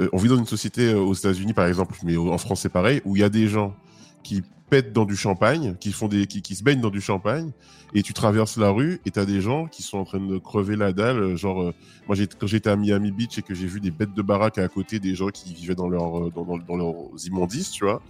euh, 0.00 0.08
on 0.12 0.16
vit 0.16 0.28
dans 0.28 0.36
une 0.36 0.46
société 0.46 0.88
euh, 0.88 0.98
aux 0.98 1.14
États-Unis, 1.14 1.54
par 1.54 1.66
exemple, 1.66 1.96
mais 2.02 2.16
en 2.16 2.36
France, 2.38 2.62
c'est 2.62 2.68
pareil, 2.68 3.00
où 3.04 3.14
il 3.14 3.20
y 3.20 3.24
a 3.24 3.28
des 3.28 3.46
gens 3.46 3.76
qui 4.24 4.42
pètent 4.68 4.92
dans 4.92 5.04
du 5.04 5.14
champagne, 5.14 5.76
qui 5.78 5.92
font 5.92 6.08
des, 6.08 6.26
qui, 6.26 6.42
qui 6.42 6.56
se 6.56 6.64
baignent 6.64 6.80
dans 6.80 6.90
du 6.90 7.00
champagne, 7.00 7.52
et 7.94 8.02
tu 8.02 8.12
traverses 8.12 8.56
la 8.56 8.70
rue 8.70 9.00
et 9.06 9.12
t'as 9.12 9.24
des 9.24 9.40
gens 9.40 9.66
qui 9.66 9.84
sont 9.84 9.98
en 9.98 10.04
train 10.04 10.18
de 10.18 10.38
crever 10.38 10.74
la 10.74 10.92
dalle, 10.92 11.18
euh, 11.18 11.36
genre, 11.36 11.62
euh, 11.62 11.72
moi, 12.08 12.16
j'ai- 12.16 12.26
quand 12.26 12.48
j'étais 12.48 12.70
à 12.70 12.74
Miami 12.76 13.12
Beach 13.12 13.38
et 13.38 13.42
que 13.42 13.54
j'ai 13.54 13.68
vu 13.68 13.78
des 13.80 13.92
bêtes 13.92 14.14
de 14.14 14.22
baraque 14.22 14.58
à 14.58 14.66
côté 14.66 14.98
des 14.98 15.14
gens 15.14 15.28
qui 15.28 15.54
vivaient 15.54 15.76
dans 15.76 15.88
leur, 15.88 16.32
dans, 16.32 16.44
dans, 16.44 16.58
dans 16.58 16.76
leurs 16.76 17.24
immondices, 17.24 17.70
tu 17.70 17.84
vois. 17.84 18.02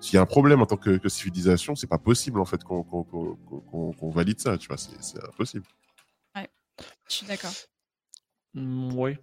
S'il 0.00 0.14
y 0.14 0.18
a 0.18 0.22
un 0.22 0.26
problème 0.26 0.60
en 0.62 0.66
tant 0.66 0.76
que, 0.76 0.98
que 0.98 1.08
civilisation, 1.08 1.74
c'est 1.74 1.86
pas 1.86 1.98
possible 1.98 2.38
en 2.40 2.44
fait 2.44 2.62
qu'on 2.62 4.10
valide 4.14 4.38
ça, 4.40 4.56
tu 4.58 4.68
vois, 4.68 4.76
c'est 4.76 5.24
impossible. 5.28 5.64
Je 7.08 7.14
suis 7.14 7.26
d'accord. 7.26 7.52
Mm, 8.54 8.92
oui. 8.94 9.16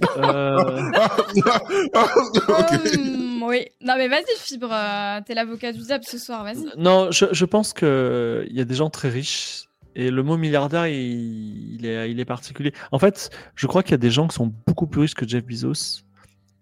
Euh. 0.16 0.90
Hum, 1.94 3.42
oui. 3.44 3.66
Non, 3.80 3.94
mais 3.96 4.08
vas-y, 4.08 4.24
Fibre, 4.38 4.70
euh, 4.72 5.20
t'es 5.24 5.34
l'avocat 5.34 5.72
du 5.72 5.80
diable 5.80 6.04
ce 6.04 6.18
soir, 6.18 6.42
vas-y. 6.44 6.64
non, 6.76 7.10
je, 7.10 7.26
je 7.32 7.44
pense 7.44 7.72
que 7.72 8.44
il 8.48 8.56
y 8.56 8.60
a 8.60 8.64
des 8.64 8.74
gens 8.74 8.90
très 8.90 9.08
riches 9.10 9.64
et 9.94 10.10
le 10.10 10.22
mot 10.22 10.36
milliardaire, 10.36 10.86
il, 10.88 11.74
il 11.76 11.86
est, 11.86 12.10
il 12.10 12.18
est 12.18 12.24
particulier. 12.24 12.72
En 12.90 12.98
fait, 12.98 13.30
je 13.54 13.66
crois 13.66 13.82
qu'il 13.82 13.92
y 13.92 13.94
a 13.94 13.98
des 13.98 14.10
gens 14.10 14.26
qui 14.26 14.34
sont 14.34 14.52
beaucoup 14.66 14.86
plus 14.86 15.02
riches 15.02 15.14
que 15.14 15.26
Jeff 15.28 15.44
Bezos 15.44 16.02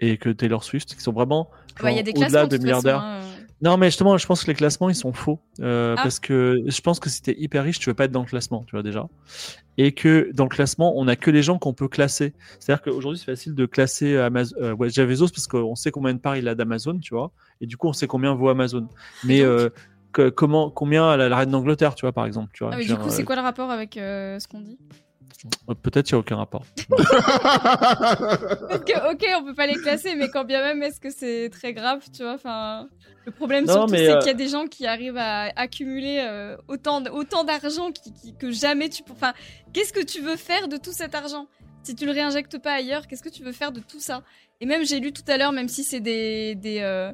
et 0.00 0.18
que 0.18 0.28
Taylor 0.28 0.62
Swift, 0.64 0.94
qui 0.94 1.00
sont 1.00 1.12
vraiment 1.12 1.48
classements 1.74 2.00
au-delà 2.00 2.46
de 2.46 2.50
façon, 2.56 2.62
milliardaires. 2.62 3.00
hein. 3.00 3.20
Non, 3.62 3.76
mais 3.76 3.86
justement, 3.86 4.18
je 4.18 4.26
pense 4.26 4.42
que 4.42 4.48
les 4.48 4.54
classements, 4.54 4.88
ils 4.88 4.94
sont 4.94 5.12
faux. 5.12 5.38
Euh, 5.60 5.94
Ah. 5.96 6.02
Parce 6.02 6.18
que 6.18 6.58
je 6.66 6.80
pense 6.80 6.98
que 7.00 7.08
si 7.08 7.22
t'es 7.22 7.34
hyper 7.38 7.62
riche, 7.64 7.78
tu 7.78 7.88
veux 7.88 7.94
pas 7.94 8.04
être 8.06 8.10
dans 8.12 8.20
le 8.22 8.26
classement, 8.26 8.64
tu 8.66 8.72
vois 8.76 8.82
déjà. 8.82 9.06
Et 9.78 9.92
que 9.92 10.30
dans 10.34 10.44
le 10.44 10.48
classement, 10.50 10.92
on 10.96 11.06
a 11.08 11.16
que 11.16 11.30
les 11.30 11.42
gens 11.42 11.58
qu'on 11.58 11.72
peut 11.72 11.88
classer. 11.88 12.34
C'est-à-dire 12.58 12.82
qu'aujourd'hui, 12.82 13.18
c'est 13.18 13.26
facile 13.32 13.54
de 13.54 13.64
classer 13.66 14.16
Amazon, 14.16 14.56
euh, 14.60 14.72
ouais, 14.74 14.88
Bezos 14.88 15.28
parce 15.28 15.46
qu'on 15.46 15.74
sait 15.76 15.90
combien 15.92 16.12
de 16.12 16.18
parts 16.18 16.36
il 16.36 16.48
a 16.48 16.54
d'Amazon, 16.54 16.98
tu 16.98 17.14
vois. 17.14 17.30
Et 17.60 17.66
du 17.66 17.76
coup, 17.76 17.88
on 17.88 17.92
sait 17.92 18.06
combien 18.08 18.34
vaut 18.34 18.48
Amazon. 18.48 18.88
Mais 19.24 19.38
donc 19.40 19.48
euh, 19.48 19.70
que- 20.12 20.28
comment, 20.28 20.68
combien 20.70 21.08
a 21.08 21.16
la, 21.16 21.28
la 21.28 21.36
reine 21.38 21.50
d'Angleterre, 21.50 21.94
tu 21.94 22.02
vois, 22.04 22.12
par 22.12 22.26
exemple. 22.26 22.50
Tu 22.52 22.64
vois. 22.64 22.72
Ah, 22.74 22.76
mais 22.76 22.84
du 22.84 22.96
coup, 22.96 23.08
c'est 23.10 23.24
quoi 23.24 23.36
le 23.36 23.42
rapport 23.42 23.70
avec 23.70 23.96
euh, 23.96 24.38
ce 24.40 24.48
qu'on 24.48 24.60
dit? 24.60 24.76
euh, 24.90 24.94
Peut-être 25.82 26.10
il 26.10 26.14
n'y 26.14 26.16
a 26.16 26.20
aucun 26.20 26.36
rapport. 26.36 26.64
Parce 26.98 28.84
que, 28.84 29.12
ok, 29.12 29.26
on 29.38 29.44
peut 29.44 29.54
pas 29.54 29.66
les 29.66 29.78
classer, 29.78 30.14
mais 30.16 30.28
quand 30.28 30.44
bien 30.44 30.62
même, 30.62 30.82
est-ce 30.82 31.00
que 31.00 31.10
c'est 31.10 31.50
très 31.50 31.72
grave, 31.72 32.02
tu 32.14 32.22
vois 32.22 32.34
Enfin, 32.34 32.88
le 33.26 33.32
problème 33.32 33.64
Non, 33.66 33.72
surtout, 33.74 33.94
c'est 33.94 34.10
euh, 34.10 34.18
qu'il 34.18 34.26
y 34.28 34.30
a 34.30 34.34
des 34.34 34.48
gens 34.48 34.66
qui 34.66 34.86
arrivent 34.86 35.16
à 35.18 35.50
accumuler 35.56 36.20
euh, 36.26 36.56
autant, 36.68 37.02
autant 37.12 37.44
d'argent 37.44 37.90
qui, 37.92 38.12
qui- 38.12 38.34
que 38.36 38.50
jamais 38.50 38.88
tu 38.88 39.02
peux. 39.02 39.12
Enfin, 39.12 39.32
qu'est-ce 39.72 39.92
que 39.92 40.04
tu 40.04 40.20
veux 40.20 40.36
faire 40.36 40.68
de 40.68 40.76
tout 40.76 40.92
cet 40.92 41.14
argent? 41.14 41.46
Si 41.82 41.94
tu 41.96 42.06
le 42.06 42.12
réinjectes 42.12 42.58
pas 42.58 42.74
ailleurs, 42.74 43.06
qu'est-ce 43.08 43.22
que 43.22 43.28
tu 43.28 43.42
veux 43.42 43.52
faire 43.52 43.72
de 43.72 43.80
tout 43.80 44.00
ça? 44.00 44.22
Et 44.60 44.66
même, 44.66 44.84
j'ai 44.84 45.00
lu 45.00 45.12
tout 45.12 45.24
à 45.26 45.36
l'heure, 45.36 45.52
même 45.52 45.68
si 45.68 45.82
c'est 45.82 45.98
des, 46.00 46.54
des 46.54 46.78
euh, 46.80 47.10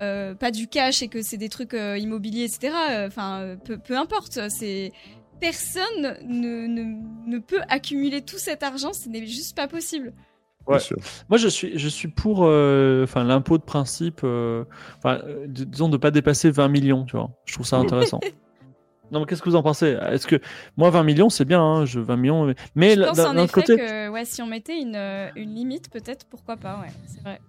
euh, 0.00 0.34
pas 0.34 0.50
du 0.50 0.66
cash 0.68 1.02
et 1.02 1.08
que 1.08 1.20
c'est 1.20 1.36
des 1.36 1.50
trucs 1.50 1.74
euh, 1.74 1.98
immobiliers, 1.98 2.44
etc. 2.44 2.74
euh, 2.90 3.06
Enfin, 3.08 3.40
euh, 3.40 3.56
peu, 3.56 3.76
peu 3.76 3.96
importe, 3.98 4.38
c'est 4.48 4.92
personne 5.40 6.16
ne, 6.24 6.66
ne, 6.66 7.00
ne 7.26 7.38
peut 7.38 7.60
accumuler 7.68 8.22
tout 8.22 8.38
cet 8.38 8.62
argent, 8.62 8.92
ce 8.92 9.08
n'est 9.08 9.26
juste 9.26 9.56
pas 9.56 9.68
possible. 9.68 10.12
Ouais. 10.68 10.78
Moi, 11.30 11.38
je 11.38 11.48
suis, 11.48 11.78
je 11.78 11.88
suis 11.88 12.08
pour 12.08 12.44
euh, 12.44 13.06
l'impôt 13.16 13.56
de 13.56 13.62
principe, 13.62 14.20
euh, 14.22 14.64
euh, 15.06 15.46
dis- 15.46 15.64
disons 15.64 15.88
de 15.88 15.96
pas 15.96 16.10
dépasser 16.10 16.50
20 16.50 16.68
millions, 16.68 17.04
tu 17.06 17.16
vois. 17.16 17.30
Je 17.46 17.54
trouve 17.54 17.64
ça 17.64 17.78
intéressant. 17.78 18.20
non, 19.10 19.20
mais 19.20 19.26
qu'est-ce 19.26 19.40
que 19.40 19.48
vous 19.48 19.56
en 19.56 19.62
pensez? 19.62 19.96
Est-ce 20.10 20.26
que 20.26 20.36
moi 20.76 20.90
20 20.90 21.04
millions, 21.04 21.30
c'est 21.30 21.46
bien, 21.46 21.62
hein, 21.62 21.84
je 21.86 22.00
20 22.00 22.16
millions, 22.16 22.54
mais, 22.74 22.96
d'un 22.96 23.46
côté, 23.46 23.76
que 23.76 24.10
ouais, 24.10 24.26
si 24.26 24.42
on 24.42 24.46
mettait 24.46 24.78
une, 24.78 24.96
une 25.36 25.54
limite, 25.54 25.88
peut-être, 25.90 26.26
pourquoi 26.26 26.58
pas, 26.58 26.80
ouais, 26.80 26.92
c'est 27.06 27.22
vrai. 27.22 27.40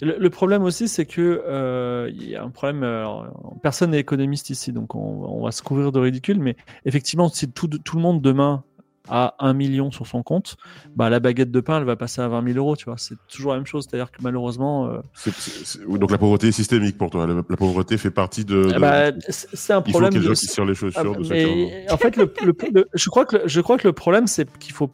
Le, 0.00 0.28
problème 0.30 0.62
aussi, 0.62 0.88
c'est 0.88 1.06
que 1.06 1.42
euh, 1.46 2.10
il 2.12 2.28
y 2.28 2.36
a 2.36 2.42
un 2.42 2.50
problème. 2.50 2.82
alors, 2.82 3.32
personne 3.62 3.92
n'est 3.92 4.00
économiste 4.00 4.50
ici, 4.50 4.72
donc 4.72 4.94
on, 4.94 5.00
on 5.00 5.44
va 5.44 5.52
se 5.52 5.62
couvrir 5.62 5.92
de 5.92 6.00
ridicule, 6.00 6.38
mais 6.38 6.56
effectivement, 6.84 7.28
si 7.28 7.50
tout, 7.50 7.68
tout 7.68 7.96
le 7.96 8.02
monde 8.02 8.20
demain 8.20 8.64
a 9.08 9.34
1 9.38 9.52
million 9.52 9.90
sur 9.90 10.06
son 10.06 10.22
compte, 10.22 10.56
bah 10.96 11.10
la 11.10 11.20
baguette 11.20 11.50
de 11.50 11.60
pain, 11.60 11.78
elle 11.78 11.84
va 11.84 11.96
passer 11.96 12.20
à 12.20 12.28
20 12.28 12.44
000 12.44 12.58
euros, 12.58 12.76
tu 12.76 12.86
vois. 12.86 12.96
C'est 12.98 13.16
toujours 13.28 13.52
la 13.52 13.58
même 13.58 13.66
chose, 13.66 13.86
c'est-à-dire 13.88 14.10
que 14.10 14.18
malheureusement. 14.22 14.86
euh, 14.88 14.98
C'est- 15.14 15.32
c'est- 15.34 15.64
c'est- 15.64 15.78
oui, 15.86 15.98
donc 15.98 16.10
la 16.10 16.18
pauvreté 16.18 16.48
est 16.48 16.52
systémique 16.52 16.96
pour 16.98 17.10
toi. 17.10 17.26
La, 17.26 17.34
la 17.34 17.56
pauvreté 17.56 17.98
fait 17.98 18.10
partie 18.10 18.44
de. 18.44 18.72
de- 18.72 18.78
bah, 18.78 19.12
c'est 19.28 19.72
un 19.72 19.78
il 19.78 19.84
faut 19.92 19.98
problème. 19.98 20.10
ait 20.12 20.14
des 20.14 20.20
de- 20.20 20.34
gens 20.34 20.40
qui 20.40 20.46
tirent 20.46 20.64
les 20.64 20.74
chaussures 20.74 21.00
Ah, 21.00 21.04
de 21.04 21.08
en 21.08 21.14
ont. 21.14 21.28
mais 21.28 21.86
en 21.90 21.96
fait, 21.96 22.16
le, 22.16 22.32
le- 22.44 22.54
le- 22.72 22.88
je, 22.94 23.08
crois 23.10 23.24
que 23.26 23.36
le, 23.36 23.42
je 23.48 23.60
crois 23.60 23.78
que 23.78 23.86
le 23.86 23.92
problème, 23.92 24.26
c'est 24.26 24.48
qu'il 24.58 24.72
faut. 24.72 24.90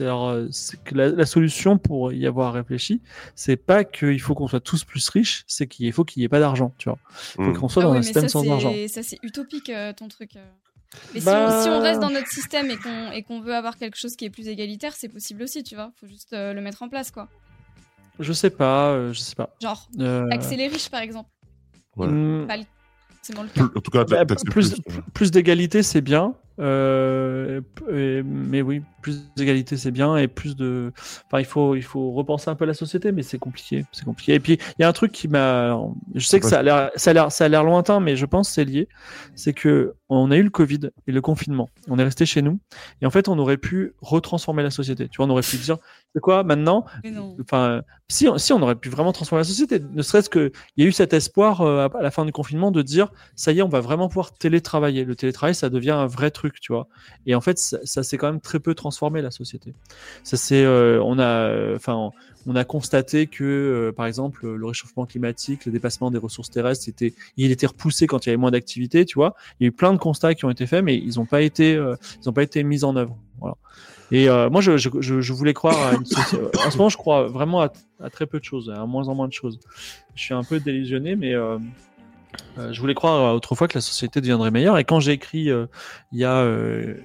Alors, 0.00 0.28
euh, 0.28 0.46
c'est 0.52 0.82
que 0.84 0.94
la, 0.94 1.08
la 1.08 1.26
solution 1.26 1.76
pour 1.78 2.12
y 2.12 2.26
avoir 2.26 2.52
réfléchi, 2.52 3.00
c'est 3.34 3.56
pas 3.56 3.82
qu'il 3.84 4.20
faut 4.20 4.34
qu'on 4.34 4.46
soit 4.46 4.60
tous 4.60 4.84
plus 4.84 5.08
riches, 5.08 5.42
c'est 5.48 5.66
qu'il 5.66 5.92
faut 5.92 6.04
qu'il 6.04 6.20
n'y 6.20 6.24
ait 6.24 6.28
pas 6.28 6.38
d'argent, 6.40 6.72
tu 6.78 6.88
vois. 6.88 6.98
Il 7.38 7.44
faut 7.46 7.50
Mm. 7.50 7.56
qu'on 7.58 7.68
soit 7.68 7.82
Ah 7.82 7.86
dans 7.86 7.92
oui, 7.92 7.98
un 7.98 8.02
système 8.02 8.22
ça, 8.24 8.28
sans 8.28 8.48
argent. 8.50 8.72
ça, 8.88 9.02
c'est 9.02 9.18
utopique, 9.24 9.70
euh, 9.70 9.92
ton 9.92 10.06
truc. 10.08 10.32
Euh. 10.94 10.98
Mais 11.14 11.20
si, 11.20 11.26
Bah- 11.26 11.46
on, 11.48 11.62
si 11.62 11.68
on 11.68 11.80
reste 11.80 12.00
dans 12.00 12.10
notre 12.10 12.28
système 12.28 12.70
et 12.70 12.76
qu'on 12.76 13.10
et 13.10 13.22
qu'on 13.22 13.40
veut 13.40 13.54
avoir 13.54 13.76
quelque 13.76 13.96
chose 13.96 14.16
qui 14.16 14.24
est 14.24 14.30
plus 14.30 14.48
égalitaire, 14.48 14.94
c'est 14.94 15.08
possible 15.08 15.42
aussi, 15.42 15.62
tu 15.62 15.74
vois. 15.74 15.92
Faut 16.00 16.06
juste 16.06 16.32
euh, 16.32 16.52
le 16.52 16.60
mettre 16.60 16.82
en 16.82 16.88
place, 16.88 17.10
quoi. 17.10 17.28
Je 18.18 18.32
sais 18.32 18.50
pas, 18.50 18.90
euh, 18.92 19.12
je 19.12 19.20
sais 19.20 19.34
pas. 19.34 19.50
Genre, 19.60 19.88
Euh, 20.00 20.26
taxer 20.30 20.56
les 20.56 20.68
riches, 20.68 20.88
par 20.88 21.00
exemple. 21.00 21.28
Ouais. 21.96 22.08
C'est 23.22 23.34
mon 23.34 23.42
le 23.42 23.48
cas. 23.48 23.62
En 23.64 23.80
tout 23.80 23.90
cas, 23.90 24.04
bah, 24.04 24.24
plus. 24.50 24.74
plus 25.12 25.30
d'égalité, 25.32 25.82
c'est 25.82 26.00
bien. 26.00 26.34
Euh, 26.58 27.60
et, 27.92 28.22
mais 28.22 28.62
oui, 28.62 28.82
plus 29.02 29.30
d'égalité 29.36 29.76
c'est 29.76 29.90
bien 29.90 30.16
et 30.16 30.26
plus 30.26 30.56
de. 30.56 30.92
Enfin, 31.26 31.40
il 31.40 31.44
faut, 31.44 31.74
il 31.74 31.82
faut 31.82 32.12
repenser 32.12 32.48
un 32.48 32.54
peu 32.54 32.64
la 32.64 32.74
société, 32.74 33.12
mais 33.12 33.22
c'est 33.22 33.38
compliqué, 33.38 33.84
c'est 33.92 34.04
compliqué. 34.04 34.34
Et 34.34 34.40
puis 34.40 34.54
il 34.78 34.82
y 34.82 34.84
a 34.84 34.88
un 34.88 34.92
truc 34.92 35.12
qui 35.12 35.28
m'a, 35.28 35.78
je 36.14 36.26
sais 36.26 36.40
que 36.40 36.46
ça 36.46 36.60
a 36.60 36.62
l'air, 36.62 36.90
ça 36.96 37.10
a 37.10 37.12
l'air, 37.12 37.30
ça 37.32 37.44
a 37.44 37.48
l'air 37.48 37.62
lointain, 37.62 38.00
mais 38.00 38.16
je 38.16 38.26
pense 38.26 38.48
que 38.48 38.54
c'est 38.54 38.64
lié. 38.64 38.88
C'est 39.34 39.52
que 39.52 39.94
on 40.08 40.30
a 40.30 40.36
eu 40.36 40.42
le 40.42 40.50
Covid 40.50 40.90
et 41.06 41.12
le 41.12 41.20
confinement, 41.20 41.68
on 41.88 41.98
est 41.98 42.04
resté 42.04 42.24
chez 42.26 42.40
nous 42.40 42.58
et 43.02 43.06
en 43.06 43.10
fait 43.10 43.28
on 43.28 43.38
aurait 43.38 43.56
pu 43.58 43.92
retransformer 44.00 44.62
la 44.62 44.70
société. 44.70 45.08
Tu 45.08 45.18
vois, 45.18 45.26
on 45.26 45.30
aurait 45.30 45.42
pu 45.42 45.56
dire, 45.56 45.76
quoi 46.20 46.44
maintenant 46.44 46.84
Enfin, 47.40 47.82
si, 48.08 48.28
si 48.36 48.52
on 48.52 48.62
aurait 48.62 48.76
pu 48.76 48.88
vraiment 48.88 49.12
transformer 49.12 49.40
la 49.40 49.48
société, 49.48 49.80
ne 49.80 50.02
serait-ce 50.02 50.30
que 50.30 50.52
il 50.76 50.84
y 50.84 50.86
a 50.86 50.88
eu 50.88 50.92
cet 50.92 51.12
espoir 51.12 51.60
euh, 51.60 51.88
à 51.88 52.02
la 52.02 52.10
fin 52.10 52.24
du 52.24 52.32
confinement 52.32 52.70
de 52.70 52.82
dire, 52.82 53.08
ça 53.34 53.52
y 53.52 53.58
est, 53.58 53.62
on 53.62 53.68
va 53.68 53.80
vraiment 53.80 54.08
pouvoir 54.08 54.32
télétravailler. 54.32 55.04
Le 55.04 55.16
télétravail, 55.16 55.54
ça 55.54 55.70
devient 55.70 55.90
un 55.90 56.06
vrai 56.06 56.30
truc, 56.30 56.60
tu 56.60 56.72
vois. 56.72 56.88
Et 57.26 57.34
en 57.34 57.40
fait, 57.40 57.58
ça, 57.58 57.78
ça 57.84 58.02
s'est 58.02 58.16
quand 58.16 58.30
même 58.30 58.40
très 58.40 58.60
peu 58.60 58.74
transformé 58.74 59.22
la 59.22 59.30
société. 59.30 59.74
Ça 60.22 60.36
c'est, 60.36 60.64
euh, 60.64 61.02
on 61.02 61.18
a, 61.18 61.74
enfin, 61.74 62.10
on 62.46 62.54
a 62.54 62.64
constaté 62.64 63.26
que, 63.26 63.44
euh, 63.44 63.92
par 63.92 64.06
exemple, 64.06 64.46
le 64.46 64.66
réchauffement 64.66 65.04
climatique, 65.04 65.66
le 65.66 65.72
dépassement 65.72 66.10
des 66.10 66.18
ressources 66.18 66.50
terrestres, 66.50 66.88
était, 66.88 67.12
il 67.36 67.50
était 67.50 67.66
repoussé 67.66 68.06
quand 68.06 68.24
il 68.24 68.28
y 68.28 68.30
avait 68.30 68.36
moins 68.36 68.52
d'activité, 68.52 69.04
tu 69.04 69.16
vois. 69.16 69.34
Il 69.58 69.64
y 69.64 69.66
a 69.66 69.68
eu 69.68 69.72
plein 69.72 69.92
de 69.92 69.98
constats 69.98 70.34
qui 70.34 70.44
ont 70.44 70.50
été 70.50 70.66
faits, 70.66 70.84
mais 70.84 70.96
ils 70.96 71.16
n'ont 71.16 71.26
pas 71.26 71.42
été, 71.42 71.72
ils 71.72 72.28
ont 72.28 72.32
pas 72.32 72.44
été 72.44 72.62
mis 72.62 72.84
en 72.84 72.94
œuvre. 72.94 73.16
Voilà. 73.40 73.56
Et 74.12 74.28
euh, 74.28 74.48
moi, 74.50 74.60
je, 74.60 74.76
je, 74.76 74.90
je, 75.00 75.32
voulais 75.32 75.54
croire 75.54 75.88
à 75.88 75.94
une 75.94 76.04
société. 76.04 76.44
en 76.66 76.70
ce 76.70 76.76
moment, 76.76 76.88
je 76.88 76.96
crois 76.96 77.26
vraiment 77.26 77.62
à, 77.62 77.72
à, 78.02 78.10
très 78.10 78.26
peu 78.26 78.38
de 78.38 78.44
choses, 78.44 78.70
à 78.70 78.86
moins 78.86 79.08
en 79.08 79.14
moins 79.14 79.28
de 79.28 79.32
choses. 79.32 79.58
Je 80.14 80.22
suis 80.22 80.34
un 80.34 80.44
peu 80.44 80.60
délusionné, 80.60 81.16
mais 81.16 81.34
euh, 81.34 81.58
euh, 82.58 82.72
je 82.72 82.80
voulais 82.80 82.94
croire 82.94 83.34
autrefois 83.34 83.66
que 83.66 83.76
la 83.76 83.80
société 83.80 84.20
deviendrait 84.20 84.52
meilleure. 84.52 84.78
Et 84.78 84.84
quand 84.84 85.00
j'ai 85.00 85.12
écrit 85.12 85.50
il 86.12 86.18
y 86.18 86.24
a 86.24 86.46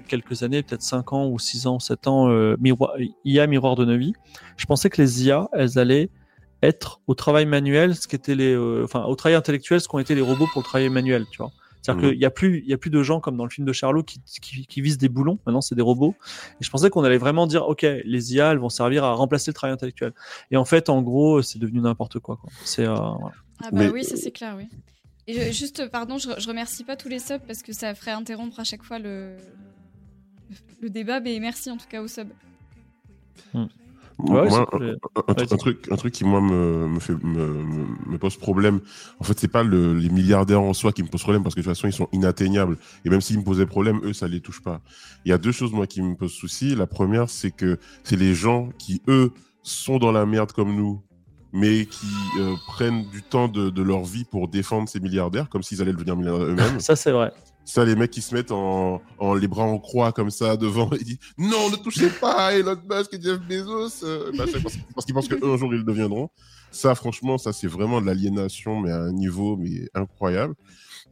quelques 0.08 0.44
années, 0.44 0.62
peut-être 0.62 0.84
5 0.84 1.14
ans 1.14 1.28
ou 1.28 1.40
6 1.40 1.68
ans, 1.68 1.80
7 1.80 2.08
ans, 2.08 2.28
miroir, 2.60 2.94
IA 3.26 3.48
Miroir 3.48 3.76
de 3.76 3.86
Novi, 3.86 4.14
je 4.58 4.66
pensais 4.66 4.90
que 4.90 5.02
les 5.02 5.26
IA, 5.26 5.50
elles 5.54 5.80
allaient 5.80 6.10
être 6.62 7.02
au 7.08 7.16
travail 7.16 7.48
manuel, 7.48 7.96
ce 7.96 8.08
qui 8.08 8.16
était 8.16 8.36
les, 8.36 8.56
enfin, 8.84 9.06
au 9.06 9.16
travail 9.16 9.36
intellectuel, 9.36 9.82
ce 9.82 9.88
qu'ont 9.88 9.98
été 9.98 10.14
les 10.14 10.22
robots 10.22 10.48
pour 10.54 10.62
le 10.62 10.66
travail 10.66 10.90
manuel, 10.90 11.26
tu 11.32 11.40
vois. 11.40 11.52
C'est-à-dire 11.82 12.04
mmh. 12.04 12.10
qu'il 12.12 12.20
y 12.20 12.26
a 12.26 12.30
plus, 12.30 12.60
il 12.60 12.70
y 12.70 12.74
a 12.74 12.78
plus 12.78 12.90
de 12.90 13.02
gens 13.02 13.20
comme 13.20 13.38
dans 13.38 13.44
le 13.44 13.50
film 13.50 13.66
de 13.66 13.74
Charlot 13.74 14.04
qui, 14.04 14.22
qui, 14.42 14.66
qui 14.66 14.82
visent 14.82 14.98
des 14.98 15.10
boulons. 15.10 15.40
Maintenant, 15.46 15.62
c'est 15.62 15.76
des 15.76 15.82
robots. 15.82 16.16
Et 16.60 16.64
je 16.64 16.70
pensais 16.70 16.90
qu'on 16.90 17.04
allait 17.04 17.18
vraiment 17.18 17.48
dire, 17.48 17.68
ok, 17.68 17.82
les 17.82 18.36
IA, 18.36 18.52
elles 18.52 18.60
vont 18.60 18.70
servir 18.70 19.04
à 19.04 19.14
remplacer 19.14 19.52
le 19.52 19.56
travail 19.56 19.74
intellectuel. 19.74 20.14
Et 20.52 20.58
en 20.58 20.66
fait, 20.66 20.90
en 20.90 21.02
gros, 21.02 21.42
c'est 21.42 21.60
devenu 21.60 21.80
n'importe 21.82 22.20
quoi. 22.20 22.38
quoi. 22.38 22.50
C'est. 22.64 22.86
Euh, 22.86 22.94
voilà. 22.94 23.36
Ah 23.64 23.70
bah 23.72 23.90
oui, 23.94 24.04
ça 24.04 24.16
c'est 24.16 24.32
clair, 24.32 24.56
oui. 24.58 24.68
Et 25.28 25.52
juste, 25.52 25.90
pardon, 25.90 26.18
je, 26.18 26.30
je, 26.38 26.48
remercie 26.48 26.84
pas 26.84 26.96
tous 26.96 27.08
les 27.08 27.20
subs 27.20 27.42
parce 27.46 27.62
que 27.62 27.74
ça 27.74 27.94
ferait 27.94 28.12
interrompre 28.12 28.60
à 28.60 28.64
chaque 28.64 28.84
fois 28.84 28.98
le, 28.98 29.38
le 30.82 30.90
débat, 30.90 31.20
mais 31.20 31.40
merci 31.40 31.70
en 31.70 31.78
tout 31.78 31.88
cas 31.88 32.02
aux 32.02 32.08
subs. 32.08 32.34
Moi, 34.24 34.48
un, 35.28 35.58
truc, 35.58 35.88
un 35.92 35.96
truc 35.96 36.14
qui 36.14 36.24
moi 36.24 36.42
me, 36.42 36.88
me 36.88 37.00
fait 37.00 37.14
me, 37.24 37.64
me, 38.08 38.18
pose 38.18 38.38
problème. 38.38 38.80
En 39.20 39.24
fait, 39.24 39.40
c'est 39.40 39.48
pas 39.48 39.64
le, 39.64 39.94
les 39.94 40.10
milliardaires 40.10 40.62
en 40.62 40.74
soi 40.74 40.92
qui 40.92 41.04
me 41.04 41.08
posent 41.08 41.24
problème 41.24 41.44
parce 41.44 41.56
que 41.56 41.62
de 41.62 41.66
toute 41.66 41.76
façon 41.76 41.88
ils 41.88 41.94
sont 41.94 42.08
inatteignables. 42.12 42.78
Et 43.06 43.10
même 43.10 43.22
s'ils 43.22 43.40
me 43.40 43.44
posaient 43.44 43.66
problème, 43.66 44.00
eux 44.04 44.14
ça 44.14 44.28
les 44.28 44.40
touche 44.40 44.62
pas. 44.62 44.82
Il 45.26 45.30
y 45.30 45.34
a 45.34 45.38
deux 45.38 45.52
choses 45.52 45.72
moi 45.72 45.88
qui 45.88 46.02
me 46.02 46.16
posent 46.16 46.34
souci. 46.34 46.76
La 46.76 46.88
première, 46.88 47.30
c'est 47.30 47.52
que 47.52 47.80
c'est 48.04 48.16
les 48.16 48.34
gens 48.34 48.70
qui 48.78 49.02
eux 49.08 49.32
sont 49.64 49.98
dans 49.98 50.12
la 50.12 50.26
merde 50.26 50.52
comme 50.52 50.76
nous, 50.76 51.02
mais 51.54 51.86
qui 51.86 52.08
euh, 52.40 52.56
prennent 52.68 53.10
du 53.10 53.22
temps 53.22 53.48
de, 53.48 53.70
de, 53.70 53.82
leur 53.82 54.04
vie 54.04 54.24
pour 54.24 54.48
défendre 54.48 54.88
ces 54.88 55.00
milliardaires 55.00 55.50
comme 55.50 55.64
s'ils 55.64 55.82
allaient 55.82 55.94
devenir 55.94 56.16
milliardaires 56.16 56.48
eux-mêmes. 56.48 56.80
ça 56.80 56.96
c'est 56.96 57.12
vrai. 57.12 57.34
Ça, 57.64 57.86
les 57.86 57.96
mecs 57.96 58.12
qui 58.12 58.22
se 58.22 58.34
mettent 58.34 58.52
en, 58.52 59.02
les 59.40 59.48
bras 59.48 59.64
en 59.64 59.78
croix 59.78 60.12
comme 60.12 60.32
ça 60.32 60.58
devant 60.58 60.92
et 60.92 61.04
disent 61.04 61.20
non, 61.38 61.70
ne 61.70 61.76
touchez 61.76 62.10
pas 62.10 62.54
Elon 62.54 62.78
Musk 62.90 63.14
et 63.14 63.22
Jeff 63.22 63.40
Bezos 63.40 64.04
euh, 64.04 64.32
parce, 64.36 65.06
qu'ils 65.06 65.14
pensent 65.14 65.28
qu'un 65.28 65.58
jour 65.58 65.74
ils 65.74 65.78
le 65.78 65.84
deviendront. 65.84 66.30
Ça, 66.72 66.96
franchement, 66.96 67.38
ça 67.38 67.54
c'est 67.54 67.68
vraiment 67.68 68.02
de 68.02 68.08
l'aliénation, 68.08 68.80
mais 68.80 68.92
à 68.92 68.98
un 68.98 69.12
niveau 69.12 69.58
mais 69.58 69.90
incroyable. 69.94 70.56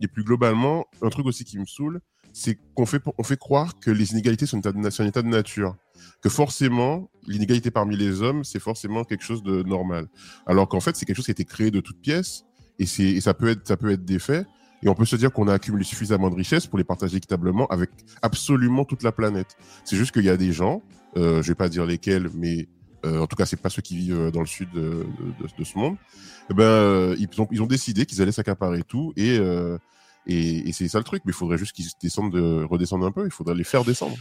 Et 0.01 0.07
plus 0.07 0.23
globalement, 0.23 0.85
un 1.01 1.09
truc 1.09 1.25
aussi 1.25 1.43
qui 1.45 1.59
me 1.59 1.65
saoule, 1.65 2.01
c'est 2.33 2.57
qu'on 2.75 2.85
fait, 2.85 3.01
on 3.17 3.23
fait 3.23 3.37
croire 3.37 3.79
que 3.79 3.91
les 3.91 4.11
inégalités 4.11 4.45
sont 4.45 4.61
un 4.65 5.05
état 5.05 5.21
de 5.21 5.27
nature. 5.27 5.75
Que 6.21 6.29
forcément, 6.29 7.09
l'inégalité 7.27 7.71
parmi 7.71 7.97
les 7.97 8.21
hommes, 8.21 8.43
c'est 8.43 8.59
forcément 8.59 9.03
quelque 9.03 9.23
chose 9.23 9.43
de 9.43 9.63
normal. 9.63 10.07
Alors 10.45 10.67
qu'en 10.67 10.79
fait, 10.79 10.95
c'est 10.95 11.05
quelque 11.05 11.17
chose 11.17 11.25
qui 11.25 11.31
a 11.31 11.33
été 11.33 11.45
créé 11.45 11.71
de 11.71 11.79
toutes 11.79 12.01
pièces 12.01 12.45
et, 12.77 12.83
et 12.83 13.21
ça 13.21 13.33
peut 13.33 13.49
être, 13.49 13.67
ça 13.67 13.77
peut 13.77 13.91
être 13.91 14.05
des 14.05 14.19
faits. 14.19 14.47
Et 14.83 14.89
on 14.89 14.95
peut 14.95 15.05
se 15.05 15.15
dire 15.15 15.31
qu'on 15.31 15.47
a 15.47 15.53
accumulé 15.53 15.83
suffisamment 15.83 16.29
de 16.29 16.35
richesses 16.35 16.67
pour 16.67 16.77
les 16.77 16.83
partager 16.83 17.17
équitablement 17.17 17.67
avec 17.67 17.89
absolument 18.21 18.85
toute 18.85 19.03
la 19.03 19.11
planète. 19.11 19.57
C'est 19.83 19.97
juste 19.97 20.11
qu'il 20.11 20.23
y 20.23 20.29
a 20.29 20.37
des 20.37 20.53
gens, 20.53 20.81
euh, 21.17 21.41
je 21.41 21.47
vais 21.49 21.55
pas 21.55 21.69
dire 21.69 21.85
lesquels, 21.85 22.29
mais 22.33 22.69
euh, 23.05 23.19
en 23.19 23.27
tout 23.27 23.35
cas, 23.35 23.45
c'est 23.45 23.61
pas 23.61 23.69
ceux 23.69 23.81
qui 23.81 23.95
vivent 23.97 24.19
euh, 24.19 24.31
dans 24.31 24.41
le 24.41 24.45
sud 24.45 24.69
de, 24.71 25.05
de, 25.39 25.47
de 25.57 25.63
ce 25.63 25.77
monde. 25.77 25.95
Eh 26.49 26.53
ben, 26.53 26.63
euh, 26.63 27.15
ils, 27.19 27.41
ont, 27.41 27.47
ils 27.51 27.61
ont 27.61 27.67
décidé 27.67 28.05
qu'ils 28.05 28.21
allaient 28.21 28.31
s'accaparer 28.31 28.83
tout 28.83 29.13
et, 29.15 29.37
euh, 29.37 29.77
et, 30.27 30.69
et 30.69 30.71
c'est 30.73 30.87
ça 30.87 30.97
le 30.97 31.03
truc. 31.03 31.23
Mais 31.25 31.31
il 31.31 31.35
faudrait 31.35 31.57
juste 31.57 31.73
qu'ils 31.73 31.87
descendent, 32.01 32.33
de, 32.33 32.63
redescendent 32.63 33.03
un 33.03 33.11
peu. 33.11 33.25
Il 33.25 33.31
faudrait 33.31 33.55
les 33.55 33.63
faire 33.63 33.83
descendre. 33.83 34.15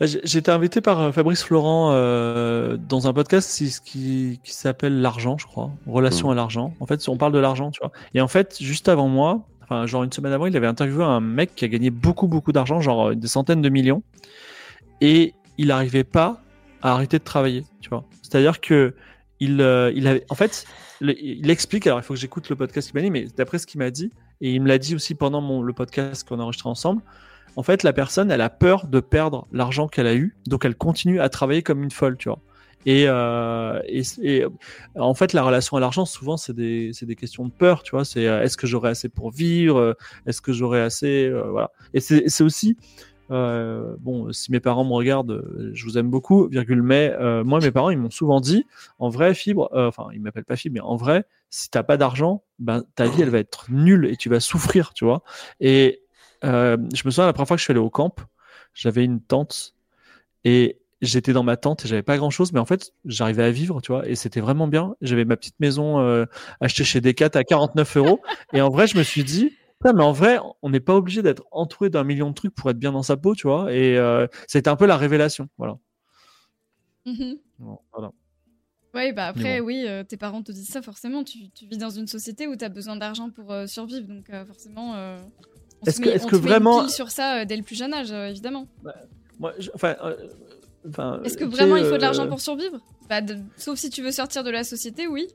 Été 0.00 0.50
invité 0.50 0.80
par 0.80 1.12
Fabrice 1.12 1.42
Florent 1.42 1.90
euh, 1.92 2.78
dans 2.78 3.06
un 3.06 3.12
podcast 3.12 3.62
qui, 3.84 4.40
qui 4.42 4.54
s'appelle 4.54 5.02
L'argent, 5.02 5.36
je 5.36 5.46
crois, 5.46 5.70
Relation 5.86 6.28
mmh. 6.28 6.32
à 6.32 6.34
l'argent. 6.34 6.74
En 6.80 6.86
fait, 6.86 7.06
on 7.10 7.18
parle 7.18 7.32
de 7.32 7.38
l'argent, 7.38 7.70
tu 7.70 7.80
vois. 7.80 7.92
Et 8.14 8.22
en 8.22 8.28
fait, 8.28 8.56
juste 8.62 8.88
avant 8.88 9.08
moi, 9.08 9.46
genre 9.86 10.04
une 10.04 10.12
semaine 10.12 10.32
avant, 10.32 10.46
il 10.46 10.56
avait 10.56 10.66
interviewé 10.66 11.04
un 11.04 11.20
mec 11.20 11.54
qui 11.54 11.64
a 11.64 11.68
gagné 11.68 11.90
beaucoup, 11.90 12.28
beaucoup 12.28 12.52
d'argent, 12.52 12.80
genre 12.80 13.14
des 13.14 13.28
centaines 13.28 13.62
de 13.62 13.68
millions. 13.68 14.02
Et 15.00 15.34
il 15.58 15.68
n'arrivait 15.68 16.04
pas 16.04 16.42
à 16.82 16.92
arrêter 16.92 17.18
de 17.18 17.24
travailler, 17.24 17.64
tu 17.80 17.90
vois. 17.90 18.04
C'est-à-dire 18.22 18.60
que 18.60 18.94
il, 19.40 19.60
euh, 19.60 19.92
avait, 20.04 20.24
en 20.28 20.34
fait, 20.34 20.66
il 21.00 21.50
explique, 21.50 21.86
alors 21.86 21.98
il 21.98 22.02
faut 22.02 22.14
que 22.14 22.20
j'écoute 22.20 22.48
le 22.50 22.56
podcast 22.56 22.90
qu'il 22.90 22.98
m'a 22.98 23.02
dit, 23.02 23.10
mais 23.10 23.26
d'après 23.36 23.58
ce 23.58 23.66
qu'il 23.66 23.78
m'a 23.78 23.90
dit, 23.90 24.12
et 24.40 24.52
il 24.52 24.62
me 24.62 24.68
l'a 24.68 24.78
dit 24.78 24.94
aussi 24.94 25.14
pendant 25.14 25.62
le 25.62 25.72
podcast 25.72 26.28
qu'on 26.28 26.38
a 26.40 26.42
enregistré 26.42 26.68
ensemble, 26.68 27.02
en 27.56 27.62
fait, 27.62 27.82
la 27.82 27.92
personne, 27.92 28.30
elle 28.30 28.42
a 28.42 28.50
peur 28.50 28.86
de 28.86 29.00
perdre 29.00 29.46
l'argent 29.52 29.88
qu'elle 29.88 30.06
a 30.06 30.14
eu, 30.14 30.36
donc 30.46 30.64
elle 30.64 30.76
continue 30.76 31.20
à 31.20 31.28
travailler 31.28 31.62
comme 31.62 31.82
une 31.82 31.90
folle, 31.90 32.16
tu 32.16 32.28
vois. 32.28 32.38
Et, 32.86 33.04
euh, 33.08 33.80
et, 33.86 34.44
en 34.96 35.14
fait, 35.14 35.32
la 35.32 35.42
relation 35.42 35.76
à 35.76 35.80
l'argent, 35.80 36.04
souvent, 36.04 36.36
c'est 36.36 36.54
des, 36.54 36.92
des, 37.02 37.16
questions 37.16 37.44
de 37.44 37.50
peur, 37.50 37.82
tu 37.82 37.90
vois. 37.90 38.04
C'est 38.04 38.26
euh, 38.26 38.42
est-ce 38.42 38.56
que 38.56 38.66
j'aurai 38.66 38.90
assez 38.90 39.08
pour 39.08 39.30
vivre? 39.30 39.96
Est-ce 40.26 40.40
que 40.40 40.52
j'aurai 40.52 40.80
assez? 40.80 41.26
Euh, 41.26 41.50
Voilà. 41.50 41.70
Et 41.92 42.00
c'est 42.00 42.42
aussi, 42.42 42.76
euh, 43.30 43.94
bon, 44.00 44.32
si 44.32 44.50
mes 44.50 44.60
parents 44.60 44.84
me 44.84 44.92
regardent, 44.92 45.30
euh, 45.30 45.70
je 45.72 45.84
vous 45.84 45.98
aime 45.98 46.10
beaucoup, 46.10 46.48
virgule, 46.48 46.82
mais 46.82 47.14
euh, 47.20 47.44
moi, 47.44 47.60
mes 47.60 47.70
parents, 47.70 47.90
ils 47.90 47.98
m'ont 47.98 48.10
souvent 48.10 48.40
dit, 48.40 48.66
en 48.98 49.08
vrai, 49.08 49.34
Fibre, 49.34 49.70
enfin, 49.72 50.08
ils 50.12 50.20
m'appellent 50.20 50.44
pas 50.44 50.56
Fibre, 50.56 50.74
mais 50.74 50.80
en 50.80 50.96
vrai, 50.96 51.24
si 51.48 51.70
t'as 51.70 51.82
pas 51.82 51.96
d'argent, 51.96 52.42
ben, 52.58 52.84
ta 52.96 53.06
vie, 53.06 53.22
elle 53.22 53.30
va 53.30 53.38
être 53.38 53.66
nulle 53.70 54.06
et 54.06 54.16
tu 54.16 54.28
vas 54.28 54.40
souffrir, 54.40 54.92
tu 54.94 55.04
vois. 55.04 55.22
Et 55.60 56.02
je 56.42 56.76
me 57.04 57.10
souviens, 57.10 57.26
la 57.26 57.32
première 57.32 57.48
fois 57.48 57.56
que 57.56 57.60
je 57.60 57.64
suis 57.64 57.72
allé 57.72 57.80
au 57.80 57.90
camp, 57.90 58.14
j'avais 58.74 59.04
une 59.04 59.20
tante 59.20 59.74
et 60.44 60.79
j'étais 61.00 61.32
dans 61.32 61.42
ma 61.42 61.56
tente 61.56 61.84
et 61.84 61.88
j'avais 61.88 62.02
pas 62.02 62.16
grand 62.16 62.30
chose, 62.30 62.52
mais 62.52 62.60
en 62.60 62.64
fait, 62.64 62.92
j'arrivais 63.04 63.44
à 63.44 63.50
vivre, 63.50 63.80
tu 63.80 63.92
vois, 63.92 64.08
et 64.08 64.14
c'était 64.14 64.40
vraiment 64.40 64.68
bien. 64.68 64.94
J'avais 65.00 65.24
ma 65.24 65.36
petite 65.36 65.58
maison 65.60 66.00
euh, 66.00 66.26
achetée 66.60 66.84
chez 66.84 67.00
Decat 67.00 67.30
à 67.34 67.44
49 67.44 67.96
euros. 67.96 68.20
Et 68.52 68.60
en 68.60 68.68
vrai, 68.68 68.86
je 68.86 68.98
me 68.98 69.02
suis 69.02 69.24
dit, 69.24 69.52
mais 69.84 70.02
en 70.02 70.12
vrai, 70.12 70.38
on 70.62 70.70
n'est 70.70 70.80
pas 70.80 70.94
obligé 70.94 71.22
d'être 71.22 71.44
entouré 71.50 71.88
d'un 71.90 72.04
million 72.04 72.28
de 72.28 72.34
trucs 72.34 72.54
pour 72.54 72.70
être 72.70 72.78
bien 72.78 72.92
dans 72.92 73.02
sa 73.02 73.16
peau, 73.16 73.34
tu 73.34 73.46
vois. 73.46 73.72
Et 73.72 73.96
euh, 73.96 74.26
c'était 74.46 74.68
un 74.68 74.76
peu 74.76 74.86
la 74.86 74.96
révélation, 74.96 75.48
voilà. 75.58 75.78
Voilà. 77.92 78.12
Oui, 78.94 79.12
bah 79.12 79.28
après, 79.28 79.60
oui, 79.60 79.84
euh, 79.86 80.04
tes 80.04 80.16
parents 80.16 80.42
te 80.42 80.52
disent 80.52 80.68
ça, 80.68 80.82
forcément. 80.82 81.24
Tu, 81.24 81.50
tu 81.50 81.66
vis 81.66 81.78
dans 81.78 81.90
une 81.90 82.06
société 82.06 82.46
où 82.46 82.56
tu 82.56 82.64
as 82.64 82.68
besoin 82.68 82.96
d'argent 82.96 83.30
pour 83.30 83.52
euh, 83.52 83.66
survivre, 83.66 84.06
donc 84.06 84.30
forcément. 84.46 84.94
est-ce 85.86 86.00
que, 86.00 86.08
est-ce 86.08 86.26
que 86.26 86.36
vraiment. 86.36 86.88
sur 86.88 87.10
ça 87.10 87.44
dès 87.44 87.56
le 87.56 87.62
plus 87.62 87.76
jeune 87.76 87.94
âge, 87.94 88.12
évidemment. 88.12 88.68
Bah, 88.82 88.94
moi, 89.38 89.54
enfin, 89.74 89.96
est-ce 91.24 91.36
que 91.36 91.44
vraiment 91.44 91.76
il 91.76 91.84
faut 91.84 91.96
de 91.96 92.02
l'argent 92.02 92.24
euh, 92.24 92.28
pour 92.28 92.40
survivre 92.40 92.78
bah, 93.08 93.20
Sauf 93.56 93.78
si 93.78 93.90
tu 93.90 94.02
veux 94.02 94.12
sortir 94.12 94.44
de 94.44 94.50
la 94.50 94.64
société, 94.64 95.06
oui. 95.06 95.28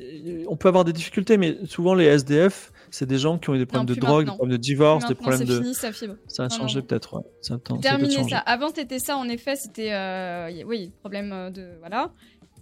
Euh, 0.00 0.44
on 0.48 0.56
peut 0.56 0.68
avoir 0.68 0.84
des 0.84 0.92
difficultés, 0.92 1.36
mais 1.36 1.56
souvent 1.66 1.94
les 1.94 2.06
SDF, 2.06 2.72
c'est 2.90 3.06
des 3.06 3.18
gens 3.18 3.38
qui 3.38 3.50
ont 3.50 3.54
eu 3.54 3.58
des 3.58 3.66
problèmes 3.66 3.86
de 3.86 3.94
drogue, 3.94 4.24
des 4.24 4.30
problèmes 4.30 4.52
de 4.52 4.56
divorce, 4.56 5.06
des 5.06 5.14
problèmes 5.14 5.44
de. 5.44 5.60
Fini, 5.60 5.74
ça, 5.74 5.92
fibre. 5.92 6.16
ça 6.26 6.44
a 6.44 6.48
changé 6.48 6.82
peut-être. 6.82 7.14
Ouais. 7.14 7.22
Ça 7.42 7.58
Terminé 7.80 8.28
ça. 8.28 8.38
Avant 8.38 8.70
c'était 8.74 8.98
ça, 8.98 9.16
en 9.16 9.28
effet, 9.28 9.54
c'était 9.56 9.92
euh, 9.92 10.50
oui 10.66 10.90
problème 11.00 11.50
de 11.52 11.68
voilà. 11.80 12.10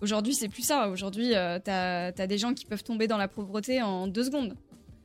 Aujourd'hui 0.01 0.35
c'est 0.35 0.49
plus 0.49 0.63
ça. 0.63 0.89
Aujourd'hui 0.89 1.33
t'as 1.65 2.09
as 2.09 2.27
des 2.27 2.39
gens 2.39 2.53
qui 2.53 2.67
peuvent 2.67 2.85
tomber 2.85 3.07
dans 3.07 3.19
la 3.19 3.29
pauvreté 3.29 3.81
en 3.81 4.07
deux 4.09 4.25
secondes. 4.25 4.55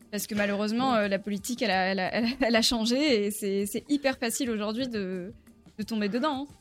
Parce 0.09 0.25
que 0.25 0.35
malheureusement, 0.35 0.95
la 1.07 1.19
politique, 1.19 1.61
elle 1.61 1.71
a, 1.71 1.91
elle 1.91 1.99
a, 1.99 2.11
elle 2.41 2.55
a 2.55 2.61
changé 2.73 3.25
et 3.25 3.31
c'est 3.31 3.83
hyper 3.89 4.17
facile 4.17 4.49
aujourd'hui 4.49 4.87
de, 4.87 5.33
de 5.77 5.83
tomber 5.83 6.09
dedans. 6.09 6.47
Hein. 6.49 6.53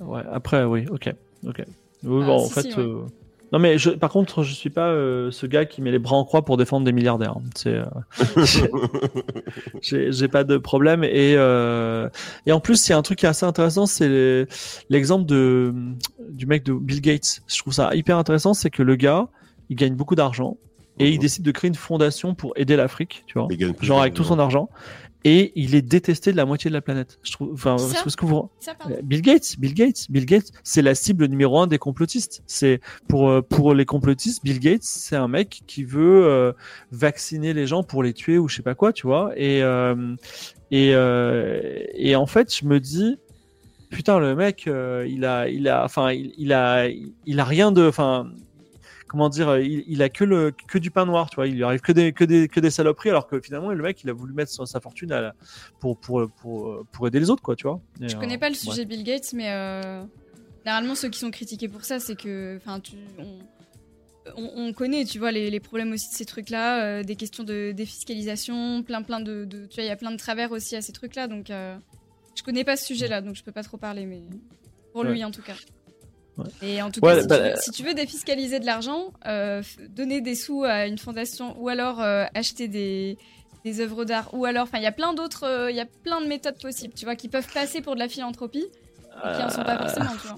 Ouais, 0.00 0.22
après, 0.32 0.64
oui, 0.64 0.86
ok. 0.90 1.12
ok. 1.46 1.64
bon, 2.02 2.22
ah, 2.26 2.30
en 2.32 2.48
fait, 2.48 2.78
euh, 2.78 3.02
Non, 3.52 3.58
mais 3.58 3.78
je, 3.78 3.90
par 3.90 4.10
contre, 4.10 4.42
je 4.42 4.52
suis 4.52 4.70
pas 4.70 4.88
euh, 4.88 5.30
ce 5.30 5.46
gars 5.46 5.64
qui 5.64 5.80
met 5.82 5.90
les 5.90 5.98
bras 5.98 6.16
en 6.16 6.24
croix 6.24 6.44
pour 6.44 6.56
défendre 6.56 6.84
des 6.84 6.92
milliardaires. 6.92 7.36
C'est, 7.54 7.76
euh, 7.76 7.84
j'ai 10.10 10.28
pas 10.28 10.44
de 10.44 10.56
problème. 10.56 11.04
Et, 11.04 11.34
euh, 11.36 12.08
et 12.46 12.52
en 12.52 12.60
plus, 12.60 12.88
il 12.88 12.90
y 12.90 12.92
a 12.94 12.98
un 12.98 13.02
truc 13.02 13.20
qui 13.20 13.26
est 13.26 13.28
assez 13.28 13.46
intéressant, 13.46 13.86
c'est 13.86 14.46
l'exemple 14.90 15.26
de 15.26 15.72
du 16.30 16.46
mec 16.46 16.64
de 16.64 16.72
Bill 16.72 17.00
Gates. 17.00 17.42
Je 17.46 17.58
trouve 17.58 17.72
ça 17.72 17.94
hyper 17.94 18.18
intéressant, 18.18 18.54
c'est 18.54 18.70
que 18.70 18.82
le 18.82 18.96
gars, 18.96 19.28
il 19.70 19.76
gagne 19.76 19.94
beaucoup 19.94 20.14
d'argent 20.16 20.56
et 20.98 21.10
il 21.10 21.18
décide 21.18 21.44
de 21.44 21.50
créer 21.50 21.68
une 21.68 21.74
fondation 21.74 22.34
pour 22.34 22.52
aider 22.56 22.76
l'Afrique, 22.76 23.24
tu 23.26 23.38
vois, 23.38 23.48
genre 23.80 24.00
avec 24.00 24.14
tout 24.14 24.24
son 24.24 24.38
argent. 24.38 24.68
Et 25.26 25.52
il 25.56 25.74
est 25.74 25.82
détesté 25.82 26.32
de 26.32 26.36
la 26.36 26.44
moitié 26.44 26.68
de 26.68 26.74
la 26.74 26.82
planète. 26.82 27.18
Je 27.22 27.32
trouve. 27.32 27.50
Enfin, 27.54 27.78
Ça 27.78 28.02
est-ce 28.06 28.14
que 28.14 28.26
vous 28.26 28.50
Ça, 28.60 28.74
euh, 28.90 29.00
Bill 29.02 29.22
Gates, 29.22 29.54
Bill 29.58 29.72
Gates, 29.72 30.06
Bill 30.10 30.26
Gates, 30.26 30.52
c'est 30.62 30.82
la 30.82 30.94
cible 30.94 31.26
numéro 31.28 31.58
un 31.58 31.66
des 31.66 31.78
complotistes. 31.78 32.42
C'est 32.46 32.80
pour 33.08 33.30
euh, 33.30 33.40
pour 33.40 33.72
les 33.72 33.86
complotistes, 33.86 34.44
Bill 34.44 34.60
Gates, 34.60 34.82
c'est 34.82 35.16
un 35.16 35.28
mec 35.28 35.62
qui 35.66 35.82
veut 35.82 36.26
euh, 36.26 36.52
vacciner 36.92 37.54
les 37.54 37.66
gens 37.66 37.82
pour 37.82 38.02
les 38.02 38.12
tuer 38.12 38.36
ou 38.36 38.48
je 38.48 38.56
sais 38.56 38.62
pas 38.62 38.74
quoi, 38.74 38.92
tu 38.92 39.06
vois. 39.06 39.32
Et 39.36 39.62
euh, 39.62 40.14
et 40.70 40.94
euh, 40.94 41.82
et 41.94 42.16
en 42.16 42.26
fait, 42.26 42.54
je 42.54 42.66
me 42.66 42.78
dis 42.78 43.16
putain 43.88 44.18
le 44.18 44.34
mec, 44.34 44.66
euh, 44.66 45.06
il 45.08 45.24
a 45.24 45.48
il 45.48 45.68
a 45.68 45.84
enfin 45.84 46.12
il, 46.12 46.34
il 46.36 46.52
a 46.52 46.86
il 46.88 47.40
a 47.40 47.44
rien 47.44 47.72
de 47.72 47.88
enfin 47.88 48.26
comment 49.06 49.28
dire, 49.28 49.58
il, 49.58 49.84
il 49.86 50.02
a 50.02 50.08
que 50.08 50.24
le 50.24 50.52
que 50.68 50.78
du 50.78 50.90
pain 50.90 51.06
noir, 51.06 51.28
tu 51.30 51.36
vois. 51.36 51.46
Il 51.46 51.54
lui 51.54 51.64
arrive 51.64 51.80
que 51.80 51.92
des 51.92 52.12
que 52.12 52.24
des 52.24 52.48
que 52.48 52.60
des 52.60 52.70
saloperies, 52.70 53.10
alors 53.10 53.26
que 53.26 53.40
finalement 53.40 53.70
le 53.72 53.82
mec 53.82 54.02
il 54.02 54.10
a 54.10 54.12
voulu 54.12 54.32
mettre 54.32 54.50
sa, 54.50 54.66
sa 54.66 54.80
fortune 54.80 55.12
à 55.12 55.20
la- 55.20 55.34
pour 55.80 55.98
pour 55.98 56.28
pour 56.40 56.84
pour 56.90 57.06
aider 57.06 57.20
les 57.20 57.30
autres, 57.30 57.42
quoi, 57.42 57.56
tu 57.56 57.66
vois. 57.66 57.80
Et, 58.00 58.08
Je 58.08 58.16
euh, 58.16 58.20
connais 58.20 58.38
pas 58.38 58.48
le 58.48 58.54
ouais. 58.54 58.58
sujet 58.60 58.84
Bill 58.84 59.04
Gates, 59.04 59.32
mais 59.34 59.50
euh, 59.50 60.04
généralement 60.64 60.94
ceux 60.94 61.08
qui 61.08 61.18
sont 61.18 61.30
critiqués 61.30 61.68
pour 61.68 61.84
ça, 61.84 62.00
c'est 62.00 62.16
que, 62.16 62.56
enfin, 62.56 62.80
on, 63.18 63.38
on, 64.36 64.50
on 64.68 64.72
connaît, 64.72 65.04
tu 65.04 65.18
vois, 65.18 65.32
les, 65.32 65.50
les 65.50 65.60
problèmes 65.60 65.92
aussi 65.92 66.08
de 66.10 66.14
ces 66.14 66.24
trucs-là, 66.24 66.82
euh, 66.84 67.02
des 67.02 67.14
questions 67.16 67.44
de 67.44 67.72
défiscalisation, 67.72 68.82
plein, 68.82 69.02
plein 69.02 69.20
de, 69.20 69.44
de- 69.44 69.66
tu 69.66 69.74
vois, 69.74 69.84
il 69.84 69.88
y 69.88 69.90
a 69.90 69.96
plein 69.96 70.10
de 70.12 70.16
travers 70.16 70.50
aussi 70.52 70.76
à 70.76 70.80
ces 70.80 70.92
trucs-là, 70.92 71.28
donc 71.28 71.50
euh, 71.50 71.76
je 72.34 72.42
connais 72.42 72.64
pas 72.64 72.76
ce 72.76 72.86
sujet-là, 72.86 73.20
donc 73.20 73.36
je 73.36 73.44
peux 73.44 73.52
pas 73.52 73.62
trop 73.62 73.76
parler, 73.76 74.06
mais 74.06 74.22
pour 74.92 75.04
lui 75.04 75.22
en 75.24 75.30
tout 75.30 75.42
cas. 75.42 75.54
Ouais. 76.36 76.44
Et 76.62 76.82
en 76.82 76.90
tout 76.90 77.00
Ouais, 77.00 77.14
cas, 77.14 77.20
si, 77.22 77.26
bah, 77.28 77.36
tu 77.36 77.42
veux, 77.44 77.56
si 77.56 77.70
tu 77.70 77.82
veux 77.84 77.94
défiscaliser 77.94 78.58
de 78.60 78.66
l'argent, 78.66 79.12
euh, 79.26 79.62
donner 79.88 80.20
des 80.20 80.34
sous 80.34 80.64
à 80.64 80.86
une 80.86 80.98
fondation 80.98 81.54
ou 81.60 81.68
alors 81.68 82.00
euh, 82.02 82.24
acheter 82.34 82.66
des, 82.68 83.16
des 83.64 83.80
œuvres 83.80 84.04
d'art 84.04 84.30
ou 84.34 84.44
alors, 84.44 84.64
enfin, 84.64 84.78
il 84.78 84.84
y 84.84 84.86
a 84.88 84.92
plein 84.92 85.14
d'autres, 85.14 85.44
euh, 85.44 85.70
il 85.70 85.76
y 85.76 85.80
a 85.80 85.86
plein 85.86 86.20
de 86.20 86.26
méthodes 86.26 86.60
possibles, 86.60 86.94
tu 86.94 87.04
vois, 87.04 87.14
qui 87.16 87.28
peuvent 87.28 87.48
passer 87.52 87.80
pour 87.82 87.94
de 87.94 88.00
la 88.00 88.08
philanthropie 88.08 88.66
et 89.24 89.30
qui 89.32 89.42
en 89.42 89.48
sont 89.50 89.62
pas 89.62 89.74
Euh, 89.74 89.78
forcément, 89.78 90.16
tu 90.20 90.26
vois. 90.26 90.36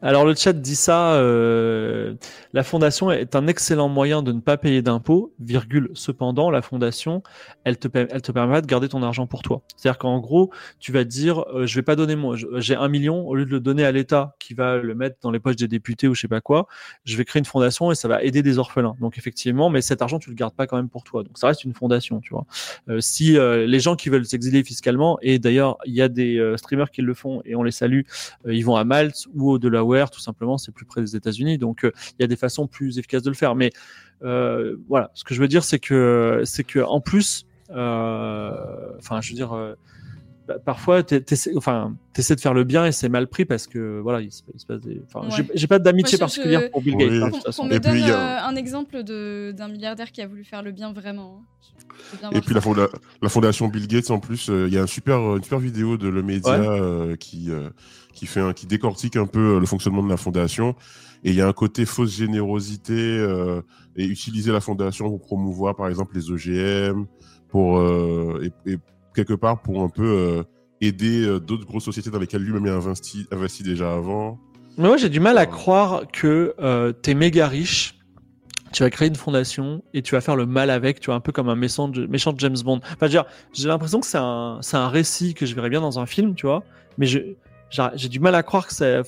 Alors 0.00 0.24
le 0.24 0.34
chat 0.36 0.52
dit 0.52 0.76
ça, 0.76 1.14
euh, 1.14 2.14
la 2.52 2.62
fondation 2.62 3.10
est 3.10 3.34
un 3.34 3.48
excellent 3.48 3.88
moyen 3.88 4.22
de 4.22 4.30
ne 4.30 4.40
pas 4.40 4.56
payer 4.56 4.80
d'impôts, 4.80 5.34
virgule, 5.40 5.90
cependant 5.94 6.52
la 6.52 6.62
fondation, 6.62 7.24
elle 7.64 7.78
te, 7.78 7.88
elle 7.92 8.22
te 8.22 8.30
permet 8.30 8.62
de 8.62 8.66
garder 8.68 8.88
ton 8.88 9.02
argent 9.02 9.26
pour 9.26 9.42
toi. 9.42 9.62
C'est-à-dire 9.76 9.98
qu'en 9.98 10.20
gros, 10.20 10.52
tu 10.78 10.92
vas 10.92 11.02
dire, 11.02 11.40
euh, 11.52 11.66
je 11.66 11.74
vais 11.74 11.82
pas 11.82 11.96
donner 11.96 12.14
mon, 12.14 12.36
je- 12.36 12.46
j'ai 12.58 12.76
un 12.76 12.86
million, 12.88 13.26
au 13.26 13.34
lieu 13.34 13.44
de 13.44 13.50
le 13.50 13.58
donner 13.58 13.84
à 13.84 13.90
l'État 13.90 14.36
qui 14.38 14.54
va 14.54 14.76
le 14.76 14.94
mettre 14.94 15.16
dans 15.20 15.32
les 15.32 15.40
poches 15.40 15.56
des 15.56 15.66
députés 15.66 16.06
ou 16.06 16.14
je 16.14 16.20
sais 16.20 16.28
pas 16.28 16.40
quoi, 16.40 16.68
je 17.04 17.16
vais 17.16 17.24
créer 17.24 17.40
une 17.40 17.44
fondation 17.44 17.90
et 17.90 17.96
ça 17.96 18.06
va 18.06 18.22
aider 18.22 18.42
des 18.42 18.58
orphelins. 18.58 18.94
Donc 19.00 19.18
effectivement, 19.18 19.68
mais 19.68 19.80
cet 19.82 20.00
argent 20.00 20.20
tu 20.20 20.30
le 20.30 20.36
gardes 20.36 20.54
pas 20.54 20.68
quand 20.68 20.76
même 20.76 20.88
pour 20.88 21.02
toi. 21.02 21.24
Donc 21.24 21.36
ça 21.38 21.48
reste 21.48 21.64
une 21.64 21.74
fondation, 21.74 22.20
tu 22.20 22.30
vois. 22.34 22.46
Euh, 22.88 23.00
si 23.00 23.36
euh, 23.36 23.66
les 23.66 23.80
gens 23.80 23.96
qui 23.96 24.10
veulent 24.10 24.24
s'exiler 24.26 24.62
fiscalement, 24.62 25.18
et 25.22 25.40
d'ailleurs 25.40 25.76
il 25.86 25.94
y 25.94 26.02
a 26.02 26.08
des 26.08 26.38
euh, 26.38 26.56
streamers 26.56 26.92
qui 26.92 27.02
le 27.02 27.14
font 27.14 27.42
et 27.44 27.56
on 27.56 27.64
les 27.64 27.72
salue, 27.72 28.02
euh, 28.46 28.54
ils 28.54 28.62
vont 28.64 28.76
à 28.76 28.84
Malte 28.84 29.26
ou 29.34 29.50
au 29.50 29.58
Tout 30.10 30.20
simplement, 30.20 30.58
c'est 30.58 30.72
plus 30.72 30.84
près 30.84 31.00
des 31.00 31.16
États-Unis. 31.16 31.58
Donc, 31.58 31.84
euh, 31.84 31.92
il 32.18 32.22
y 32.22 32.24
a 32.24 32.26
des 32.26 32.36
façons 32.36 32.66
plus 32.66 32.98
efficaces 32.98 33.22
de 33.22 33.30
le 33.30 33.36
faire. 33.36 33.54
Mais 33.54 33.70
euh, 34.22 34.76
voilà, 34.88 35.10
ce 35.14 35.24
que 35.24 35.34
je 35.34 35.40
veux 35.40 35.48
dire, 35.48 35.64
c'est 35.64 35.78
que, 35.78 36.42
c'est 36.44 36.64
que 36.64 36.80
en 36.80 37.00
plus, 37.00 37.46
euh, 37.70 38.50
enfin, 38.98 39.20
je 39.20 39.30
veux 39.30 39.36
dire, 39.36 39.76
bah, 40.48 40.54
parfois, 40.64 41.02
t'essaies, 41.02 41.52
enfin, 41.56 41.94
t'essaies 42.14 42.34
de 42.34 42.40
faire 42.40 42.54
le 42.54 42.64
bien 42.64 42.86
et 42.86 42.92
c'est 42.92 43.08
mal 43.10 43.28
pris 43.28 43.44
parce 43.44 43.66
que 43.66 44.00
voilà, 44.00 44.22
il 44.22 44.32
se, 44.32 44.42
il 44.54 44.58
se 44.58 44.64
passe 44.66 44.80
des. 44.80 45.00
Enfin, 45.06 45.28
Ouais. 45.28 45.46
j'ai- 45.54 45.66
pas 45.66 45.78
d'amitié 45.78 46.16
particulière 46.18 46.62
je- 46.62 46.66
pour 46.68 46.80
Bill 46.80 46.96
Oui. 46.96 47.04
Gates. 47.04 47.22
hein, 47.22 47.26
de 47.28 47.32
toute 47.52 47.64
me 47.64 47.72
Et 47.74 47.78
donne 47.80 47.92
puis, 47.92 48.02
a- 48.10 48.46
euh, 48.46 48.48
un 48.48 48.56
exemple 48.56 49.02
de- 49.04 49.52
d'un 49.56 49.68
milliardaire 49.68 50.10
qui 50.10 50.22
a 50.22 50.26
voulu 50.26 50.44
faire 50.44 50.62
le 50.62 50.72
bien 50.72 50.92
vraiment. 50.92 51.42
Bien 52.20 52.30
Et 52.30 52.40
puis 52.40 52.54
la, 52.54 52.60
fonda- 52.60 52.88
la 53.22 53.28
fondation 53.28 53.68
Bill 53.68 53.86
Gates 53.86 54.10
en 54.10 54.20
plus, 54.20 54.48
euh, 54.50 54.66
il 54.68 54.74
y 54.74 54.78
a 54.78 54.82
un 54.82 54.86
super, 54.86 55.18
une 55.36 55.42
super 55.42 55.58
vidéo 55.58 55.96
de 55.98 56.08
le 56.08 56.22
média 56.22 56.58
Ouais. 56.58 56.66
euh, 56.80 57.16
qui 57.16 57.50
euh, 57.50 57.68
qui 58.14 58.26
fait 58.26 58.40
un, 58.40 58.52
qui 58.52 58.66
décortique 58.66 59.16
un 59.16 59.26
peu 59.26 59.56
euh, 59.56 59.60
le 59.60 59.66
fonctionnement 59.66 60.02
de 60.02 60.08
la 60.08 60.16
fondation. 60.16 60.74
Et 61.24 61.30
il 61.30 61.34
y 61.36 61.40
a 61.42 61.48
un 61.48 61.52
côté 61.52 61.84
fausse 61.84 62.16
générosité 62.16 62.94
euh, 62.94 63.60
et 63.96 64.06
utiliser 64.06 64.50
la 64.52 64.60
fondation 64.60 65.08
pour 65.10 65.20
promouvoir 65.20 65.74
par 65.76 65.88
exemple 65.88 66.14
les 66.16 66.30
OGM, 66.30 67.06
pour 67.48 67.78
euh, 67.78 68.40
et, 68.66 68.72
et 68.72 68.78
quelque 69.24 69.34
part 69.34 69.60
pour 69.62 69.82
un 69.82 69.88
peu 69.88 70.04
euh, 70.06 70.42
aider 70.80 71.24
euh, 71.26 71.40
d'autres 71.40 71.64
grosses 71.66 71.84
sociétés 71.84 72.10
dans 72.10 72.18
lesquelles 72.20 72.42
lui-même 72.42 72.66
a 72.66 72.76
investi, 72.76 73.26
investi 73.32 73.62
déjà 73.64 73.92
avant. 73.94 74.38
Mais 74.76 74.86
moi, 74.86 74.96
j'ai 74.96 75.08
du 75.08 75.18
mal 75.18 75.36
à 75.38 75.40
Ouais. 75.42 75.48
croire 75.48 76.04
que 76.12 76.54
euh, 76.60 76.92
t'es 76.92 77.14
méga 77.14 77.48
riche. 77.48 77.94
Tu 78.72 78.82
vas 78.82 78.90
créer 78.90 79.08
une 79.08 79.16
fondation 79.16 79.82
et 79.94 80.02
tu 80.02 80.14
vas 80.14 80.20
faire 80.20 80.36
le 80.36 80.44
mal 80.46 80.68
avec, 80.70 81.00
tu 81.00 81.06
vois, 81.06 81.14
un 81.16 81.20
peu 81.20 81.32
comme 81.32 81.48
un 81.48 81.56
méchant, 81.56 81.90
méchant 82.08 82.32
James 82.36 82.56
Bond. 82.64 82.80
Enfin, 82.94 83.06
j'ai 83.54 83.66
l'impression 83.68 83.98
que 83.98 84.06
c'est 84.06 84.18
un, 84.18 84.60
un 84.72 84.88
récit 84.88 85.34
que 85.34 85.46
je 85.46 85.54
verrais 85.54 85.70
bien 85.70 85.80
dans 85.80 85.98
un 85.98 86.06
film, 86.06 86.34
tu 86.34 86.46
vois. 86.46 86.62
Mais 86.98 87.06
je, 87.06 87.18
j'ai 87.70 88.08
du 88.08 88.18
mal 88.20 88.34
à 88.34 88.42
croire 88.42 88.66
que 88.66 88.72
c'est. 88.74 89.02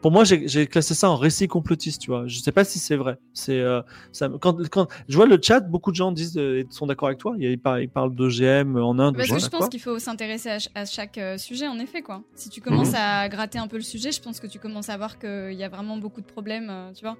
Pour 0.00 0.10
moi, 0.10 0.24
j'ai 0.24 0.66
classé 0.66 0.94
ça 0.94 1.10
en 1.10 1.16
récit 1.16 1.48
complotiste, 1.48 2.00
tu 2.00 2.10
vois. 2.10 2.26
Je 2.26 2.38
sais 2.38 2.52
pas 2.52 2.64
si 2.64 2.78
c'est 2.78 2.96
vrai. 2.96 3.18
C'est 3.34 3.60
euh, 3.60 3.82
Quand, 4.40 4.56
quand 4.70 4.88
je 5.08 5.16
vois 5.16 5.26
le 5.26 5.38
chat, 5.42 5.60
beaucoup 5.60 5.90
de 5.90 5.96
gens 5.96 6.12
disent 6.12 6.36
euh, 6.38 6.64
sont 6.70 6.86
d'accord 6.86 7.08
avec 7.08 7.18
toi. 7.18 7.34
Ils 7.38 7.58
parlent, 7.58 7.82
ils 7.82 7.88
parlent 7.90 8.14
d'OGM 8.14 8.76
en 8.76 8.98
Inde. 8.98 9.16
Parce 9.16 9.30
que 9.30 9.38
je 9.38 9.48
pense 9.48 9.68
qu'il 9.68 9.80
faut 9.80 9.98
s'intéresser 9.98 10.48
à, 10.50 10.58
ch- 10.60 10.70
à 10.74 10.84
chaque 10.86 11.18
euh, 11.18 11.36
sujet, 11.38 11.68
en 11.68 11.78
effet, 11.78 12.02
quoi. 12.02 12.22
Si 12.34 12.48
tu 12.48 12.60
commences 12.60 12.88
Mhm. 12.90 12.94
à 12.98 13.28
gratter 13.28 13.58
un 13.58 13.68
peu 13.68 13.76
le 13.76 13.82
sujet, 13.82 14.12
je 14.12 14.20
pense 14.20 14.40
que 14.40 14.46
tu 14.46 14.58
commences 14.58 14.88
à 14.88 14.96
voir 14.96 15.18
qu'il 15.18 15.52
y 15.54 15.64
a 15.64 15.68
vraiment 15.68 15.96
beaucoup 15.98 16.20
de 16.20 16.26
problèmes, 16.26 16.68
euh, 16.70 16.92
tu 16.92 17.04
vois. 17.04 17.16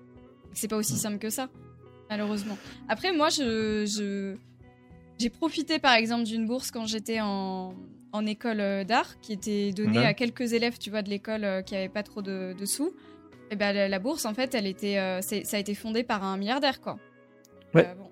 C'est 0.55 0.69
pas 0.69 0.77
aussi 0.77 0.95
Mhm. 0.95 0.99
simple 0.99 1.19
que 1.19 1.31
ça, 1.31 1.49
malheureusement. 2.11 2.57
Après, 2.89 3.13
moi, 3.13 3.29
je, 3.29 3.85
je- 3.87 4.35
j'ai 5.19 5.31
profité, 5.31 5.79
par 5.79 5.95
exemple, 5.95 6.25
d'une 6.25 6.47
bourse 6.47 6.71
quand 6.71 6.87
j'étais 6.87 7.21
en, 7.21 7.75
en 8.13 8.25
école 8.27 8.61
euh, 8.61 8.85
d'art, 8.85 9.21
qui 9.21 9.33
était 9.33 9.73
donnée 9.73 9.99
Ouais. 9.99 10.07
à 10.07 10.15
quelques 10.15 10.53
élèves, 10.53 10.79
tu 10.79 10.91
vois, 10.91 11.03
de 11.03 11.11
l'école 11.11 11.45
euh, 11.45 11.63
qui 11.63 11.77
avaient 11.77 11.89
pas 11.89 12.03
trop 12.03 12.23
de, 12.23 12.55
de 12.59 12.65
sous. 12.67 12.93
Et 13.51 13.57
ben, 13.57 13.73
la, 13.73 13.89
la 13.89 13.99
bourse, 13.99 14.25
en 14.25 14.35
fait, 14.35 14.55
elle 14.55 14.67
était, 14.67 14.99
euh, 14.99 15.21
ça 15.23 15.57
a 15.57 15.61
été 15.61 15.75
fondé 15.75 16.03
par 16.05 16.25
un 16.25 16.37
milliardaire, 16.37 16.81
quoi. 16.81 16.99
Ouais. 17.75 17.95
Bon. 17.99 18.09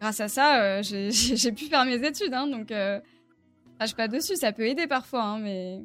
Grâce 0.00 0.20
à 0.20 0.28
ça, 0.28 0.82
j'ai- 0.82 1.52
pu 1.52 1.64
faire 1.66 1.84
mes 1.84 2.06
études, 2.06 2.32
hein, 2.34 2.46
donc 2.46 2.72
crache 3.78 3.94
pas 3.94 4.08
dessus, 4.08 4.36
ça 4.36 4.52
peut 4.52 4.66
aider 4.66 4.86
parfois, 4.86 5.22
hein, 5.22 5.38
mais 5.38 5.80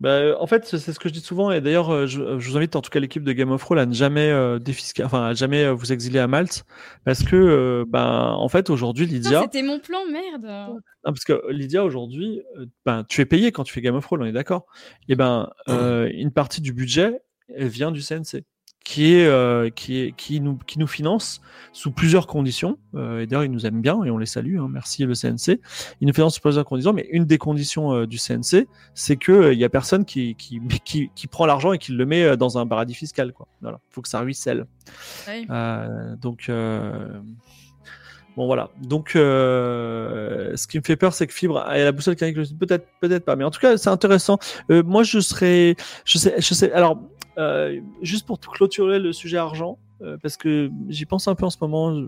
Bah, 0.00 0.10
euh, 0.10 0.36
en 0.38 0.46
fait, 0.46 0.64
c'est 0.66 0.78
ce 0.92 0.98
que 0.98 1.08
je 1.08 1.14
dis 1.14 1.20
souvent, 1.20 1.50
et 1.50 1.60
d'ailleurs, 1.60 1.90
euh, 1.90 2.06
je, 2.06 2.38
je 2.38 2.50
vous 2.50 2.56
invite 2.56 2.76
en 2.76 2.80
tout 2.82 2.90
cas 2.90 3.00
l'équipe 3.00 3.24
de 3.24 3.32
Game 3.32 3.50
of 3.50 3.60
Thrones 3.60 3.78
à 3.78 3.86
ne 3.86 3.94
jamais 3.94 4.30
euh, 4.30 4.58
défisca- 4.58 5.04
enfin 5.04 5.26
à 5.28 5.34
jamais 5.34 5.64
euh, 5.64 5.72
vous 5.72 5.92
exiler 5.92 6.18
à 6.18 6.26
Malte, 6.26 6.64
parce 7.04 7.22
que, 7.22 7.36
euh, 7.36 7.84
ben, 7.88 8.34
en 8.36 8.48
fait, 8.48 8.70
aujourd'hui, 8.70 9.06
Lydia, 9.06 9.40
c'était 9.42 9.62
mon 9.62 9.78
plan, 9.80 9.98
merde. 10.10 10.44
Non, 10.74 10.80
parce 11.12 11.24
que 11.24 11.40
Lydia 11.50 11.84
aujourd'hui, 11.84 12.42
euh, 12.58 12.66
ben, 12.86 13.04
tu 13.08 13.20
es 13.20 13.26
payé 13.26 13.50
quand 13.52 13.64
tu 13.64 13.72
fais 13.72 13.80
Game 13.80 13.94
of 13.96 14.04
Thrones, 14.04 14.22
on 14.22 14.26
est 14.26 14.32
d'accord. 14.32 14.66
Et 15.08 15.16
ben, 15.16 15.50
euh, 15.68 16.10
une 16.12 16.30
partie 16.32 16.60
du 16.60 16.72
budget, 16.72 17.20
elle 17.54 17.68
vient 17.68 17.90
du 17.90 18.00
CNC, 18.02 18.44
qui 18.84 19.14
est, 19.14 19.26
euh, 19.26 19.70
qui 19.70 20.00
est, 20.00 20.16
qui 20.16 20.40
nous, 20.40 20.56
qui 20.66 20.78
nous 20.78 20.86
finance 20.86 21.40
sous 21.72 21.92
plusieurs 21.92 22.26
conditions. 22.26 22.78
Euh, 22.94 23.20
et 23.20 23.26
d'ailleurs, 23.26 23.44
ils 23.44 23.50
nous 23.50 23.66
aiment 23.66 23.80
bien 23.80 24.02
et 24.04 24.10
on 24.10 24.18
les 24.18 24.26
salue. 24.26 24.58
Hein, 24.58 24.68
merci 24.70 25.04
le 25.04 25.14
CNC. 25.14 25.60
Ils 26.00 26.06
nous 26.06 26.14
financent 26.14 26.34
sous 26.34 26.40
plusieurs 26.40 26.64
conditions, 26.64 26.92
mais 26.92 27.08
une 27.10 27.24
des 27.24 27.38
conditions 27.38 27.92
euh, 27.92 28.06
du 28.06 28.18
CNC, 28.18 28.66
c'est 28.94 29.16
que 29.16 29.52
il 29.52 29.58
y 29.58 29.64
a 29.64 29.68
personne 29.68 30.04
qui, 30.04 30.34
qui, 30.34 30.60
qui, 30.84 31.10
qui 31.14 31.26
prend 31.26 31.46
l'argent 31.46 31.72
et 31.72 31.78
qui 31.78 31.92
le 31.92 32.06
met 32.06 32.24
euh, 32.24 32.36
dans 32.36 32.58
un 32.58 32.66
paradis 32.66 32.94
fiscal. 32.94 33.32
Quoi. 33.32 33.48
Voilà, 33.60 33.78
faut 33.90 34.02
que 34.02 34.08
ça 34.08 34.20
ruisselle. 34.20 34.66
Euh, 35.28 36.16
donc, 36.16 36.46
euh, 36.48 37.20
bon 38.36 38.46
voilà. 38.46 38.70
Donc, 38.80 39.16
euh, 39.16 40.56
ce 40.56 40.66
qui 40.66 40.78
me 40.78 40.82
fait 40.82 40.96
peur, 40.96 41.14
c'est 41.14 41.26
que 41.26 41.32
Fibre 41.32 41.70
et 41.72 41.84
la 41.84 41.92
boussole 41.92 42.16
canique, 42.16 42.36
peut-être, 42.58 42.86
peut-être 43.00 43.24
pas. 43.24 43.36
Mais 43.36 43.44
en 43.44 43.50
tout 43.50 43.60
cas, 43.60 43.76
c'est 43.76 43.90
intéressant. 43.90 44.38
Euh, 44.70 44.82
moi, 44.82 45.02
je 45.02 45.20
serais, 45.20 45.76
je 46.04 46.18
sais, 46.18 46.34
je 46.38 46.54
sais. 46.54 46.72
Alors, 46.72 46.92
euh, 46.92 46.96
juste 48.02 48.26
pour 48.26 48.40
clôturer 48.40 48.98
le 48.98 49.12
sujet 49.12 49.38
argent, 49.38 49.78
euh, 50.02 50.16
parce 50.20 50.36
que 50.36 50.70
j'y 50.88 51.06
pense 51.06 51.28
un 51.28 51.34
peu 51.34 51.46
en 51.46 51.50
ce 51.50 51.58
moment. 51.60 52.06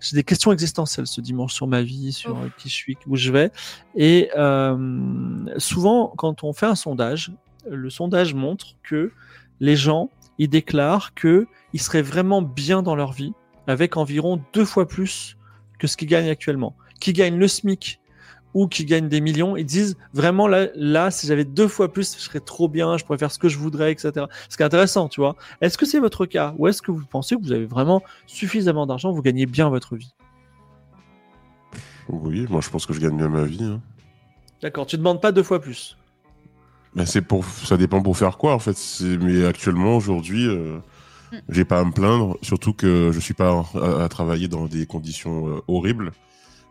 J'ai 0.00 0.16
des 0.16 0.24
questions 0.24 0.52
existentielles 0.52 1.06
ce 1.06 1.20
dimanche 1.20 1.54
sur 1.54 1.66
ma 1.66 1.82
vie, 1.82 2.12
sur 2.12 2.36
Oh. 2.36 2.44
euh, 2.44 2.48
qui 2.58 2.68
je 2.68 2.74
suis, 2.74 2.96
où 3.06 3.16
je 3.16 3.32
vais. 3.32 3.50
Et 3.94 4.30
euh, 4.36 5.46
souvent, 5.58 6.12
quand 6.16 6.44
on 6.44 6.52
fait 6.52 6.66
un 6.66 6.74
sondage, 6.74 7.32
le 7.68 7.90
sondage 7.90 8.34
montre 8.34 8.76
que 8.82 9.12
les 9.60 9.76
gens, 9.76 10.10
ils 10.38 10.48
déclarent 10.48 11.14
que 11.14 11.46
ils 11.72 11.80
seraient 11.80 12.02
vraiment 12.02 12.42
bien 12.42 12.82
dans 12.82 12.94
leur 12.96 13.12
vie 13.12 13.32
avec 13.66 13.96
environ 13.96 14.42
deux 14.52 14.64
fois 14.64 14.88
plus 14.88 15.36
que 15.78 15.86
ce 15.86 15.96
qu'ils 15.96 16.08
gagnent 16.08 16.30
actuellement. 16.30 16.74
Qui 17.00 17.12
gagnent 17.12 17.38
le 17.38 17.48
SMIC 17.48 17.99
ou 18.54 18.66
qui 18.68 18.84
gagnent 18.84 19.08
des 19.08 19.20
millions, 19.20 19.56
ils 19.56 19.64
disent 19.64 19.96
vraiment 20.12 20.48
là, 20.48 20.68
là, 20.74 21.10
si 21.10 21.26
j'avais 21.26 21.44
deux 21.44 21.68
fois 21.68 21.92
plus, 21.92 22.16
je 22.16 22.20
serais 22.22 22.40
trop 22.40 22.68
bien, 22.68 22.96
je 22.96 23.04
pourrais 23.04 23.18
faire 23.18 23.30
ce 23.30 23.38
que 23.38 23.48
je 23.48 23.58
voudrais, 23.58 23.92
etc. 23.92 24.26
Ce 24.48 24.56
qui 24.56 24.62
est 24.62 24.66
intéressant, 24.66 25.08
tu 25.08 25.20
vois. 25.20 25.36
Est-ce 25.60 25.78
que 25.78 25.86
c'est 25.86 26.00
votre 26.00 26.26
cas? 26.26 26.54
Ou 26.58 26.66
est-ce 26.68 26.82
que 26.82 26.90
vous 26.90 27.04
pensez 27.06 27.36
que 27.36 27.42
vous 27.42 27.52
avez 27.52 27.66
vraiment 27.66 28.02
suffisamment 28.26 28.86
d'argent, 28.86 29.12
vous 29.12 29.22
gagnez 29.22 29.46
bien 29.46 29.68
votre 29.68 29.96
vie? 29.96 30.12
Oui, 32.08 32.46
moi 32.50 32.60
je 32.60 32.70
pense 32.70 32.86
que 32.86 32.92
je 32.92 33.00
gagne 33.00 33.16
bien 33.16 33.28
ma 33.28 33.44
vie. 33.44 33.62
hein. 33.62 33.80
D'accord, 34.62 34.86
tu 34.86 34.96
demandes 34.98 35.20
pas 35.20 35.32
deux 35.32 35.42
fois 35.44 35.60
plus. 35.60 35.96
Mais 36.94 37.06
c'est 37.06 37.22
pour, 37.22 37.44
ça 37.44 37.76
dépend 37.76 38.02
pour 38.02 38.16
faire 38.18 38.36
quoi 38.36 38.52
en 38.54 38.58
fait. 38.58 38.76
Mais 39.20 39.44
actuellement, 39.46 39.96
aujourd'hui, 39.96 40.46
euh, 40.48 40.78
Mm. 41.32 41.36
j'ai 41.50 41.64
pas 41.64 41.78
à 41.78 41.84
me 41.84 41.92
plaindre. 41.92 42.36
Surtout 42.42 42.72
que 42.72 43.10
je 43.12 43.20
suis 43.20 43.34
pas 43.34 43.64
à, 43.74 44.02
à 44.02 44.08
travailler 44.08 44.48
dans 44.48 44.66
des 44.66 44.84
conditions 44.84 45.46
euh, 45.48 45.60
horribles. 45.68 46.10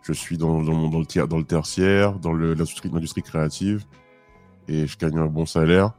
Je 0.10 0.14
suis 0.20 0.38
dans, 0.38 0.64
dans, 0.64 0.90
dans 0.90 1.00
le, 1.00 1.06
tiers- 1.06 1.28
dans 1.28 1.38
le 1.38 1.44
tertiaire, 1.44 2.14
dans 2.14 2.34
l'industrie 2.34 2.90
l'industrie 2.92 3.22
créative, 3.22 3.86
et 4.68 4.88
je 4.88 4.98
gagne 4.98 5.18
un 5.20 5.28
bon 5.28 5.46
salaire. 5.46 5.92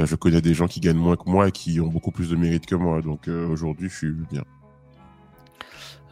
Euh, 0.00 0.06
je 0.06 0.14
connais 0.16 0.40
des 0.40 0.54
gens 0.54 0.66
qui 0.66 0.80
gagnent 0.80 0.96
moins 0.96 1.16
que 1.16 1.28
moi 1.28 1.48
et 1.48 1.52
qui 1.52 1.78
ont 1.80 1.88
beaucoup 1.88 2.10
plus 2.12 2.30
de 2.30 2.36
mérite 2.36 2.64
que 2.64 2.74
moi. 2.74 3.02
Donc 3.02 3.28
euh, 3.28 3.46
aujourd'hui, 3.48 3.90
je 3.90 3.94
suis 3.96 4.12
bien. 4.30 4.42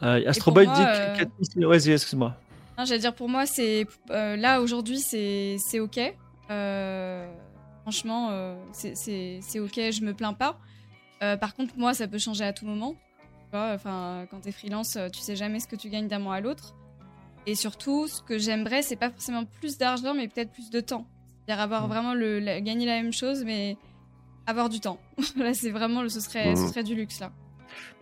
Euh, 0.02 0.22
Astro 0.28 0.50
Boy 0.52 0.66
moi, 0.66 0.74
dit 0.76 0.82
euh, 0.82 1.24
que 1.24 1.66
Vas-y, 1.66 1.92
excuse-moi. 1.92 2.36
J'allais 2.84 2.98
dire 3.00 3.14
pour 3.14 3.28
moi, 3.28 3.44
c'est 3.46 3.86
euh, 4.10 4.36
là 4.36 4.60
aujourd'hui, 4.62 4.98
c'est 4.98 5.56
c'est 5.58 5.80
ok. 5.80 5.98
Euh, 6.50 7.30
franchement, 7.82 8.28
euh, 8.30 8.54
c'est- 8.72 9.60
ok, 9.60 9.74
je 9.76 10.02
me 10.04 10.12
plains 10.14 10.32
pas. 10.32 10.58
Euh, 11.22 11.36
par 11.36 11.54
contre, 11.54 11.74
moi, 11.76 11.92
ça 11.94 12.08
peut 12.08 12.18
changer 12.18 12.44
à 12.44 12.52
tout 12.52 12.64
moment. 12.66 12.94
Enfin, 13.52 14.26
quand 14.30 14.40
t'es 14.40 14.52
freelance, 14.52 14.96
tu 15.12 15.20
sais 15.20 15.36
jamais 15.36 15.58
ce 15.60 15.66
que 15.66 15.74
tu 15.76 15.88
gagnes 15.90 16.06
d'un 16.08 16.18
mois 16.20 16.36
à 16.36 16.40
l'autre. 16.40 16.74
Et 17.46 17.54
surtout, 17.54 18.06
ce 18.06 18.22
que 18.22 18.38
j'aimerais, 18.38 18.82
c'est 18.82 18.96
pas 18.96 19.10
forcément 19.10 19.44
plus 19.44 19.78
d'argent, 19.78 20.14
mais 20.14 20.28
peut-être 20.28 20.52
plus 20.52 20.70
de 20.70 20.80
temps. 20.80 21.06
C'est-à-dire 21.46 21.62
avoir 21.62 21.84
Mm. 21.86 21.88
vraiment 21.88 22.14
le, 22.14 22.38
la- 22.38 22.60
gagner 22.60 22.86
la 22.86 23.00
même 23.02 23.12
chose, 23.12 23.44
mais 23.44 23.76
avoir 24.46 24.68
du 24.68 24.80
temps. 24.80 24.98
là, 25.36 25.54
c'est 25.54 25.70
vraiment, 25.70 26.08
ce 26.08 26.20
serait, 26.20 26.54
ce 26.56 26.62
Mhm. 26.62 26.68
serait 26.68 26.82
du 26.84 26.94
luxe 26.94 27.20
là. 27.20 27.30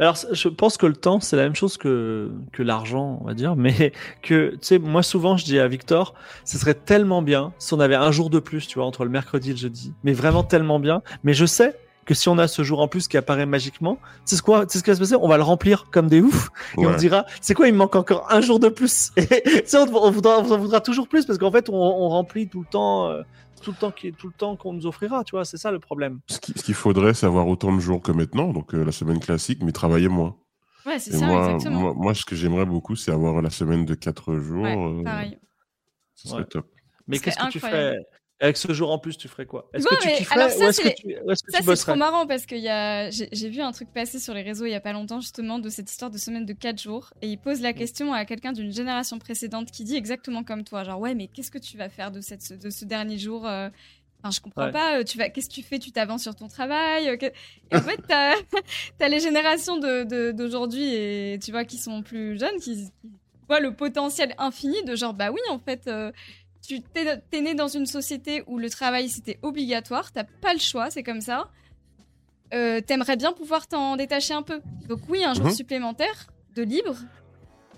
Alors, 0.01 0.17
je 0.33 0.49
pense 0.49 0.77
que 0.79 0.87
le 0.87 0.95
temps, 0.97 1.21
c'est 1.21 1.37
la 1.37 1.43
même 1.43 1.55
chose 1.55 1.77
que, 1.77 2.33
que 2.53 2.63
l'argent, 2.63 3.19
on 3.21 3.27
va 3.27 3.35
dire, 3.35 3.55
mais 3.55 3.93
que, 4.23 4.53
tu 4.53 4.59
sais, 4.63 4.79
moi, 4.79 5.03
souvent, 5.03 5.37
je 5.37 5.45
dis 5.45 5.59
à 5.59 5.69
Victor, 5.69 6.15
ce 6.45 6.57
serait 6.59 6.75
tellement 6.75 7.21
bien 7.23 7.53
si 7.59 7.75
on 7.75 7.81
avait 7.81 7.95
un 7.97 8.11
jour 8.11 8.31
de 8.31 8.39
plus, 8.39 8.67
tu 8.67 8.79
vois, 8.79 8.87
entre 8.87 9.05
le 9.05 9.11
mercredi 9.11 9.51
et 9.51 9.53
le 9.53 9.59
jeudi, 9.59 9.93
mais 10.05 10.13
vraiment 10.13 10.43
tellement 10.43 10.81
bien. 10.81 11.03
Mais 11.23 11.35
je 11.35 11.45
sais 11.47 11.77
que 12.09 12.15
si 12.15 12.29
on 12.31 12.39
a 12.39 12.49
ce 12.49 12.63
jour 12.63 12.81
en 12.81 12.89
plus 12.89 13.07
qui 13.07 13.19
apparaît 13.19 13.45
magiquement, 13.45 13.99
c'est 14.25 14.37
ce, 14.37 14.43
quoi, 14.43 14.65
c'est 14.67 14.79
ce 14.79 14.83
qui 14.83 14.89
va 14.91 14.97
se 14.97 15.01
passer, 15.01 15.15
on 15.15 15.29
va 15.29 15.37
le 15.37 15.43
remplir 15.43 15.91
comme 15.93 16.09
des 16.09 16.23
oufs, 16.23 16.49
et 16.79 16.87
on 16.87 16.97
dira, 16.97 17.27
c'est 17.43 17.53
quoi, 17.53 17.69
il 17.69 17.75
me 17.75 17.79
manque 17.79 17.95
encore 17.97 18.27
un 18.33 18.41
jour 18.41 18.59
de 18.59 18.71
plus. 18.71 19.13
Et 19.19 19.63
on, 19.75 19.95
on 19.95 20.11
voudra, 20.11 20.39
on 20.41 20.51
en 20.51 20.59
voudra 20.59 20.81
toujours 20.81 21.07
plus, 21.07 21.27
parce 21.27 21.39
qu'en 21.39 21.53
fait, 21.53 21.69
on, 21.69 21.75
on 21.75 22.09
remplit 22.09 22.49
tout 22.49 22.61
le 22.61 22.67
temps, 22.67 23.09
euh, 23.11 23.23
tout 23.63 23.73
le 23.73 23.77
temps, 23.77 23.91
qui, 23.91 24.13
tout 24.15 24.29
le 24.29 24.33
temps 24.33 24.57
qu'on 24.57 24.73
nous 24.73 24.87
offrira, 24.87 25.23
tu 25.23 25.33
vois, 25.37 25.45
c'est 25.45 25.59
ça 25.59 25.71
le 25.71 25.79
problème. 25.81 26.21
Ce 26.31 26.39
qui- 26.41 26.55
ce 26.57 26.63
qu'il 26.65 26.75
faudrait, 26.75 27.13
c'est 27.13 27.27
avoir 27.27 27.47
autant 27.47 27.75
de 27.75 27.81
jours 27.81 28.01
que 28.01 28.11
maintenant, 28.13 28.53
donc 28.55 28.75
euh, 28.75 28.83
la 28.85 28.93
semaine 28.93 29.21
classique, 29.21 29.63
mais 29.63 29.73
travailler 29.73 30.09
moins. 30.09 30.35
Ouais, 30.87 30.99
c'est 30.99 31.11
Et 31.13 31.19
ça, 31.19 31.27
moi, 31.27 31.45
exactement. 31.51 31.81
moi, 31.81 31.93
moi, 31.95 32.15
ce 32.15 32.25
que 32.25 32.35
j'aimerais 32.35 32.65
beaucoup, 32.65 32.97
c'est 32.97 33.13
avoir 33.13 33.43
la 33.43 33.51
semaine 33.51 33.85
de 33.85 33.95
4 33.95 34.37
jours. 34.39 34.63
ouais, 34.63 34.77
euh, 34.77 35.05
pareil. 35.05 35.39
Ce 36.15 36.29
serait 36.29 36.41
Ouais. 36.41 36.47
top. 36.47 36.67
Mais 37.07 37.19
qu'est-ce 37.19 37.37
que 37.39 37.51
tu 37.51 37.61
ferais? 37.61 37.97
Avec 38.41 38.57
ce 38.57 38.73
jour 38.73 38.91
en 38.93 38.99
plus 38.99 39.17
Tu 39.17 39.27
ferais 39.29 39.47
quoi? 39.47 39.69
Est-ce 39.75 39.87
que 39.87 40.01
tu 40.01 40.09
kifferais 40.17 40.51
ça, 40.51 40.59
ou 40.59 40.69
est-ce 40.69 40.81
que 40.81 40.89
c'est- 40.89 40.95
tu, 40.95 41.07
ou 41.25 41.31
est-ce 41.31 41.43
que 41.43 41.51
Ça, 41.51 41.59
tu 41.59 41.65
c'est 41.65 41.67
bosserais? 41.67 41.93
trop 41.93 41.99
marrant 41.99 42.27
parce 42.27 42.47
que 42.47 42.55
y 42.55 42.69
a... 42.69 43.11
j'ai 43.11 43.49
vu 43.49 43.61
un 43.61 43.73
truc 43.73 43.89
passer 43.93 44.19
sur 44.19 44.35
les 44.35 44.43
réseaux 44.43 44.65
il 44.67 44.71
y 44.71 44.75
a 44.75 44.81
pas 44.81 44.93
longtemps, 44.93 45.21
justement, 45.21 45.59
de 45.59 45.69
cette 45.69 45.91
histoire 45.91 46.11
de 46.11 46.19
semaine 46.19 46.47
de 46.47 46.53
4 46.53 46.81
jours. 46.81 47.11
Et 47.23 47.29
il 47.29 47.39
pose 47.39 47.61
la 47.61 47.73
question 47.73 48.13
à 48.13 48.25
quelqu'un 48.25 48.53
d'une 48.53 48.73
génération 48.73 49.19
précédente 49.19 49.71
qui 49.71 49.85
dit 49.85 49.97
exactement 49.97 50.45
comme 50.45 50.65
toi 50.65 50.85
genre, 50.85 51.01
ouais, 51.01 51.15
mais 51.15 51.27
qu'est-ce 51.29 51.51
que 51.51 51.59
tu 51.59 51.77
vas 51.77 51.89
faire 51.89 52.11
de, 52.11 52.21
cette... 52.21 52.53
de 52.53 52.71
ce 52.71 52.85
dernier 52.85 53.19
jour 53.19 53.47
euh, 53.47 53.69
Enfin, 54.21 54.33
je 54.33 54.41
comprends 54.41 54.65
Ouais. 54.65 54.73
pas. 54.73 54.99
euh, 54.99 55.05
Tu 55.05 55.17
vas, 55.17 55.29
qu'est-ce 55.31 55.49
que 55.49 55.55
tu 55.55 55.63
fais? 55.63 55.79
Tu 55.79 55.93
t'avances 55.93 56.23
sur 56.23 56.35
ton 56.35 56.49
travail 56.49 57.09
euh, 57.09 57.17
que- 57.17 57.27
Et 57.27 57.77
en 57.77 57.81
fait, 57.81 58.01
t'as 58.09 58.35
as 59.01 59.09
les 59.09 59.21
générations 59.21 59.79
d'aujourd'hui 59.79 60.93
et 60.95 61.39
tu 61.43 61.51
vois 61.53 61.65
qui 61.65 61.77
sont 61.79 62.03
plus 62.03 62.39
jeunes, 62.39 62.59
qui, 62.61 62.75
qui 63.01 63.11
voient 63.49 63.61
le 63.61 63.73
potentiel 63.75 64.35
infini 64.39 64.83
de 64.85 64.97
genre, 64.97 65.15
bah 65.15 65.31
oui, 65.31 65.41
en 65.51 65.59
fait, 65.61 65.87
euh, 65.87 66.11
tu 66.67 66.83
t'es 66.83 67.19
t'es 67.31 67.41
né 67.41 67.55
dans 67.55 67.69
une 67.69 67.87
société 67.87 68.43
où 68.47 68.59
le 68.59 68.69
travail 68.71 69.09
c'était 69.09 69.39
obligatoire, 69.43 70.13
t'as 70.13 70.25
pas 70.41 70.53
le 70.53 70.59
choix, 70.61 70.91
c'est 70.91 71.03
comme 71.03 71.21
ça. 71.21 71.51
Euh, 72.55 72.81
T'aimerais 72.81 73.17
bien 73.17 73.33
pouvoir 73.33 73.67
t'en 73.67 73.97
détacher 73.97 74.35
un 74.35 74.43
peu. 74.43 74.61
Donc 74.89 75.01
oui, 75.09 75.23
un 75.25 75.35
jour 75.35 75.45
Mhm. 75.47 75.53
supplémentaire 75.53 76.27
de 76.55 76.63
libre, 76.63 76.97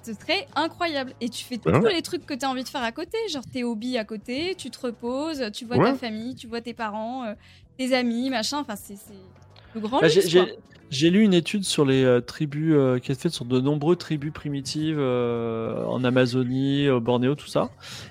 ce 0.04 0.14
serait 0.14 0.46
incroyable. 0.54 1.14
Et 1.20 1.28
tu 1.28 1.44
fais 1.44 1.58
Ouais. 1.66 1.80
tous 1.80 1.86
les 1.88 2.02
trucs 2.02 2.24
que 2.24 2.34
t'as 2.34 2.48
envie 2.48 2.62
de 2.64 2.68
faire 2.68 2.82
à 2.82 2.92
côté, 2.92 3.18
genre 3.30 3.42
tes 3.52 3.64
hobbies 3.64 3.98
à 3.98 4.04
côté, 4.04 4.54
tu 4.56 4.70
te 4.70 4.78
reposes, 4.80 5.44
tu 5.52 5.64
vois 5.64 5.76
ta 5.78 5.94
famille, 5.94 6.34
tu 6.36 6.46
vois 6.46 6.60
tes 6.60 6.72
parents, 6.74 7.24
euh, 7.24 7.34
tes 7.78 7.92
amis, 7.94 8.30
machin. 8.30 8.58
Enfin, 8.60 8.76
c'est 8.76 8.96
c'est 8.96 9.34
le 9.74 9.80
grand 9.80 10.00
Bah, 10.00 10.08
j'ai-. 10.08 10.22
J'ai 10.22 10.56
j'ai 10.90 11.10
lu 11.10 11.22
une 11.22 11.34
étude 11.34 11.62
sur 11.64 11.84
les 11.84 12.02
euh, 12.04 12.20
tribus 12.20 12.74
euh, 12.76 12.98
qui 12.98 13.12
est 13.12 13.20
faite 13.20 13.32
sur 13.32 13.44
de 13.44 13.60
nombreuses 13.60 13.98
tribus 13.98 14.32
primitives 14.32 14.98
euh, 14.98 15.84
en 15.84 16.02
Amazonie, 16.02 16.88
au 16.88 17.00
Bornéo, 17.00 17.36
tout 17.36 17.46
ça. 17.46 17.70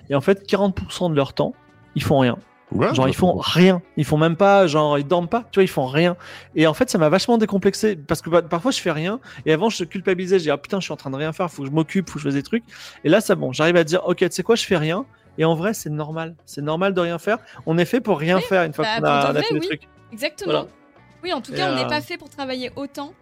Et 0.09 0.15
en 0.15 0.21
fait, 0.21 0.49
40% 0.49 1.11
de 1.11 1.15
leur 1.15 1.33
temps, 1.33 1.53
ils 1.95 2.03
font 2.03 2.19
rien. 2.19 2.37
Ouais, 2.71 2.93
Genre 2.93 3.05
bah, 3.05 3.09
ils 3.09 3.15
font 3.15 3.35
rien, 3.35 3.81
ils 3.97 4.05
font 4.05 4.17
même 4.17 4.35
pas, 4.35 4.67
genre 4.67 4.99
ils 4.99 5.05
dorment 5.05 5.27
pas, 5.27 5.43
tu 5.51 5.57
vois, 5.57 5.63
ils 5.63 5.69
font 5.69 5.87
rien. 5.87 6.15
Et 6.55 6.67
en 6.67 6.75
fait 6.75 6.87
ça 6.87 6.99
m'a 6.99 7.09
vachement 7.09 7.39
décomplexé 7.39 7.95
parce 7.95 8.21
que 8.21 8.29
bah, 8.29 8.43
parfois 8.43 8.69
je 8.69 8.79
fais 8.79 8.91
rien 8.91 9.19
et 9.47 9.53
avant 9.53 9.69
je 9.69 9.83
culpabilisais, 9.83 10.37
je 10.37 10.43
dis 10.43 10.51
ah 10.51 10.57
putain 10.59 10.79
je 10.79 10.83
suis 10.83 10.93
en 10.93 10.95
train 10.95 11.09
de 11.09 11.15
rien 11.15 11.33
faire, 11.33 11.49
faut 11.49 11.63
que 11.63 11.67
je 11.67 11.73
m'occupe, 11.73 12.07
faut 12.07 12.13
que 12.13 12.19
je 12.19 12.25
fasse 12.25 12.35
des 12.35 12.43
trucs. 12.43 12.63
Et 13.03 13.09
là 13.09 13.21
c'est 13.21 13.35
bon, 13.35 13.51
j'arrive 13.53 13.75
à 13.75 13.83
dire 13.83 14.03
ok 14.05 14.17
tu 14.17 14.27
sais 14.29 14.43
quoi 14.43 14.55
je 14.55 14.65
fais 14.65 14.77
rien 14.77 15.07
et 15.39 15.45
en 15.45 15.55
vrai 15.55 15.73
c'est 15.73 15.89
normal, 15.89 16.35
c'est 16.45 16.61
normal 16.61 16.93
de 16.93 17.01
rien 17.01 17.17
faire. 17.17 17.39
On 17.65 17.75
est 17.79 17.85
fait 17.85 18.01
pour 18.01 18.19
rien 18.19 18.35
Oui, 18.35 18.43
faire 18.43 18.63
une 18.63 18.73
fois 18.73 18.85
bah, 19.01 19.31
qu'on 19.31 19.35
a, 19.35 19.41
fait 19.41 19.51
des 19.55 19.59
oui. 19.61 19.65
trucs. 19.65 19.89
Exactement. 20.11 20.51
Voilà. 20.51 20.67
Oui, 21.23 21.33
en 21.33 21.41
tout 21.41 21.51
Et, 21.53 21.55
cas, 21.55 21.71
on 21.71 21.75
n'est 21.75 21.85
euh, 21.85 21.89
pas 21.89 22.01
fait 22.01 22.17
pour 22.17 22.29
travailler 22.29 22.71
autant. 22.75 23.13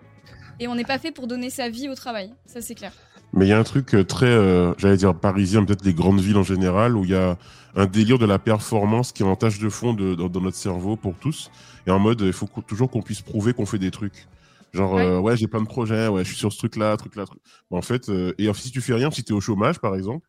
Et 0.60 0.68
on 0.68 0.76
n'est 0.76 0.86
pas 0.86 0.98
fait 0.98 1.12
pour 1.12 1.28
donner 1.28 1.50
sa 1.50 1.70
vie 1.70 1.88
au 1.89 1.95
travail. 1.95 2.34
Ça, 2.45 2.62
c'est 2.62 2.76
clair. 2.76 2.91
Mais 3.34 3.45
il 3.45 3.50
y 3.50 3.54
a 3.54 3.60
un 3.60 3.64
truc 3.64 3.93
euh, 3.93 4.04
très, 4.04 4.26
euh, 4.26 4.74
j'allais 4.78 4.98
dire 4.98 5.14
parisien, 5.14 5.64
peut-être 5.66 5.86
les 5.86 5.93
grandes 5.93 6.20
villes 6.22 6.38
en 6.38 6.43
général, 6.43 6.95
où 6.95 7.04
il 7.04 7.12
y 7.12 7.16
a 7.16 7.38
un 7.76 7.86
délire 7.86 8.18
de 8.18 8.26
la 8.26 8.39
performance 8.39 9.12
qui 9.12 9.22
est 9.22 9.26
en 9.26 9.36
tâche 9.36 9.60
de 9.60 9.70
fond 9.70 9.93
de, 9.93 10.16
dans, 10.16 10.30
dans 10.30 10.41
notre 10.41 10.58
cerveau 10.58 10.95
pour 10.95 11.14
tous. 11.16 11.52
Et 11.86 11.91
en 11.91 12.00
mode, 12.00 12.22
il 12.22 12.34
faut 12.34 12.48
toujours 12.66 12.89
qu'on 12.89 13.02
puisse 13.02 13.22
prouver 13.22 13.54
qu'on 13.54 13.66
fait 13.68 13.78
des 13.78 13.91
trucs. 13.91 14.28
Genre, 14.74 14.93
Ouais. 14.93 15.06
euh, 15.06 15.20
ouais, 15.20 15.38
j'ai 15.38 15.48
plein 15.48 15.62
de 15.62 15.68
projets, 15.68 16.08
ouais, 16.08 16.24
je 16.24 16.30
suis 16.30 16.38
sur 16.38 16.52
ce 16.52 16.58
truc-là, 16.58 16.98
truc-là, 16.98 17.26
truc. 17.26 17.39
En 17.70 17.82
fait, 17.82 18.10
euh, 18.10 18.34
et 18.38 18.52
si 18.54 18.72
tu 18.72 18.82
fais 18.82 18.93
rien, 18.93 19.12
si 19.12 19.24
tu 19.24 19.34
es 19.34 19.36
au 19.36 19.41
chômage, 19.41 19.80
par 19.80 19.95
exemple, 19.95 20.26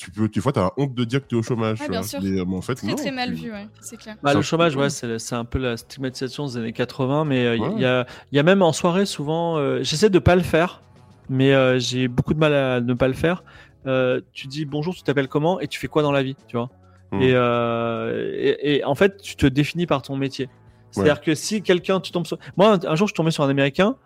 tu 0.00 0.10
peux, 0.10 0.28
tu 0.28 0.40
vois, 0.40 0.52
t'as 0.52 0.70
honte 0.78 0.94
de 0.94 1.04
dire 1.04 1.20
que 1.20 1.26
tu 1.26 1.34
es 1.34 1.38
au 1.38 1.42
chômage. 1.42 1.80
Ouais, 1.80 1.88
bien 1.88 2.02
sûr. 2.02 2.20
Mais, 2.22 2.40
euh, 2.40 2.44
mais 2.46 2.56
en 2.56 2.62
fait, 2.62 2.74
Très, 2.76 2.86
non, 2.86 2.94
très 2.94 3.10
mal 3.10 3.32
vu, 3.34 3.52
ouais. 3.52 3.66
C'est 3.80 3.96
clair. 3.98 4.16
Bah, 4.22 4.32
le 4.32 4.40
chômage, 4.42 4.74
ouais, 4.76 4.88
c'est 4.90 5.34
un 5.34 5.44
peu 5.44 5.58
la 5.58 5.76
stigmatisation 5.76 6.46
des 6.46 6.56
années 6.56 6.72
80, 6.72 7.24
mais 7.26 7.44
euh, 7.46 7.56
il 7.56 7.62
Ouais. 7.62 7.80
y, 7.80 7.84
a, 7.84 8.06
il 8.32 8.36
y 8.36 8.38
a 8.38 8.42
même 8.42 8.62
en 8.62 8.72
soirée 8.72 9.04
souvent, 9.06 9.58
euh, 9.58 9.80
j'essaie 9.82 10.08
de 10.10 10.18
pas 10.18 10.36
le 10.36 10.42
faire, 10.42 10.80
mais 11.28 11.52
euh, 11.52 11.78
j'ai 11.78 12.08
beaucoup 12.08 12.32
de 12.34 12.38
mal 12.38 12.54
à 12.54 12.80
ne 12.80 12.94
pas 12.94 13.08
le 13.08 13.14
faire. 13.14 13.44
Euh, 13.86 14.20
tu 14.32 14.46
dis 14.46 14.64
bonjour, 14.64 14.94
tu 14.94 15.02
t'appelles 15.02 15.28
comment 15.28 15.60
et 15.60 15.68
tu 15.68 15.78
fais 15.78 15.88
quoi 15.88 16.02
dans 16.02 16.12
la 16.12 16.22
vie, 16.22 16.36
tu 16.48 16.56
vois? 16.56 16.70
Hmm. 17.12 17.22
et, 17.22 17.32
euh, 17.34 18.32
et, 18.38 18.76
et 18.76 18.84
en 18.84 18.94
fait, 18.94 19.20
tu 19.20 19.36
te 19.36 19.46
définis 19.46 19.86
par 19.86 20.00
ton 20.02 20.16
métier. 20.16 20.48
C'est-à-dire 20.92 21.20
que 21.20 21.34
si 21.34 21.62
quelqu'un, 21.62 22.00
tu 22.00 22.10
tombes 22.12 22.26
sur... 22.26 22.38
Moi, 22.56 22.72
un, 22.72 22.78
un 22.88 22.94
jour, 22.96 23.06
je 23.06 23.12
suis 23.12 23.16
tombé 23.16 23.30
sur 23.30 23.44
un 23.44 23.48
Américain, 23.48 23.96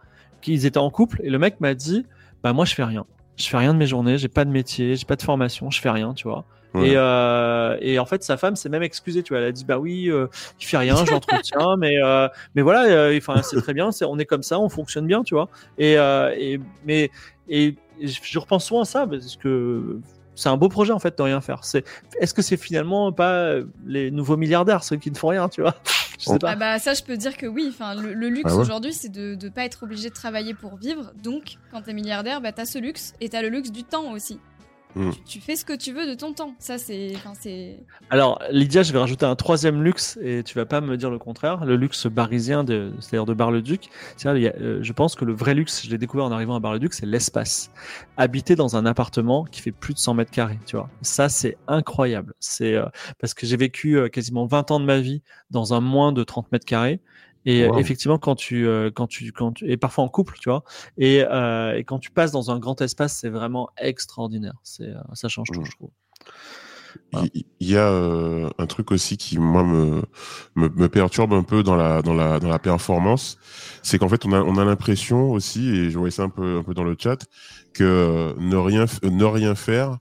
qui 0.43 0.53
ils 0.53 0.67
étaient 0.67 0.79
en 0.79 0.91
couple, 0.91 1.21
et 1.25 1.31
le 1.31 1.39
mec 1.39 1.61
m'a 1.61 1.73
dit, 1.75 2.05
bah 2.43 2.53
moi, 2.53 2.65
je 2.67 2.75
fais 2.75 2.85
rien. 2.85 3.07
Je 3.37 3.49
fais 3.49 3.57
rien 3.57 3.73
de 3.75 3.79
mes 3.79 3.87
journées, 3.87 4.19
j'ai 4.19 4.29
pas 4.29 4.45
de 4.45 4.51
métier, 4.51 4.97
j'ai 4.97 5.05
pas 5.05 5.17
de 5.17 5.23
formation, 5.23 5.71
je 5.71 5.81
fais 5.81 5.91
rien, 5.91 6.15
tu 6.15 6.29
vois. 6.29 6.45
Ouais. 6.75 6.89
Et, 6.89 6.93
euh, 6.97 7.77
et 7.81 7.99
en 7.99 8.05
fait, 8.05 8.25
sa 8.25 8.37
femme 8.37 8.57
s'est 8.57 8.69
même 8.69 8.83
excusée, 8.83 9.23
tu 9.23 9.33
vois. 9.33 9.41
Elle 9.41 9.49
a 9.49 9.53
dit, 9.53 9.65
bah 9.65 9.79
oui, 9.79 10.11
euh, 10.11 10.27
il 10.61 10.67
fait 10.67 10.77
rien, 10.77 10.97
je 11.05 11.11
l'entretiens, 11.11 11.77
mais, 11.79 12.03
euh, 12.03 12.29
mais 12.55 12.63
voilà, 12.63 12.85
euh, 12.85 13.17
enfin, 13.17 13.43
c'est 13.43 13.61
très 13.61 13.75
bien, 13.75 13.93
c'est, 13.93 14.05
on 14.05 14.19
est 14.19 14.25
comme 14.25 14.43
ça, 14.43 14.59
on 14.59 14.69
fonctionne 14.69 15.07
bien, 15.07 15.23
tu 15.23 15.35
vois. 15.35 15.49
Et, 15.79 15.97
euh, 15.99 16.35
et, 16.37 16.61
mais, 16.85 17.11
et, 17.49 17.77
je 18.03 18.39
repense 18.41 18.67
souvent 18.67 18.81
à 18.81 18.85
ça, 18.85 19.07
parce 19.07 19.37
que 19.37 20.01
c'est 20.35 20.49
un 20.49 20.57
beau 20.57 20.69
projet, 20.69 20.93
en 20.93 20.99
fait, 20.99 21.17
de 21.17 21.23
rien 21.23 21.41
faire. 21.41 21.63
C'est, 21.63 21.85
est-ce 22.21 22.35
que 22.35 22.43
c'est 22.43 22.57
finalement 22.57 23.13
pas 23.13 23.55
les 23.87 24.11
nouveaux 24.11 24.37
milliardaires, 24.37 24.83
ceux 24.83 24.97
qui 24.97 25.13
ne 25.13 25.17
font 25.17 25.29
rien, 25.29 25.49
tu 25.49 25.63
vois? 25.63 25.77
Je 26.25 26.31
sais 26.33 26.39
pas. 26.39 26.51
Ah 26.51 26.57
bah 26.57 26.79
ça, 26.79 26.95
je 26.95 27.03
peux 27.03 27.17
dire 27.17 27.37
que 27.37 27.47
oui. 27.47 27.67
Enfin, 27.71 27.95
le, 27.95 28.15
le 28.15 28.29
luxe 28.29 28.43
Ah 28.51 28.55
ouais. 28.57 28.61
aujourd'hui, 28.63 28.93
c'est 28.93 29.11
de 29.11 29.37
ne 29.41 29.49
pas 29.49 29.65
être 29.65 29.83
obligé 29.83 30.09
de 30.09 30.15
travailler 30.15 30.55
pour 30.55 30.77
vivre. 30.77 31.13
Donc, 31.23 31.57
quand 31.71 31.83
t'es 31.83 31.93
milliardaire, 31.93 32.41
bah 32.41 32.53
t'as 32.53 32.65
ce 32.65 32.79
luxe 32.79 33.13
et 33.21 33.29
t'as 33.29 33.43
le 33.43 33.49
luxe 33.49 33.71
du 33.71 33.85
temps 33.85 34.13
aussi. 34.13 34.39
Mm. 34.95 35.11
Tu, 35.11 35.21
tu 35.23 35.41
fais 35.41 35.57
ce 35.57 35.65
que 35.65 35.73
tu 35.73 35.93
veux 35.93 36.07
de 36.07 36.15
ton 36.15 36.33
temps. 36.33 36.55
Ça, 36.59 36.79
c'est. 36.79 37.13
Alors, 38.11 38.41
Lydia, 38.51 38.83
je 38.83 38.93
vais 38.93 38.99
rajouter 38.99 39.27
un 39.27 39.37
troisième 39.37 39.83
luxe, 39.83 40.19
et 40.23 40.43
tu 40.43 40.55
vas 40.55 40.67
pas 40.67 40.81
me 40.81 40.97
dire 40.97 41.11
le 41.11 41.19
contraire, 41.19 41.65
le 41.65 41.77
luxe 41.77 42.07
barisien, 42.07 42.65
de, 42.65 42.93
c'est-à-dire 43.01 43.27
de 43.27 43.35
Bar-le-Duc. 43.35 43.89
Euh, 44.25 44.79
je 44.83 44.93
pense 44.93 45.15
que 45.15 45.25
le 45.25 45.33
vrai 45.33 45.55
luxe, 45.55 45.85
je 45.85 45.91
l'ai 45.91 45.99
découvert 45.99 46.27
en 46.27 46.33
arrivant 46.33 46.55
à 46.55 46.61
Bar-le-Duc, 46.61 46.95
c'est 46.95 47.07
l'espace. 47.07 47.71
Habiter 48.17 48.57
dans 48.57 48.77
un 48.77 48.87
appartement 48.87 49.45
qui 49.45 49.61
fait 49.61 49.73
plus 49.73 49.95
de 49.95 49.99
100 49.99 50.15
mètres 50.15 50.31
carrés, 50.31 50.59
tu 50.67 50.77
vois. 50.77 50.89
Ça, 51.03 51.29
c'est 51.29 51.57
incroyable. 51.67 52.35
C'est 52.41 52.75
euh, 52.75 52.87
parce 53.19 53.35
que 53.35 53.47
j'ai 53.47 53.57
vécu 53.57 53.99
euh, 53.99 54.09
quasiment 54.09 54.47
20 54.47 54.71
ans 54.71 54.81
de 54.81 54.85
ma 54.85 55.01
vie 55.01 55.23
dans 55.51 55.75
un 55.75 55.81
moins 55.81 56.13
de 56.13 56.23
30 56.23 56.53
mètres 56.53 56.67
carrés. 56.67 57.01
Et 57.45 57.63
euh, 57.65 57.71
Wow. 57.71 57.79
effectivement, 57.79 58.19
quand 58.19 58.35
tu, 58.37 58.67
euh, 58.67 58.91
quand 58.91 59.07
tu, 59.07 59.33
quand 59.33 59.53
tu, 59.53 59.71
et 59.71 59.77
parfois 59.77 60.05
en 60.05 60.09
couple, 60.09 60.37
tu 60.41 60.49
vois, 60.49 60.65
et, 60.99 61.23
euh, 61.25 61.77
et 61.77 61.85
quand 61.85 61.99
tu 61.99 62.11
passes 62.11 62.33
dans 62.33 62.51
un 62.51 62.59
grand 62.59 62.81
espace, 62.81 63.17
c'est 63.19 63.29
vraiment 63.31 63.71
extraordinaire. 63.79 64.55
C'est, 64.63 64.93
ça 65.15 65.29
change 65.29 65.51
tout, 65.53 65.61
Mm. 65.61 65.65
je 65.65 65.71
trouve. 65.73 65.91
Voilà. 67.13 67.29
Il 67.61 67.69
y 67.69 67.77
a 67.77 67.89
euh, 67.89 68.49
un 68.59 68.67
truc 68.67 68.91
aussi 68.93 69.17
qui 69.17 69.39
moi 69.39 69.65
me, 69.65 70.03
me 70.57 70.69
me 70.69 70.89
perturbe 70.89 71.33
un 71.33 71.43
peu 71.43 71.63
dans 71.63 71.77
la 71.77 72.03
dans 72.03 72.15
la 72.15 72.39
dans 72.41 72.49
la 72.49 72.59
performance, 72.59 73.37
c'est 73.83 73.99
qu'en 73.99 74.09
fait 74.09 74.25
on 74.27 74.33
a 74.33 74.41
on 74.43 74.57
a 74.59 74.65
l'impression 74.65 75.31
aussi 75.33 75.69
et 75.69 75.91
je 75.91 75.99
voyais 75.99 76.11
ça 76.13 76.23
un 76.25 76.29
peu 76.29 76.59
un 76.59 76.63
peu 76.63 76.75
dans 76.75 76.85
le 76.85 76.97
chat 76.99 77.19
que 77.73 78.35
ne 78.39 78.57
rien 78.57 78.87
ne 79.03 79.25
rien 79.25 79.55
faire 79.55 79.99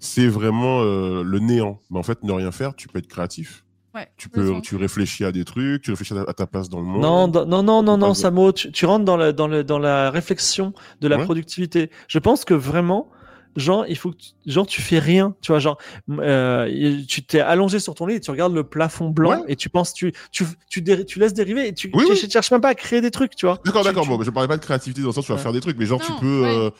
c'est 0.00 0.28
vraiment 0.28 0.82
euh, 0.82 1.22
le 1.24 1.38
néant. 1.40 1.80
Mais 1.90 1.98
en 1.98 2.02
fait 2.04 2.22
ne 2.24 2.32
rien 2.32 2.52
faire, 2.52 2.74
tu 2.76 2.88
peux 2.88 2.98
être 3.00 3.08
créatif. 3.08 3.64
Ouais, 3.94 4.08
Tu 4.16 4.28
peux 4.30 4.60
tu 4.62 4.76
réfléchis 4.76 5.22
à 5.24 5.32
des 5.32 5.44
trucs, 5.44 5.82
tu 5.82 5.90
réfléchis 5.90 6.14
à 6.16 6.32
ta, 6.32 6.46
place 6.46 6.68
dans 6.70 6.78
le 6.80 6.86
monde. 6.86 7.02
Non, 7.02 7.28
dans- 7.28 7.44
non, 7.44 7.62
non, 7.62 7.82
non, 7.82 7.98
non, 7.98 8.14
Samo, 8.14 8.50
tu, 8.52 8.72
tu 8.72 8.86
rentres 8.86 9.04
dans 9.04 9.18
la, 9.18 9.32
dans, 9.32 9.48
le, 9.48 9.64
dans 9.64 9.78
la 9.78 10.10
réflexion 10.10 10.72
de 11.02 11.08
la 11.08 11.18
Ouais. 11.18 11.24
productivité. 11.24 11.90
Je 12.08 12.18
pense 12.18 12.46
que 12.46 12.54
vraiment, 12.54 13.10
genre, 13.54 13.84
il 13.86 13.96
faut 13.98 14.12
que 14.12 14.16
tu, 14.16 14.30
genre, 14.46 14.66
tu 14.66 14.80
fais 14.80 14.98
rien, 14.98 15.34
tu 15.42 15.52
vois, 15.52 15.58
genre, 15.58 15.76
euh, 16.10 17.02
tu 17.06 17.22
t'es 17.22 17.40
allongé 17.40 17.80
sur 17.80 17.94
ton 17.94 18.06
lit 18.06 18.14
et 18.14 18.20
tu 18.20 18.30
regardes 18.30 18.54
le 18.54 18.64
plafond 18.64 19.10
blanc 19.10 19.30
Ouais. 19.42 19.44
et 19.48 19.56
tu 19.56 19.68
penses, 19.68 19.92
tu, 19.92 20.12
tu, 20.30 20.46
tu, 20.70 20.80
dé- 20.80 21.04
tu 21.04 21.18
laisses 21.18 21.34
dériver 21.34 21.68
et 21.68 21.74
tu, 21.74 21.90
Oui, 21.92 22.04
tu 22.06 22.12
oui. 22.12 22.30
cherches 22.30 22.50
même 22.50 22.62
pas 22.62 22.70
à 22.70 22.74
créer 22.74 23.02
des 23.02 23.10
trucs, 23.10 23.36
tu 23.36 23.44
vois. 23.44 23.58
D'accord, 23.64 23.84
d'accord. 23.84 24.06
Bon, 24.06 24.22
je 24.22 24.30
parlais 24.30 24.48
pas 24.48 24.56
de 24.56 24.62
créativité 24.64 25.02
dans 25.02 25.08
le 25.08 25.12
sens 25.12 25.24
où 25.24 25.26
tu 25.26 25.32
vas 25.32 25.36
Ouais. 25.36 25.42
faire 25.42 25.52
des 25.52 25.60
trucs, 25.60 25.76
mais 25.78 25.84
genre 25.86 26.00
tu 26.00 26.12
peux, 26.18 26.42
ouais. 26.42 26.48
euh, 26.56 26.70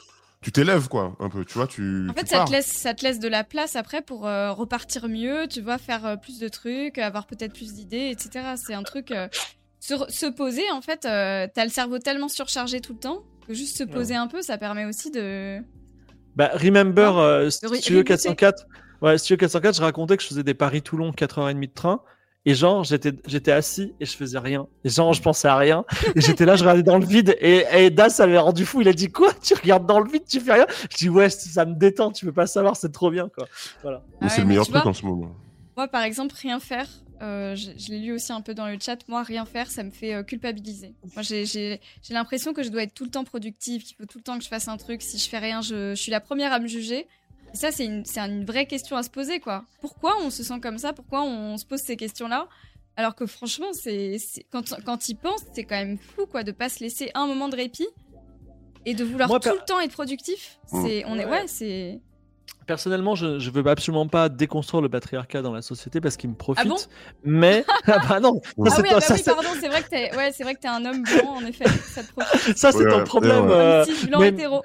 tu 0.43 0.53
t'élèves 0.53 0.89
quoi, 0.89 1.17
un 1.21 1.29
peu. 1.31 1.45
Tu 1.45 1.55
vois, 1.55 1.67
tu. 1.67 2.09
En 2.11 2.13
tu 2.13 2.21
fait, 2.21 2.27
ça 2.29 2.37
pars. 2.39 2.47
te, 2.49 2.53
laisse, 2.53 2.67
ça 2.67 2.93
te 2.95 3.03
laisse 3.05 3.19
de 3.21 3.29
la 3.29 3.45
place 3.45 3.77
après 3.77 4.03
pour 4.03 4.27
euh, 4.27 4.53
repartir 4.53 5.09
mieux, 5.09 5.47
tu 5.49 5.61
vois, 5.63 5.79
faire 5.79 6.05
euh, 6.05 6.17
plus 6.17 6.39
de 6.39 6.49
trucs, 6.49 6.99
avoir 6.99 7.27
peut-être 7.27 7.53
plus 7.55 7.73
d'idées, 7.75 8.11
etc. 8.11 8.45
C'est 8.57 8.75
un 8.75 8.83
truc. 8.83 9.11
euh, 9.13 9.29
se, 9.81 10.31
poser, 10.31 10.63
en 10.71 10.81
fait, 10.81 11.05
euh, 11.07 11.49
t'as 11.53 11.65
le 11.65 11.71
cerveau 11.71 11.99
tellement 11.99 12.29
surchargé 12.29 12.81
tout 12.81 12.93
le 12.93 12.99
temps 13.01 13.25
que 13.49 13.55
juste 13.55 13.77
se 13.77 13.83
poser 13.85 14.15
un 14.15 14.29
peu, 14.29 14.41
ça 14.43 14.57
permet 14.59 14.85
aussi 14.85 15.11
de. 15.11 15.59
Bah, 16.37 16.51
remember, 16.55 17.17
Ah, 17.19 17.21
euh, 17.23 17.51
Studio 17.51 17.71
rebooter. 17.79 18.05
404. 18.05 18.67
Ouais, 19.01 19.19
Studio 19.19 19.37
404, 19.39 19.77
je 19.77 19.83
racontais 19.83 20.17
que 20.17 20.23
je 20.23 20.29
faisais 20.29 20.45
des 20.45 20.55
Paris-Toulon 20.55 21.11
4h30 21.11 21.59
de 21.61 21.67
train. 21.75 22.01
Et 22.45 22.55
genre, 22.55 22.83
j'étais, 22.83 23.13
j'étais 23.27 23.53
assis 23.53 23.93
et 24.01 24.05
je 24.05 24.17
faisais 24.17 24.39
rien. 24.39 24.67
Et 24.85 24.89
genre, 24.89 25.13
je 25.13 25.23
pensais 25.23 25.47
à 25.47 25.57
rien. 25.57 25.85
Et 26.17 26.21
j'étais 26.21 26.45
là, 26.45 26.57
je 26.57 26.63
regardais 26.65 26.83
dans 26.83 26.99
le 26.99 27.07
vide. 27.07 27.37
Et, 27.41 27.65
et 27.77 27.91
Das, 27.91 28.11
ça 28.11 28.27
m'avait 28.27 28.39
rendu 28.39 28.65
fou. 28.65 28.81
Il 28.81 28.89
a 28.89 28.93
dit, 28.93 29.11
quoi? 29.13 29.33
Tu 29.43 29.55
regardes 29.55 29.87
dans 29.87 30.01
le 30.01 30.11
vide, 30.11 30.25
tu 30.29 30.41
fais 30.41 30.55
rien? 30.55 30.67
Je 30.91 30.97
dis, 30.97 31.09
ouais, 31.09 31.31
ça 31.31 31.65
me 31.65 31.75
détend, 31.75 32.11
tu 32.11 32.25
peux 32.27 32.33
pas 32.33 32.49
savoir, 32.49 32.77
c'est 32.77 32.91
trop 32.91 33.11
bien, 33.13 33.29
quoi. 33.29 33.47
Voilà. 33.83 34.03
Mais 34.21 34.29
c'est 34.29 34.41
le 34.41 34.49
meilleur 34.49 34.65
truc 34.65 34.77
vois, 34.83 34.89
en 34.89 34.93
ce 34.93 35.05
moment. 35.07 35.31
Moi, 35.77 35.87
par 35.87 36.03
exemple, 36.03 36.35
rien 36.37 36.59
faire, 36.59 36.89
euh, 37.23 37.55
je, 37.55 37.71
je 37.79 37.91
l'ai 37.93 38.01
lu 38.01 38.13
aussi 38.13 38.33
un 38.33 38.41
peu 38.41 38.55
dans 38.55 38.67
le 38.67 38.77
chat, 38.81 38.99
moi, 39.07 39.23
rien 39.23 39.45
faire, 39.45 39.71
ça 39.71 39.85
me 39.85 39.91
fait 39.93 40.13
euh, 40.15 40.23
culpabiliser. 40.25 40.95
Moi, 41.15 41.23
j'ai- 41.23 41.47
j'ai 41.47 41.81
j'ai 42.03 42.13
l'impression 42.15 42.53
que 42.53 42.65
je 42.65 42.69
dois 42.71 42.83
être 42.83 42.93
tout 42.95 43.05
le 43.05 43.11
temps 43.11 43.23
productive, 43.25 43.85
qu'il 43.85 43.97
faut 43.97 44.05
tout 44.07 44.19
le 44.19 44.25
temps 44.25 44.37
que 44.37 44.43
je 44.45 44.49
fasse 44.49 44.67
un 44.67 44.77
truc. 44.77 45.01
Si 45.01 45.17
je 45.19 45.29
fais 45.29 45.39
rien, 45.39 45.61
je, 45.63 45.91
je 45.91 46.01
suis 46.01 46.11
la 46.11 46.21
première 46.21 46.53
à 46.53 46.59
me 46.59 46.67
juger. 46.67 47.07
Et 47.53 47.57
ça, 47.57 47.71
c'est 47.71 47.85
une, 47.85 48.45
vraie 48.45 48.67
question 48.67 48.97
à 48.97 49.03
se 49.03 49.11
poser, 49.11 49.41
quoi. 49.41 49.65
Pourquoi 49.81 50.15
on 50.23 50.31
se 50.31 50.43
sent 50.43 50.61
comme 50.61 50.79
ça? 50.79 50.93
Pourquoi 50.93 51.23
on 51.23 51.57
se 51.59 51.67
pose 51.67 51.81
ces 51.81 51.97
questions-là? 51.97 52.49
Alors 52.97 53.15
que 53.15 53.27
franchement, 53.27 53.73
c'est 53.73 54.17
quand, 54.51 54.63
quand 54.85 55.09
il 55.09 55.15
pense, 55.17 55.41
c'est 55.55 55.65
quand 55.65 55.77
même 55.77 55.99
fou, 55.99 56.27
quoi, 56.27 56.43
de 56.45 56.53
pas 56.53 56.69
se 56.69 56.81
laisser 56.81 57.11
un 57.15 57.27
moment 57.27 57.49
de 57.49 57.57
répit 57.57 57.89
et 58.85 58.95
de 58.95 59.05
vouloir 59.05 59.29
Moi, 59.29 59.41
tout 59.41 59.49
le 59.51 59.65
temps 59.67 59.81
être 59.81 59.93
productif. 59.93 60.59
C'est, 60.67 61.05
on 61.07 61.19
est, 61.19 61.25
Ouais. 61.27 61.45
c'est. 61.47 62.01
Personnellement, 62.67 63.15
je, 63.17 63.39
je 63.41 63.51
veux 63.51 63.67
absolument 63.67 64.07
pas 64.07 64.29
déconstruire 64.29 64.81
le 64.83 64.89
patriarcat 64.89 65.43
dans 65.43 65.53
la 65.53 65.63
société 65.63 66.01
parce 66.01 66.17
qu'il 66.17 66.31
me 66.31 66.35
profite. 66.37 66.65
Ah 66.65 66.69
bon? 66.69 66.77
mais, 67.25 67.65
ah 67.87 67.99
bah 68.09 68.21
non, 68.21 68.41
ça, 68.45 68.51
Ah 68.67 68.71
c'est 68.71 68.83
oui, 68.83 68.89
ton- 68.89 68.95
ah 68.95 68.95
bah 68.95 69.01
ça, 69.01 69.15
oui, 69.15 69.21
c'est- 69.25 69.35
pardon, 69.35 69.49
c'est 69.61 69.69
vrai 69.69 69.83
que 69.83 69.89
t'es, 69.89 70.17
ouais, 70.17 70.33
c'est 70.33 70.43
vrai 70.45 70.55
que 70.55 70.61
t'es 70.61 70.69
un 70.69 70.85
homme 70.85 71.03
blanc, 71.03 71.35
en 71.35 71.45
effet. 71.45 71.65
Ça 71.69 72.03
te 72.05 72.13
profite. 72.13 72.57
ça, 72.57 72.71
c'est 72.73 72.79
Ouais, 72.85 72.91
ton 72.91 73.05
problème. 73.05 73.47
ouais. 73.47 73.53
euh, 73.53 73.85
blanc 74.07 74.21
mais- 74.21 74.29
hétéro. 74.29 74.63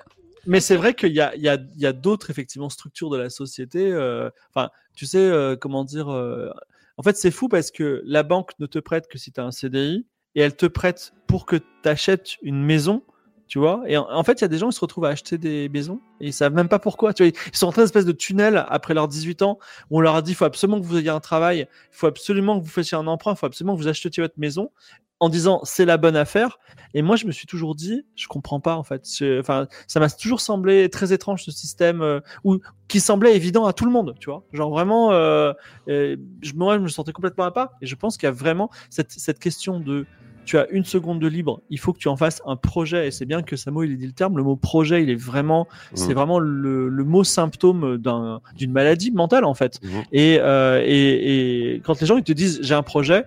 Mais 0.48 0.62
c'est 0.62 0.78
vrai 0.78 0.94
qu'il 0.94 1.14
y 1.14 1.20
a, 1.20 1.94
d'autres 1.94 2.30
effectivement 2.30 2.70
structures 2.70 3.10
de 3.10 3.18
la 3.18 3.30
société. 3.30 3.92
euh, 3.92 4.30
Enfin, 4.54 4.70
tu 4.96 5.06
sais 5.06 5.20
euh, 5.20 5.58
comment 5.58 5.84
dire. 5.84 6.10
euh, 6.10 6.50
en 6.96 7.04
fait, 7.04 7.18
c'est 7.18 7.32
fou 7.32 7.50
parce 7.50 7.70
que 7.70 8.02
la 8.06 8.24
banque 8.24 8.52
ne 8.60 8.66
te 8.66 8.80
prête 8.80 9.08
que 9.08 9.18
si 9.18 9.32
tu 9.32 9.42
as 9.42 9.44
un 9.44 9.52
CDI 9.52 10.08
et 10.36 10.42
elle 10.42 10.56
te 10.56 10.66
prête 10.66 11.14
pour 11.28 11.46
que 11.46 11.58
tu 11.58 11.90
achètes 11.90 12.38
une 12.42 12.64
maison. 12.64 13.04
Tu 13.50 13.60
vois 13.60 13.84
Et 13.88 13.96
en, 13.96 14.24
fait, 14.24 14.40
il 14.40 14.42
y 14.42 14.46
a 14.46 14.50
des 14.50 14.58
gens 14.58 14.70
qui 14.70 14.76
se 14.76 14.82
retrouvent 14.82 15.06
à 15.06 15.10
acheter 15.10 15.38
des 15.38 15.70
maisons 15.70 16.02
et 16.20 16.28
ils 16.28 16.34
savent 16.34 16.54
même 16.54 16.68
pas 16.68 16.80
pourquoi. 16.80 17.14
Tu 17.14 17.24
vois 17.24 17.32
ils 17.32 17.58
sont 17.58 17.68
en 17.68 17.72
train 17.72 17.84
d'espèce 17.84 18.06
de 18.06 18.12
tunnel 18.12 18.66
après 18.68 18.94
leurs 18.94 19.08
18 19.08 19.42
ans 19.42 19.58
où 19.90 20.00
on 20.00 20.02
leur 20.02 20.16
a 20.16 20.22
dit 20.22 20.32
il 20.32 20.36
faut 20.36 20.44
absolument 20.46 20.82
que 20.82 20.86
vous 20.86 20.98
ayez 20.98 21.10
un 21.10 21.22
travail, 21.22 21.60
il 21.60 21.96
faut 21.96 22.08
absolument 22.08 22.60
que 22.60 22.66
vous 22.66 22.70
fassiez 22.70 22.98
un 22.98 23.08
emprunt, 23.08 23.34
il 23.34 23.38
faut 23.38 23.46
absolument 23.46 23.76
que 23.76 23.82
vous 23.82 23.88
achetiez 23.88 24.22
votre 24.22 24.38
maison 24.38 24.72
en 25.20 25.30
disant 25.30 25.62
c'est 25.64 25.86
la 25.86 25.98
bonne 25.98 26.16
affaire. 26.16 26.60
Et 26.94 27.02
moi, 27.02 27.16
je 27.16 27.26
me 27.26 27.32
suis 27.32 27.48
toujours 27.48 27.76
dit, 27.76 28.06
je 28.16 28.28
comprends 28.28 28.60
pas 28.60 28.76
en 28.76 28.84
fait. 28.84 29.02
C'est- 29.06 29.40
Enfin, 29.40 29.68
ça 29.88 30.00
m'a 30.00 30.10
toujours 30.10 30.42
semblé 30.42 30.90
très 30.90 31.12
étrange 31.14 31.44
ce 31.44 31.52
système 31.52 32.02
euh, 32.02 32.20
où, 32.44 32.60
qui 32.88 33.00
semblait 33.00 33.36
évident 33.36 33.66
à 33.66 33.74
tout 33.74 33.86
le 33.86 33.92
monde, 33.92 34.16
tu 34.20 34.30
vois. 34.30 34.44
Genre 34.54 34.70
vraiment, 34.70 35.12
euh, 35.12 35.54
euh, 35.90 36.16
je, 36.42 36.54
moi, 36.54 36.76
je 36.78 36.82
me 36.84 36.88
sentais 36.88 37.12
complètement 37.12 37.44
à 37.46 37.52
part. 37.52 37.70
Et 37.82 37.86
je 37.88 37.96
pense 37.96 38.18
qu'il 38.18 38.26
y 38.28 38.30
a 38.30 38.32
vraiment 38.34 38.70
cette, 38.90 39.12
cette 39.12 39.40
question 39.40 39.80
de 39.80 40.06
tu 40.46 40.58
as 40.58 40.66
une 40.70 40.86
seconde 40.86 41.20
de 41.20 41.28
libre, 41.28 41.62
il 41.70 41.78
faut 41.78 41.92
que 41.92 41.98
tu 42.00 42.08
en 42.08 42.16
fasses 42.16 42.42
un 42.46 42.56
projet. 42.56 43.06
Et 43.08 43.12
c'est 43.12 43.26
bien 43.26 43.42
que 43.44 43.58
Samo 43.58 43.84
il 43.84 43.92
ait 43.92 43.96
dit 43.98 44.06
le 44.08 44.14
terme. 44.14 44.38
Le 44.38 44.44
mot 44.44 44.56
projet, 44.56 45.04
il 45.04 45.10
est 45.10 45.16
vraiment, 45.22 45.68
c'est 45.94 46.08
Mhm. 46.10 46.14
vraiment 46.14 46.40
le, 46.40 46.88
le 46.88 47.04
mot 47.04 47.26
symptôme 47.26 47.98
d'un- 47.98 48.40
d'une 48.56 48.72
maladie 48.72 49.12
mentale 49.12 49.44
en 49.44 49.54
fait. 49.56 49.80
Mhm. 49.84 50.04
Et, 50.14 50.38
euh, 50.40 50.82
et, 50.86 51.74
et 51.76 51.82
quand 51.82 52.00
les 52.00 52.08
gens 52.08 52.16
ils 52.16 52.24
te 52.24 52.32
disent 52.32 52.60
j'ai 52.62 52.76
un 52.76 52.82
projet, 52.84 53.26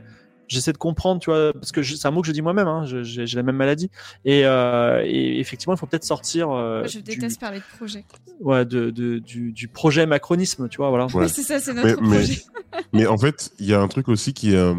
j'essaie 0.50 0.72
de 0.72 0.78
comprendre, 0.78 1.20
tu 1.20 1.30
vois, 1.30 1.52
parce 1.52 1.72
que 1.72 1.82
c'est 1.82 2.06
un 2.06 2.10
mot 2.10 2.20
que 2.20 2.26
je 2.26 2.32
dis 2.32 2.42
moi-même, 2.42 2.66
hein, 2.68 2.84
j'ai 2.84 3.24
la 3.36 3.42
même 3.42 3.56
maladie. 3.56 3.90
Et, 4.24 4.42
euh, 4.44 5.02
et 5.06 5.38
effectivement, 5.40 5.74
il 5.74 5.78
faut 5.78 5.86
peut-être 5.86 6.04
sortir 6.04 6.50
euh, 6.50 6.84
je 6.86 6.98
du, 6.98 7.02
déteste 7.14 7.40
parler 7.40 7.58
de 7.60 7.76
projet. 7.78 8.04
ouais, 8.40 8.64
de, 8.64 8.90
de- 8.90 9.18
du, 9.18 9.52
du 9.52 9.68
projet 9.68 10.04
macronisme, 10.06 10.68
tu 10.68 10.78
vois, 10.78 10.90
voilà. 10.90 11.06
Ouais. 11.06 11.24
Oui, 11.24 11.28
c'est 11.28 11.42
ça, 11.42 11.58
c'est 11.60 11.72
notre 11.72 12.00
Mais- 12.02 12.08
mais- 12.08 12.16
projet. 12.16 12.42
Mais 12.92 13.06
en 13.06 13.18
fait, 13.18 13.50
il 13.58 13.66
y 13.66 13.74
a 13.74 13.80
un 13.80 13.88
truc 13.88 14.08
aussi 14.08 14.32
qui 14.32 14.52
est 14.52 14.56
euh, 14.56 14.74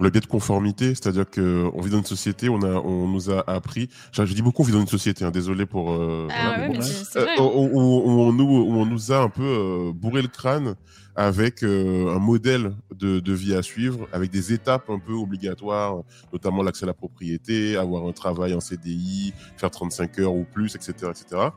le 0.00 0.10
biais 0.10 0.20
de 0.20 0.26
conformité, 0.26 0.88
c'est-à-dire 0.94 1.28
que 1.28 1.68
on 1.74 1.80
vit 1.82 1.90
dans 1.90 1.98
une 1.98 2.04
société, 2.04 2.48
on 2.48 2.62
a, 2.62 2.72
on 2.72 3.06
nous 3.06 3.30
a 3.30 3.44
appris. 3.50 3.88
Je, 4.12 4.24
je 4.24 4.32
dis 4.34 4.40
beaucoup, 4.42 4.62
on 4.62 4.64
vit 4.64 4.72
dans 4.72 4.80
une 4.80 4.86
société. 4.86 5.24
Hein, 5.26 5.30
désolé 5.30 5.66
pour. 5.66 5.92
Euh, 5.92 6.26
Ah 6.30 6.34
voilà, 6.42 6.50
ouais, 6.50 6.68
mais 6.68 6.78
mais 6.78 6.78
bon. 6.78 6.84
Euh, 7.16 7.24
vrai. 7.24 7.40
où, 7.40 7.68
où- 7.72 8.02
où 8.10 8.20
on 8.22 8.32
nous, 8.32 8.44
où 8.44 8.76
on 8.80 8.86
nous 8.86 9.12
a 9.12 9.18
un 9.18 9.28
peu 9.28 9.42
euh, 9.42 9.92
bourré 9.94 10.22
le 10.22 10.28
crâne 10.28 10.74
avec 11.16 11.62
euh, 11.62 12.14
un 12.14 12.18
modèle 12.18 12.74
de, 12.94 13.20
de 13.20 13.32
vie 13.32 13.54
à 13.54 13.62
suivre, 13.62 14.08
avec 14.12 14.30
des 14.30 14.52
étapes 14.52 14.90
un 14.90 14.98
peu 14.98 15.12
obligatoires, 15.12 16.02
notamment 16.32 16.62
l'accès 16.62 16.84
à 16.84 16.86
la 16.86 16.94
propriété, 16.94 17.76
avoir 17.76 18.06
un 18.06 18.12
travail 18.12 18.54
en 18.54 18.60
CDI, 18.60 19.32
faire 19.56 19.70
35 19.70 20.18
heures 20.18 20.34
ou 20.34 20.44
plus, 20.44 20.74
etc., 20.74 20.92
etc. 21.10 21.48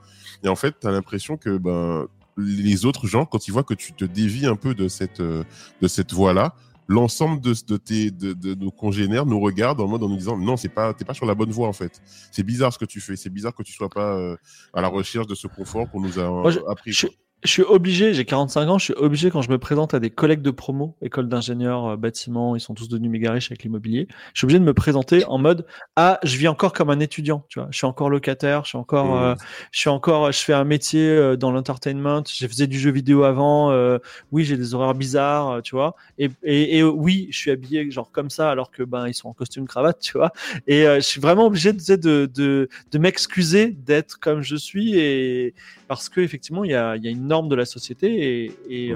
Et 0.43 0.47
en 0.47 0.55
fait, 0.55 0.75
tu 0.79 0.87
as 0.87 0.91
l'impression 0.91 1.37
que 1.37 1.57
ben 1.57 2.07
les 2.37 2.85
autres 2.85 3.07
gens, 3.07 3.25
quand 3.25 3.47
ils 3.47 3.51
voient 3.51 3.63
que 3.63 3.73
tu 3.73 3.93
te 3.93 4.05
dévies 4.05 4.45
un 4.45 4.55
peu 4.55 4.75
de 4.75 4.87
cette 4.87 5.21
euh, 5.21 5.43
de 5.81 5.87
cette 5.87 6.13
voie-là, 6.13 6.53
l'ensemble 6.87 7.41
de, 7.41 7.53
de 7.67 7.77
tes 7.77 8.11
de, 8.11 8.33
de 8.33 8.53
nos 8.53 8.69
congénères 8.69 9.25
nous 9.25 9.39
regardent 9.39 9.81
en 9.81 9.87
mode 9.87 10.03
en 10.03 10.07
nous 10.09 10.15
disant 10.17 10.37
non 10.37 10.55
c'est 10.55 10.69
pas 10.69 10.93
t'es 10.93 11.03
pas 11.03 11.15
sur 11.15 11.25
la 11.25 11.33
bonne 11.35 11.49
voie 11.49 11.67
en 11.67 11.73
fait 11.73 11.99
c'est 12.31 12.43
bizarre 12.43 12.71
ce 12.71 12.77
que 12.79 12.85
tu 12.85 13.01
fais 13.01 13.17
c'est 13.17 13.29
bizarre 13.29 13.53
que 13.53 13.61
tu 13.63 13.73
sois 13.73 13.89
pas 13.89 14.15
euh, 14.17 14.37
à 14.73 14.79
la 14.81 14.87
recherche 14.87 15.27
de 15.27 15.35
ce 15.35 15.47
confort 15.47 15.89
qu'on 15.91 15.99
nous 15.99 16.17
a 16.17 16.29
Moi, 16.29 16.51
je- 16.51 16.59
appris 16.69 16.93
Je. 16.93 17.07
Je 17.47 17.51
suis 17.53 17.63
obligé, 17.63 18.13
j'ai 18.13 18.25
45 18.25 18.67
ans, 18.69 18.77
je 18.77 18.83
suis 18.85 18.93
obligé 18.93 19.31
quand 19.31 19.41
je 19.41 19.49
me 19.49 19.57
présente 19.57 19.93
à 19.93 19.99
des 19.99 20.09
collègues 20.11 20.41
de 20.41 20.51
promo, 20.51 20.95
école 21.01 21.29
d'ingénieurs, 21.29 21.85
euh, 21.85 21.97
bâtiments, 21.97 22.55
ils 22.55 22.59
sont 22.59 22.73
tous 22.75 22.89
devenus 22.89 23.09
méga 23.09 23.31
riches 23.31 23.49
avec 23.49 23.63
l'immobilier. 23.63 24.07
Je 24.33 24.39
suis 24.39 24.45
obligé 24.45 24.59
de 24.59 24.63
me 24.65 24.73
présenter 24.73 25.25
en 25.25 25.37
mode 25.37 25.65
ah, 25.95 26.19
je 26.23 26.37
vis 26.37 26.47
encore 26.47 26.73
comme 26.73 26.89
un 26.89 26.99
étudiant, 26.99 27.45
tu 27.49 27.59
vois. 27.59 27.69
Je 27.71 27.77
suis 27.77 27.87
encore 27.87 28.09
locataire, 28.09 28.63
je 28.65 28.69
suis 28.69 28.77
encore, 28.77 29.15
Mmh. 29.15 29.23
euh, 29.23 29.35
je 29.71 29.79
suis 29.79 29.89
encore, 29.89 30.31
je 30.31 30.39
fais 30.39 30.53
un 30.53 30.63
métier 30.65 31.07
euh, 31.09 31.35
dans 31.37 31.51
l'entertainment. 31.51 32.23
J'ai 32.27 32.47
faisais 32.47 32.67
du 32.67 32.77
jeu 32.79 32.91
vidéo 32.91 33.23
avant. 33.23 33.71
euh, 33.71 33.99
oui, 34.31 34.43
j'ai 34.43 34.57
des 34.57 34.73
horaires 34.73 34.95
bizarres, 34.95 35.61
tu 35.63 35.75
vois. 35.75 35.95
Et, 36.17 36.29
et, 36.43 36.77
et, 36.79 36.83
oui, 36.83 37.27
je 37.31 37.37
suis 37.37 37.51
habillé 37.51 37.89
genre 37.91 38.11
comme 38.11 38.29
ça 38.29 38.49
alors 38.51 38.71
que 38.71 38.83
ben 38.83 39.07
ils 39.07 39.13
sont 39.13 39.29
en 39.29 39.33
costume 39.33 39.67
cravate, 39.67 39.99
tu 40.01 40.17
vois. 40.17 40.31
Et 40.67 40.85
euh, 40.87 40.95
je 40.97 41.01
suis 41.01 41.21
vraiment 41.21 41.45
obligé 41.45 41.73
de 41.73 41.95
de 41.95 42.25
de, 42.33 42.69
de 42.91 42.97
m'excuser 42.99 43.67
d'être 43.71 44.19
comme 44.19 44.41
je 44.41 44.55
suis 44.55 44.97
et 44.99 45.53
parce 45.87 46.09
que 46.09 46.21
effectivement 46.21 46.63
il 46.63 46.71
y 46.71 46.75
a, 46.75 46.95
il 46.95 47.03
y 47.03 47.07
a 47.07 47.11
une 47.11 47.27
norme 47.27 47.36
de 47.45 47.55
la 47.55 47.65
société 47.65 48.07
et 48.45 48.51
et, 48.69 48.93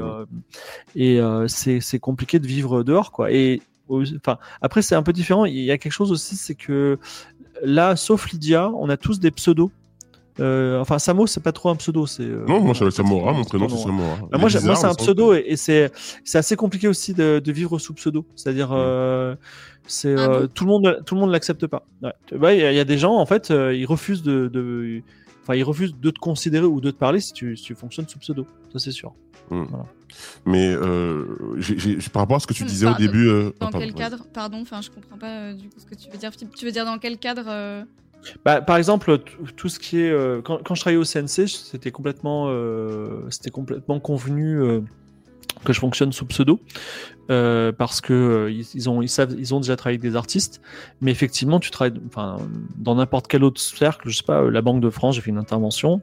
et 0.95 1.19
euh, 1.19 1.47
c'est 1.47 1.79
c'est 1.81 1.99
compliqué 1.99 2.39
de 2.39 2.47
vivre 2.47 2.81
dehors 2.83 3.11
quoi 3.11 3.31
et 3.31 3.61
enfin 4.17 4.37
après 4.61 4.81
c'est 4.81 4.95
un 4.95 5.03
peu 5.03 5.13
différent 5.13 5.45
il 5.45 5.59
y 5.59 5.69
a 5.71 5.77
quelque 5.77 5.91
chose 5.93 6.11
aussi 6.11 6.35
c'est 6.35 6.55
que 6.55 6.97
là 7.63 7.95
sauf 7.95 8.31
Lydia 8.31 8.71
on 8.71 8.89
a 8.89 8.97
tous 8.97 9.19
des 9.19 9.31
pseudos 9.31 9.69
euh, 10.39 10.79
enfin 10.79 10.97
Samo 10.97 11.27
c'est 11.27 11.43
pas 11.43 11.51
trop 11.51 11.69
un 11.69 11.75
pseudo 11.75 12.07
c'est 12.07 12.23
euh, 12.23 12.45
non 12.47 12.61
moi 12.61 12.73
c'est 12.73 12.89
Samora 12.89 13.33
mon 13.33 13.43
prénom 13.43 13.67
c'est. 13.67 13.83
Samora 13.83 14.17
bah, 14.31 14.37
moi, 14.37 14.47
est 14.47 14.49
j'ai- 14.49 14.59
moi 14.59 14.73
bizarre, 14.73 14.77
c'est 14.77 14.87
un 14.87 14.93
pseudo 14.95 15.33
et, 15.33 15.43
et 15.45 15.57
c'est 15.57 15.91
c'est 16.23 16.37
assez 16.37 16.55
compliqué 16.55 16.87
aussi 16.87 17.13
de, 17.13 17.39
de 17.43 17.51
vivre 17.51 17.77
sous 17.79 17.93
pseudo. 17.93 18.25
C'est-à-dire 18.35 18.69
Mm. 18.69 18.75
euh, 18.77 19.35
c'est 19.87 20.15
Ah 20.17 20.29
euh, 20.29 20.47
tout 20.47 20.63
le 20.63 20.69
monde 20.71 21.01
tout 21.05 21.15
le 21.15 21.21
monde 21.21 21.31
l'accepte 21.31 21.67
pas. 21.67 21.85
Ouais. 22.01 22.13
Il 22.31 22.61
y, 22.61 22.65
a- 22.65 22.71
il 22.71 22.77
y 22.77 22.79
a 22.79 22.85
des 22.85 22.97
gens 22.97 23.15
en 23.15 23.25
fait 23.25 23.51
euh, 23.51 23.75
ils 23.75 23.85
refusent 23.85 24.23
de, 24.23 24.47
de 24.47 25.01
enfin 25.41 25.55
ils 25.55 25.63
refusent 25.63 25.95
de 25.99 26.09
te 26.11 26.19
considérer 26.19 26.65
ou 26.65 26.81
de 26.81 26.91
te 26.91 26.97
parler 26.97 27.19
si 27.19 27.33
tu 27.33 27.55
si 27.57 27.63
tu 27.63 27.75
fonctionnes 27.75 28.07
sous 28.07 28.19
pseudo. 28.19 28.45
Ça 28.73 28.79
c'est 28.79 28.91
sûr. 28.91 29.13
mais 30.45 30.69
euh, 30.73 31.25
par 32.13 32.21
rapport 32.23 32.37
à 32.37 32.39
ce 32.39 32.47
que 32.47 32.53
tu 32.53 32.63
Hmm, 32.63 32.67
disais 32.67 32.85
au 32.85 32.89
pardon. 32.91 33.05
début 33.05 33.27
euh, 33.27 33.43
Dans 33.59 33.67
ah, 33.67 33.71
pardon, 33.71 33.79
quel 33.79 33.93
cadre 33.93 34.25
Pardon, 34.33 34.61
enfin, 34.61 34.81
je 34.81 34.89
comprends 34.89 35.17
pas 35.17 35.27
euh, 35.29 35.53
du 35.53 35.67
coup 35.69 35.79
ce 35.79 35.85
que 35.85 35.95
tu 35.95 36.09
veux 36.09 36.17
dire. 36.17 36.31
Tu 36.55 36.65
veux 36.65 36.71
dire 36.71 36.85
dans 36.85 36.97
quel 36.99 37.17
cadre 37.17 37.43
euh, 37.47 37.83
Bah, 38.45 38.61
par 38.61 38.77
exemple, 38.77 39.17
tout 39.57 39.67
ce 39.69 39.79
qui 39.79 39.99
est 39.99 40.09
euh, 40.11 40.41
quand, 40.41 40.59
quand 40.63 40.75
je 40.75 40.81
travaillais 40.81 41.01
au 41.01 41.05
CNC, 41.05 41.47
c'était 41.47 41.91
complètement, 41.91 42.45
euh, 42.49 43.21
c'était 43.29 43.49
complètement 43.51 43.99
convenu. 43.99 44.61
Que 45.63 45.73
je 45.73 45.79
fonctionne 45.79 46.11
sous 46.11 46.25
pseudo 46.25 46.59
euh, 47.29 47.71
parce 47.71 48.01
que 48.01 48.13
euh, 48.13 48.51
ils, 48.51 48.89
ont 48.89 49.01
ils 49.01 49.09
savent 49.09 49.35
ils 49.37 49.53
ont 49.53 49.59
déjà 49.59 49.75
travaillé 49.75 49.97
avec 49.99 50.09
des 50.09 50.15
artistes. 50.15 50.61
Mais 51.01 51.11
effectivement 51.11 51.59
tu 51.59 51.71
travailles 51.71 51.99
enfin 52.07 52.37
dans 52.77 52.95
n'importe 52.95 53.27
quel 53.27 53.43
autre 53.43 53.61
cercle 53.61 54.09
je 54.09 54.17
sais 54.17 54.23
pas 54.23 54.41
euh, 54.41 54.51
la 54.51 54.61
Banque 54.61 54.81
de 54.81 54.89
France 54.89 55.15
j'ai 55.15 55.21
fait 55.21 55.29
une 55.29 55.37
intervention. 55.37 56.01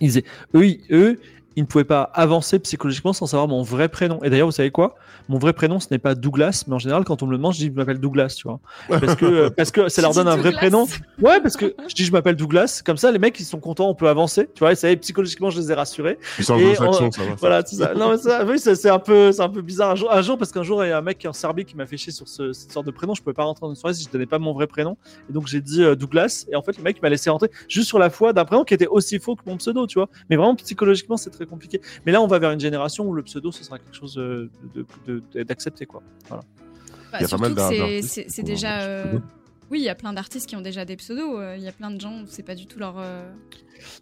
Ils 0.00 0.22
eux 0.54 0.76
eux 0.90 1.20
ils 1.56 1.62
ne 1.62 1.66
pouvaient 1.66 1.84
pas 1.84 2.02
avancer 2.14 2.58
psychologiquement 2.58 3.12
sans 3.12 3.26
savoir 3.26 3.48
mon 3.48 3.62
vrai 3.62 3.88
prénom 3.88 4.18
et 4.22 4.30
d'ailleurs 4.30 4.48
vous 4.48 4.52
savez 4.52 4.70
quoi? 4.70 4.94
Mon 5.28 5.38
vrai 5.38 5.52
prénom 5.52 5.80
ce 5.80 5.88
n'est 5.90 5.98
pas 5.98 6.14
Douglas 6.14 6.64
mais 6.66 6.74
en 6.74 6.78
général 6.78 7.04
quand 7.04 7.22
on 7.22 7.26
me 7.26 7.32
le 7.32 7.36
demande 7.38 7.52
je 7.54 7.58
dis 7.58 7.66
je 7.66 7.72
m'appelle 7.72 7.98
Douglas 7.98 8.34
tu 8.38 8.48
vois 8.48 8.60
parce 8.88 9.14
que 9.16 9.24
euh, 9.26 9.50
parce 9.50 9.70
que 9.70 9.88
ça 9.88 10.02
leur 10.02 10.12
donne 10.14 10.28
un 10.28 10.36
vrai 10.36 10.50
Douglas 10.50 10.58
prénom 10.58 10.86
ouais 11.20 11.40
parce 11.40 11.56
que 11.56 11.74
je 11.88 11.94
dis 11.94 12.04
je 12.04 12.12
m'appelle 12.12 12.36
Douglas 12.36 12.82
comme 12.84 12.96
ça 12.96 13.10
les 13.12 13.18
mecs 13.18 13.38
ils 13.40 13.44
sont 13.44 13.60
contents 13.60 13.88
on 13.88 13.94
peut 13.94 14.08
avancer 14.08 14.48
tu 14.54 14.60
vois 14.60 14.72
et 14.72 14.74
ça 14.74 14.88
y 14.88 14.92
est, 14.92 14.96
psychologiquement 14.96 15.50
je 15.50 15.60
les 15.60 15.70
ai 15.70 15.74
rassurés 15.74 16.18
Puis 16.36 16.44
c'est 16.44 16.52
Et 16.52 16.56
anglo-saxon, 16.56 17.04
on- 17.06 17.10
ça 17.12 17.22
va. 17.24 17.34
voilà, 17.36 17.62
c'est 17.64 17.76
ça. 17.76 17.94
Non, 17.94 18.10
mais 18.10 18.16
ça, 18.18 18.44
oui, 18.44 18.58
c'est 18.58 18.88
un 18.90 18.98
peu, 18.98 19.32
c'est 19.32 19.42
un 19.42 19.48
peu 19.48 19.62
bizarre. 19.62 19.90
Un 19.90 19.94
jour, 19.96 20.12
un 20.12 20.22
jour, 20.22 20.38
parce 20.38 20.50
qu'un 20.52 20.62
jour, 20.62 20.84
il 20.84 20.88
y 20.88 20.92
a 20.92 20.98
un 20.98 21.02
mec 21.02 21.18
qui 21.18 21.26
est 21.26 21.28
en 21.28 21.32
Serbie 21.32 21.64
qui 21.64 21.76
m'a 21.76 21.86
fait 21.86 21.96
chier 21.96 22.12
sur 22.12 22.28
ce- 22.28 22.52
cette 22.52 22.72
sorte 22.72 22.86
de 22.86 22.90
prénom. 22.90 23.14
Je 23.14 23.22
pouvais 23.22 23.34
pas 23.34 23.44
rentrer 23.44 23.62
dans 23.66 23.70
une 23.70 23.76
soirée 23.76 23.94
si 23.94 24.04
je 24.04 24.10
donnais 24.10 24.26
pas 24.26 24.38
mon 24.38 24.52
vrai 24.52 24.66
prénom. 24.66 24.96
Et 25.28 25.32
donc, 25.32 25.46
j'ai 25.46 25.60
dit 25.60 25.82
euh, 25.82 25.94
Douglas. 25.94 26.46
Et 26.50 26.56
en 26.56 26.62
fait, 26.62 26.76
le 26.76 26.82
mec 26.82 27.02
m'a 27.02 27.08
laissé 27.08 27.30
rentrer 27.30 27.50
juste 27.68 27.88
sur 27.88 27.98
la 27.98 28.10
foi 28.10 28.32
d'un 28.32 28.44
prénom 28.44 28.64
qui 28.64 28.74
était 28.74 28.86
aussi 28.86 29.18
faux 29.18 29.36
que 29.36 29.42
mon 29.46 29.56
pseudo, 29.56 29.86
tu 29.86 29.98
vois. 29.98 30.08
Mais 30.30 30.36
vraiment, 30.36 30.54
psychologiquement, 30.56 31.16
c'est 31.16 31.30
très 31.30 31.41
compliqué. 31.46 31.80
Mais 32.06 32.12
là, 32.12 32.20
on 32.22 32.26
va 32.26 32.38
vers 32.38 32.50
une 32.52 32.60
génération 32.60 33.06
où 33.06 33.14
le 33.14 33.22
pseudo, 33.22 33.52
ce 33.52 33.64
sera 33.64 33.78
quelque 33.78 33.94
chose 33.96 34.18
euh, 34.18 34.50
de- 34.74 34.84
de- 35.06 35.22
de- 35.32 35.42
d'accepté, 35.42 35.86
quoi. 35.86 36.02
Bah, 36.30 36.40
Il 36.40 37.12
y 37.12 37.16
a 37.16 37.18
pas 37.20 37.26
surtout 37.28 37.42
mal 37.42 37.50
que 37.52 37.56
d'ar- 37.56 38.02
c'est- 38.02 38.42
déjà. 38.42 38.80
euh, 38.82 39.04
pseudo. 39.08 39.22
Oui, 39.70 39.80
il 39.80 39.84
y 39.84 39.88
a 39.88 39.94
plein 39.94 40.12
d'artistes 40.12 40.46
qui 40.48 40.54
ont 40.56 40.60
déjà 40.60 40.84
des 40.84 40.96
pseudos. 40.96 41.38
euh, 41.38 41.56
Il 41.56 41.62
y 41.62 41.68
a 41.68 41.72
plein 41.72 41.90
de 41.90 41.98
gens, 42.00 42.24
c'est 42.26 42.42
pas 42.42 42.54
du 42.54 42.66
tout 42.66 42.78
leur. 42.78 42.96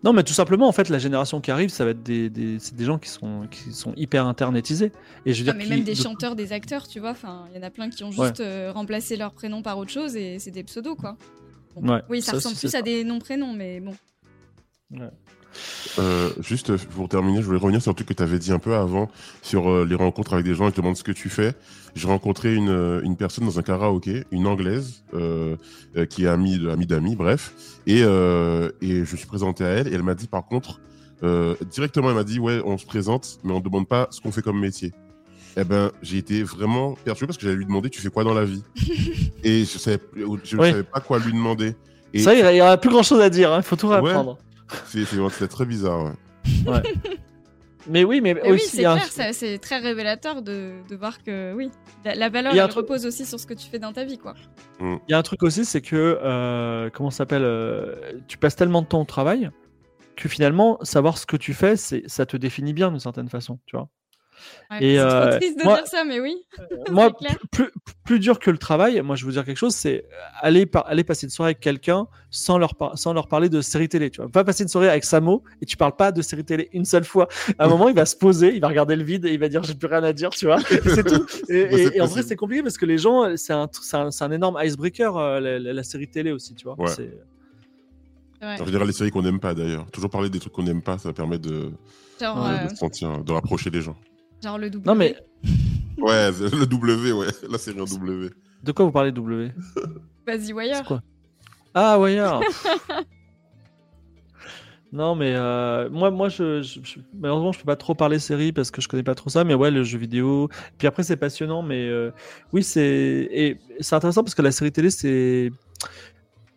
Non, 0.05 0.13
mais 0.13 0.23
tout 0.25 0.33
simplement, 0.35 0.69
en 0.69 0.73
fait, 0.73 0.89
la 0.91 0.99
génération 0.99 1.41
qui 1.41 1.51
arrive, 1.51 1.71
ça 1.71 1.85
va 1.85 1.93
être 1.93 2.03
des, 2.03 2.29
des, 2.29 2.59
c'est 2.59 2.75
des 2.75 2.85
gens 2.85 2.99
qui 2.99 3.09
sont, 3.09 3.47
qui 3.51 3.73
sont 3.73 3.95
hyper 3.97 4.27
internetisés. 4.27 4.93
Et 5.25 5.33
je 5.33 5.43
veux 5.43 5.49
Ah, 5.51 5.53
dire, 5.55 5.63
mais 5.69 5.75
même 5.77 5.85
des 5.85 5.95
de- 5.95 5.97
chanteurs, 6.03 6.37
des 6.37 6.53
acteurs, 6.53 6.87
tu 6.87 7.01
vois. 7.01 7.11
Enfin, 7.13 7.47
il 7.51 7.57
y 7.57 7.61
en 7.61 7.67
a 7.67 7.71
plein 7.71 7.89
qui 7.89 8.05
ont 8.05 8.11
juste 8.11 8.41
euh, 8.41 8.73
remplacé 8.73 9.17
leur 9.17 9.33
prénom 9.33 9.63
par 9.63 9.79
autre 9.79 9.91
chose 9.91 10.17
et 10.17 10.39
c'est 10.39 10.51
des 10.51 10.65
pseudos, 10.65 10.97
quoi. 10.97 11.17
Bon. 11.77 11.89
Ouais, 11.95 12.03
Oui, 12.11 12.21
ça, 12.21 12.33
ça 12.33 12.37
ressemble 12.39 12.55
aussi, 12.57 12.67
plus 12.67 12.75
à 12.75 12.83
des 12.83 13.05
noms-prénoms, 13.05 13.53
mais 13.55 13.81
bon. 13.81 13.95
Euh, 15.99 16.31
juste 16.41 16.77
pour 16.89 17.09
terminer, 17.09 17.41
je 17.41 17.47
voulais 17.47 17.59
revenir 17.59 17.83
sur 17.83 17.91
le 17.91 17.95
truc 17.97 18.09
que 18.09 18.15
tu 18.15 18.23
avais 18.23 18.39
dit 18.39 18.53
un 18.53 18.59
peu 18.59 18.75
avant 18.75 19.11
sur 19.43 19.71
euh, 19.71 19.85
les 19.85 19.95
rencontres 19.95 20.33
avec 20.35 20.45
des 20.45 20.55
gens 20.55 20.69
et 20.69 20.73
te 20.73 20.77
demandent 20.81 20.97
ce 20.97 21.03
que 21.05 21.13
tu 21.13 21.29
fais. 21.29 21.55
J'ai 21.95 22.07
rencontré 22.07 22.55
une, 22.55 22.69
euh, 22.69 23.01
une 23.03 23.17
personne 23.17 23.45
dans 23.45 23.59
un 23.59 23.63
karaoké, 23.63 24.25
une 24.31 24.47
anglaise, 24.47 25.03
euh, 25.15 25.57
qui 26.09 26.25
est 26.25 26.29
amie 26.29 26.59
d'amis, 26.87 27.17
bref. 27.17 27.53
Et, 27.87 28.01
et 28.01 28.05
je 28.05 29.13
me 29.13 29.17
suis 29.17 29.27
présenté 29.27 29.65
à 29.65 29.69
elle 29.69 29.89
et 29.89 29.93
elle 29.95 30.03
m'a 30.05 30.15
dit 30.15 30.29
par 30.29 30.47
contre, 30.47 30.81
directement, 31.71 32.09
elle 32.11 32.15
m'a 32.17 32.25
dit 32.25 32.39
Ouais, 32.39 32.63
on 32.65 32.79
se 32.79 32.87
présente, 32.87 33.39
mais 33.45 33.53
on 33.53 33.59
ne 33.59 33.65
demande 33.65 33.89
pas 33.89 34.09
ce 34.11 34.21
qu'on 34.21 34.33
fait 34.33 34.43
comme 34.43 34.61
métier. 34.61 34.93
Eh 35.57 35.65
ben, 35.65 35.91
j'ai 36.01 36.19
été 36.19 36.45
vraiment 36.45 36.95
perturbé 37.05 37.27
parce 37.27 37.37
que 37.39 37.43
j'allais 37.45 37.57
lui 37.59 37.67
demander 37.67 37.91
Tu 37.91 38.01
fais 38.01 38.09
quoi 38.09 38.23
dans 38.23 38.35
la 38.35 38.45
vie? 38.45 38.63
Et 39.43 39.65
je 39.65 39.79
savais, 39.79 39.99
je 40.45 40.57
Oui. 40.57 40.71
savais 40.71 40.83
pas 40.85 41.01
quoi 41.01 41.19
lui 41.19 41.33
demander. 41.33 41.75
Et 42.15 42.21
Ça, 42.21 42.35
il 42.35 42.39
y 42.39 42.43
a- 42.43 42.53
il 42.53 42.59
y 42.59 42.61
aura 42.61 42.77
plus 42.77 42.89
grand 42.91 43.03
chose 43.03 43.21
à 43.21 43.29
dire. 43.31 43.53
Il 43.57 43.63
faut 43.65 43.75
tout 43.77 43.89
réapprendre. 43.89 44.39
C'est- 44.87 45.49
très 45.49 45.67
bizarre. 45.67 46.13
ouais. 46.67 46.83
Mais 47.87 48.05
oui, 48.05 48.21
mais 48.21 48.35
Mais 48.35 48.43
oui, 48.45 48.51
aussi, 48.57 48.77
c'est 48.77 48.85
un- 48.85 48.97
clair, 48.97 49.11
ça- 49.11 49.33
c'est 49.33 49.59
très 49.59 49.79
révélateur 49.79 50.43
de, 50.43 50.73
de 50.89 50.97
voir 50.97 51.23
que, 51.23 51.55
oui, 51.55 51.71
la, 52.05 52.15
la 52.15 52.29
valeur, 52.29 52.53
elle 52.55 52.71
truc- 52.71 52.83
repose 52.85 53.07
aussi 53.07 53.25
sur 53.25 53.41
ce 53.41 53.47
que 53.47 53.55
tu 53.55 53.69
fais 53.71 53.79
dans 53.79 53.93
ta 53.95 54.05
vie, 54.05 54.19
quoi. 54.19 54.35
Il 54.81 54.99
y 55.09 55.15
a 55.15 55.19
un 55.19 55.23
truc 55.23 55.43
aussi, 55.43 55.65
c'est 55.65 55.81
que 55.81 56.19
euh, 56.23 56.91
comment 56.93 57.11
s'appelle 57.11 57.43
euh, 57.43 57.97
Tu 58.29 58.37
passes 58.37 58.55
tellement 58.55 58.83
de 58.83 58.87
temps 58.87 59.01
au 59.01 59.07
travail 59.07 59.51
que 60.15 60.29
finalement, 60.29 60.79
savoir 60.83 61.17
ce 61.17 61.25
que 61.25 61.39
tu 61.39 61.55
fais, 61.55 61.75
c'est 61.77 62.03
ça 62.07 62.27
te 62.27 62.37
définit 62.37 62.75
bien 62.75 62.91
d'une 62.91 63.01
certaine 63.01 63.31
façon, 63.31 63.59
tu 63.65 63.77
vois. 63.77 63.89
Ouais, 64.71 64.79
Et, 64.85 64.95
c'est 64.95 64.99
euh, 65.01 65.31
trop 65.31 65.39
triste 65.39 65.59
de 65.59 65.65
moi- 65.65 65.77
dire 65.77 65.87
ça, 65.87 66.05
mais 66.05 66.21
oui. 66.21 66.37
moi, 66.91 67.11
clair. 67.13 67.37
plus, 67.51 67.71
plus, 68.05 68.19
dur 68.21 68.39
que 68.39 68.51
le 68.51 68.59
travail, 68.59 69.01
moi 69.03 69.17
je 69.17 69.23
vais 69.23 69.27
vous 69.27 69.33
dire 69.33 69.45
quelque 69.45 69.57
chose, 69.57 69.75
c'est 69.75 70.05
aller, 70.41 70.67
par- 70.67 70.87
aller 70.87 71.03
passer 71.05 71.27
une 71.27 71.31
soirée 71.31 71.51
avec 71.51 71.61
quelqu'un 71.61 72.07
sans 72.31 72.59
leur, 72.59 72.75
par- 72.75 72.97
sans 72.99 73.13
leur 73.13 73.27
parler 73.29 73.49
de 73.49 73.61
série 73.61 73.89
télé. 73.89 74.11
Tu 74.11 74.21
vois, 74.21 74.31
pas 74.31 74.45
passer 74.45 74.63
une 74.63 74.69
soirée 74.69 74.89
avec 74.89 75.05
Samo 75.05 75.43
et 75.61 75.67
tu 75.67 75.77
parles 75.77 75.97
pas 75.97 76.13
de 76.13 76.23
série 76.23 76.45
télé 76.45 76.69
une 76.73 76.85
seule 76.85 77.05
fois. 77.05 77.29
À 77.59 77.65
un 77.65 77.69
moment, 77.69 77.89
il 77.89 77.95
va 77.95 78.07
se 78.07 78.17
poser, 78.17 78.55
il 78.55 78.61
va 78.61 78.69
regarder 78.69 78.95
le 78.97 79.03
vide 79.05 79.25
et 79.27 79.33
il 79.33 79.39
va 79.41 79.49
dire 79.49 79.63
j'ai 79.63 79.75
plus 79.75 79.89
rien 79.89 80.05
à 80.05 80.13
dire, 80.13 80.31
tu 80.31 80.47
vois. 80.47 80.61
C'est 80.61 81.05
tout. 81.05 81.27
Et, 81.49 81.59
et- 81.59 81.97
et 81.97 82.01
en 82.01 82.07
vrai, 82.07 82.23
c'est 82.23 82.37
compliqué 82.37 82.63
parce 82.63 82.79
que 82.79 82.87
les 82.87 82.99
gens, 82.99 83.37
c'est 83.37 83.53
un, 83.53 83.69
c'est 83.73 83.97
un, 83.97 84.11
c'est 84.11 84.25
un 84.25 84.31
énorme 84.31 84.59
icebreaker 84.63 85.17
euh, 85.17 85.41
la, 85.41 85.59
la- 85.59 85.73
la 85.73 85.83
série 85.83 86.09
télé 86.09 86.31
aussi, 86.33 86.55
tu 86.55 86.65
vois. 86.65 86.75
Ouais. 86.81 86.89
C'est- 86.89 87.13
Ouais. 88.43 88.59
En 88.59 88.65
général, 88.65 88.87
les 88.87 88.95
séries 88.95 89.11
qu'on 89.11 89.21
n'aime 89.21 89.39
pas 89.39 89.53
d'ailleurs. 89.53 89.85
Toujours 89.91 90.09
parler 90.09 90.31
des 90.31 90.39
trucs 90.39 90.55
qu'on 90.55 90.63
n'aime 90.63 90.81
pas, 90.81 90.97
ça 90.97 91.13
permet 91.13 91.39
de, 91.39 91.73
Genre, 92.19 92.43
Ouais, 92.43 92.51
euh, 92.63 92.65
de 92.65 92.71
se 92.71 92.77
sentir, 92.77 93.23
de 93.23 93.33
rapprocher 93.33 93.69
les 93.69 93.83
gens. 93.83 93.95
Genre 94.43 94.59
le 94.59 94.71
double. 94.71 94.87
Non 94.87 94.95
mais 94.95 95.17
Ouais, 95.99 96.31
le 96.41 96.67
W, 96.67 97.13
ouais, 97.13 97.27
la 97.51 97.59
série 97.59 97.81
en 97.81 97.85
W. 97.85 98.31
de 98.63 98.73
quoi 98.73 98.85
vous 98.85 98.93
parlez 98.93 99.13
W? 99.13 99.53
Vas-y, 100.27 100.53
Wire. 100.53 100.85
quoi? 100.85 101.03
Ah, 101.75 101.99
Wire 102.01 102.41
Non, 104.93 105.15
mais 105.15 105.35
euh, 105.37 105.89
moi, 105.89 106.11
moi 106.11 106.29
je, 106.29 106.63
je- 106.63 106.81
je- 106.83 106.99
malheureusement, 107.17 107.53
je 107.53 107.61
peux 107.61 107.65
pas 107.67 107.77
trop 107.77 107.95
parler 107.95 108.19
série 108.19 108.51
parce 108.53 108.73
que 108.73 108.81
je 108.83 108.89
connais 108.89 109.05
pas 109.05 109.15
trop 109.15 109.31
ça, 109.31 109.45
mais 109.45 109.55
ouais, 109.55 109.71
le 109.71 109.85
jeu 109.85 109.99
vidéo. 109.99 110.49
Puis 110.79 110.89
après, 110.89 111.05
c'est 111.05 111.17
passionnant, 111.17 111.63
mais 111.63 111.87
euh, 111.89 112.11
oui, 112.53 112.65
c'est 112.65 112.83
et 113.31 113.59
c'est 113.79 113.95
intéressant 113.95 114.25
parce 114.25 114.35
que 114.35 114.43
la 114.43 114.51
série 114.51 114.73
télé, 114.73 114.91
c'est 114.91 115.51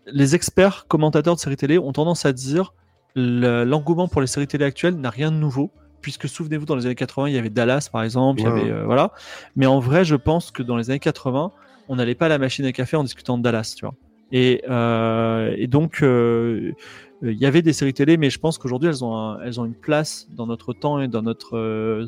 les 0.08 0.34
experts 0.34 0.88
commentateurs 0.88 1.36
de 1.36 1.40
séries 1.40 1.58
télé 1.58 1.78
ont 1.78 1.92
tendance 1.94 2.26
à 2.26 2.34
dire 2.34 2.74
le- 3.16 3.66
l'engouement 3.66 4.08
pour 4.08 4.20
les 4.22 4.26
séries 4.28 4.48
télé 4.48 4.66
actuelles 4.66 4.96
n'a 4.96 5.12
rien 5.12 5.32
de 5.32 5.38
nouveau. 5.38 5.72
Puisque 6.04 6.30
souvenez-vous, 6.30 6.66
dans 6.66 6.76
les 6.76 6.86
années 6.86 6.94
80, 6.96 7.30
il 7.30 7.34
y 7.34 7.38
avait 7.40 7.50
Dallas, 7.50 7.90
par 7.92 8.04
exemple, 8.04 8.42
il 8.42 8.44
y 8.44 8.48
Ouais. 8.48 8.60
avait 8.62 8.70
euh, 8.72 8.86
voilà. 8.86 9.12
Mais 9.56 9.66
en 9.66 9.80
vrai, 9.80 10.06
je 10.06 10.16
pense 10.16 10.52
que 10.52 10.62
dans 10.62 10.78
les 10.78 10.92
années 10.92 11.00
80, 11.00 11.52
on 11.88 11.96
n'allait 11.96 12.14
pas 12.14 12.28
à 12.28 12.30
la 12.30 12.38
machine 12.38 12.66
à 12.66 12.72
café 12.72 12.96
en 12.96 13.04
discutant 13.04 13.38
de 13.40 13.44
Dallas, 13.44 13.74
tu 13.76 13.86
vois. 13.86 13.96
Et, 14.32 14.64
euh, 14.70 15.54
et 15.58 15.68
donc, 15.68 16.04
euh, 16.04 16.74
il 17.22 17.38
y 17.40 17.46
avait 17.46 17.62
des 17.62 17.74
séries 17.74 17.94
télé, 17.94 18.18
mais 18.18 18.30
je 18.30 18.38
pense 18.38 18.58
qu'aujourd'hui, 18.58 18.90
elles, 18.90 19.04
ont 19.04 19.16
un- 19.18 19.40
elles 19.42 19.60
ont 19.60 19.66
une 19.66 19.76
place 19.76 20.28
dans 20.30 20.46
notre 20.46 20.74
temps 20.74 21.00
et 21.02 21.08
dans 21.08 21.22
notre 21.24 22.06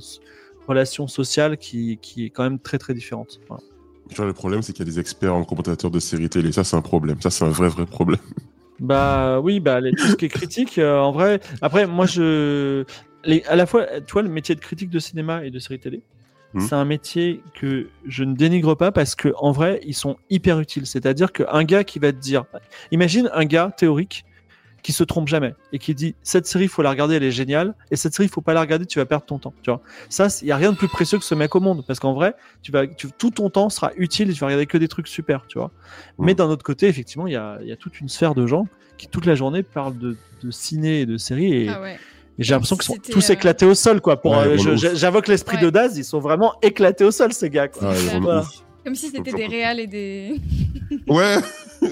relation 0.67 1.07
sociale 1.07 1.57
qui, 1.57 1.99
qui 2.01 2.25
est 2.25 2.29
quand 2.29 2.43
même 2.43 2.59
très 2.59 2.77
très 2.77 2.93
différente. 2.93 3.39
Voilà. 3.47 3.63
Tu 4.09 4.15
vois, 4.15 4.25
le 4.25 4.33
problème, 4.33 4.61
c'est 4.61 4.73
qu'il 4.73 4.85
y 4.85 4.89
a 4.89 4.91
des 4.91 4.99
experts 4.99 5.33
en 5.33 5.43
commentateurs 5.43 5.89
de 5.91 5.99
séries 5.99 6.29
télé. 6.29 6.51
Ça, 6.51 6.63
c'est 6.63 6.75
un 6.75 6.81
problème. 6.81 7.19
Ça, 7.21 7.29
c'est 7.29 7.45
un 7.45 7.49
vrai, 7.49 7.69
vrai 7.69 7.85
problème. 7.85 8.19
Bah 8.79 9.39
oui, 9.39 9.59
bah 9.61 9.79
les, 9.79 9.93
tout 9.93 10.05
ce 10.07 10.15
qui 10.17 10.25
est 10.25 10.29
critique, 10.29 10.77
euh, 10.77 10.99
en 10.99 11.11
vrai. 11.13 11.39
Après, 11.61 11.87
moi, 11.87 12.05
je, 12.05 12.83
les, 13.25 13.43
à 13.45 13.55
la 13.55 13.65
fois, 13.65 13.85
tu 14.05 14.13
vois, 14.13 14.21
le 14.21 14.29
métier 14.29 14.55
de 14.55 14.59
critique 14.59 14.89
de 14.89 14.99
cinéma 14.99 15.43
et 15.45 15.51
de 15.51 15.59
série 15.59 15.79
télé, 15.79 16.01
Mhm. 16.53 16.61
c'est 16.61 16.75
un 16.75 16.85
métier 16.85 17.41
que 17.53 17.87
je 18.07 18.23
ne 18.23 18.33
dénigre 18.33 18.75
pas 18.75 18.91
parce 18.91 19.15
que 19.15 19.29
en 19.37 19.51
vrai, 19.51 19.81
ils 19.85 19.93
sont 19.95 20.15
hyper 20.29 20.59
utiles. 20.59 20.85
C'est-à-dire 20.87 21.33
qu'un 21.33 21.63
gars 21.65 21.83
qui 21.83 21.99
va 21.99 22.11
te 22.13 22.17
dire, 22.17 22.45
imagine 22.91 23.29
un 23.33 23.43
gars 23.45 23.71
théorique 23.75 24.23
qui 24.81 24.93
se 24.93 25.03
trompe 25.03 25.27
jamais 25.27 25.55
et 25.73 25.79
qui 25.79 25.95
dit 25.95 26.13
cette 26.21 26.45
série 26.45 26.67
faut 26.67 26.83
la 26.83 26.91
regarder 26.91 27.15
elle 27.15 27.23
est 27.23 27.31
géniale 27.31 27.73
et 27.89 27.95
cette 27.95 28.13
série 28.13 28.29
faut 28.29 28.41
pas 28.41 28.53
la 28.53 28.61
regarder 28.61 28.85
tu 28.85 28.99
vas 28.99 29.05
perdre 29.07 29.25
ton 29.25 29.39
temps 29.39 29.53
tu 29.63 29.71
vois 29.71 29.81
ça 30.09 30.27
il 30.43 30.47
y 30.47 30.51
a 30.51 30.55
rien 30.57 30.71
de 30.73 30.77
plus 30.77 30.87
précieux 30.87 31.17
que 31.17 31.23
ce 31.25 31.33
mec 31.33 31.55
au 31.55 31.59
monde 31.59 31.83
parce 31.87 31.99
qu'en 31.99 32.13
vrai 32.13 32.35
tu 32.61 32.71
vas 32.71 32.85
tu- 32.85 33.07
tout 33.11 33.31
ton 33.31 33.49
temps 33.49 33.71
sera 33.71 33.91
utile 33.97 34.29
et 34.29 34.33
tu 34.33 34.39
vas 34.41 34.45
regarder 34.45 34.67
que 34.67 34.77
des 34.77 34.87
trucs 34.87 35.07
super 35.07 35.47
tu 35.47 35.57
vois 35.57 35.71
mais 36.19 36.33
Mhm. 36.33 36.37
d'un 36.37 36.45
autre 36.49 36.61
côté 36.63 36.85
effectivement 36.87 37.25
il 37.25 37.33
y 37.33 37.35
a, 37.35 37.57
il 37.63 37.67
y 37.67 37.71
a 37.71 37.75
toute 37.77 37.99
une 37.99 38.09
sphère 38.09 38.35
de 38.35 38.45
gens 38.45 38.67
qui 38.99 39.07
toute 39.07 39.25
la 39.25 39.33
journée 39.33 39.63
parlent 39.63 39.97
de, 39.97 40.15
de 40.43 40.51
ciné 40.51 41.01
et 41.01 41.05
de 41.07 41.17
séries 41.17 41.51
et, 41.63 41.67
Ah 41.69 41.81
ouais. 41.81 41.97
J'ai 42.39 42.53
l'impression 42.53 42.75
qu'ils 42.75 42.85
sont 42.85 42.97
tous 43.11 43.29
euh, 43.29 43.33
éclatés 43.33 43.65
au 43.65 43.73
sol 43.75 44.01
quoi 44.01 44.21
pour 44.21 44.31
Ouais, 44.33 44.47
euh, 44.47 44.75
j'invoque 44.95 45.27
l'esprit 45.27 45.57
Ouais. 45.57 45.63
de 45.63 45.69
Daz 45.69 45.97
ils 45.97 46.03
sont 46.03 46.19
vraiment 46.19 46.53
éclatés 46.61 47.03
au 47.05 47.11
sol 47.11 47.31
ces 47.33 47.49
gars 47.49 47.67
quoi. 47.67 47.91
Ah, 47.93 48.19
Voilà. 48.19 48.43
Comme 48.83 48.95
si 48.95 49.09
c'était 49.09 49.31
des 49.33 49.47
réals 49.47 49.79
et 49.79 49.87
des. 49.87 50.35
Ouais, 51.07 51.37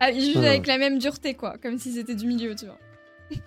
Ah, 0.00 0.12
juste 0.12 0.36
avec 0.36 0.66
la 0.66 0.78
même 0.78 0.98
dureté, 0.98 1.34
quoi. 1.34 1.56
Comme 1.62 1.76
si 1.78 1.92
c'était 1.92 2.14
du 2.14 2.26
milieu, 2.26 2.54
tu 2.54 2.64
vois. 2.66 2.78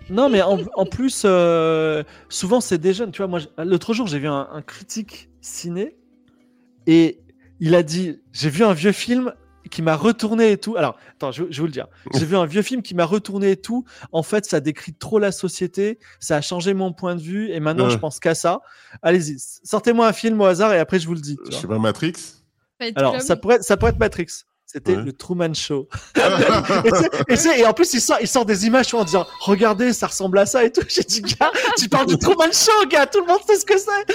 Non, 0.08 0.28
mais 0.28 0.40
en, 0.40 0.58
en 0.76 0.86
plus, 0.86 1.22
euh, 1.24 2.04
souvent 2.28 2.60
c'est 2.60 2.78
des 2.78 2.94
jeunes. 2.94 3.10
Tu 3.10 3.18
vois, 3.18 3.26
moi, 3.26 3.40
l'autre 3.58 3.92
jour, 3.92 4.06
j'ai 4.06 4.18
vu 4.18 4.28
un, 4.28 4.48
un 4.52 4.62
critique 4.62 5.28
ciné 5.40 5.96
et 6.86 7.18
il 7.60 7.74
a 7.74 7.82
dit 7.82 8.20
J'ai 8.32 8.50
vu 8.50 8.64
un 8.64 8.72
vieux 8.72 8.92
film 8.92 9.32
qui 9.70 9.82
m'a 9.82 9.96
retourné 9.96 10.52
et 10.52 10.58
tout. 10.58 10.76
Alors, 10.76 10.96
attends, 11.12 11.32
je, 11.32 11.44
je 11.50 11.56
vais 11.56 11.60
vous 11.60 11.66
le 11.66 11.72
dire. 11.72 11.86
J'ai 12.14 12.24
vu 12.26 12.36
un 12.36 12.46
vieux 12.46 12.62
film 12.62 12.82
qui 12.82 12.94
m'a 12.94 13.04
retourné 13.04 13.52
et 13.52 13.56
tout. 13.56 13.84
En 14.12 14.22
fait, 14.22 14.44
ça 14.46 14.60
décrit 14.60 14.94
trop 14.94 15.18
la 15.18 15.32
société. 15.32 15.98
Ça 16.20 16.36
a 16.36 16.40
changé 16.40 16.74
mon 16.74 16.92
point 16.92 17.14
de 17.16 17.20
vue 17.22 17.50
et 17.50 17.60
maintenant, 17.60 17.86
Ouais. 17.86 17.90
je 17.92 17.98
pense 17.98 18.20
qu'à 18.20 18.34
ça. 18.34 18.60
Allez-y, 19.02 19.36
sortez-moi 19.38 20.06
un 20.06 20.12
film 20.12 20.40
au 20.40 20.44
hasard 20.44 20.72
et 20.74 20.78
après, 20.78 20.98
je 20.98 21.06
vous 21.06 21.14
le 21.14 21.20
dis. 21.20 21.36
tu 21.36 21.42
je 21.46 21.50
vois. 21.52 21.60
sais 21.60 21.66
pas, 21.68 21.78
Matrix? 21.78 22.12
Alors, 22.96 23.20
ça 23.22 23.36
pourrait, 23.36 23.62
ça 23.62 23.76
pourrait 23.76 23.92
être 23.92 23.98
Matrix. 23.98 24.26
C'était 24.74 24.96
Ouais. 24.96 25.02
le 25.04 25.12
Truman 25.12 25.54
Show. 25.54 25.88
et, 27.28 27.64
en 27.64 27.72
plus, 27.72 27.94
il 27.94 28.00
sort, 28.00 28.16
il 28.20 28.26
sort 28.26 28.44
des 28.44 28.66
images 28.66 28.90
vois, 28.90 29.02
en 29.02 29.04
disant 29.04 29.24
Regardez, 29.40 29.92
ça 29.92 30.08
ressemble 30.08 30.36
à 30.36 30.46
ça 30.46 30.64
et 30.64 30.72
tout. 30.72 30.80
J'ai 30.88 31.04
dit 31.04 31.22
Gars, 31.22 31.52
tu 31.78 31.88
parles 31.88 32.06
du 32.06 32.18
Truman 32.18 32.50
Show, 32.52 32.88
gars, 32.90 33.06
tout 33.06 33.20
le 33.20 33.26
monde 33.26 33.38
sait 33.46 33.56
ce 33.56 33.64
que 33.64 33.78
c'est. 33.78 34.14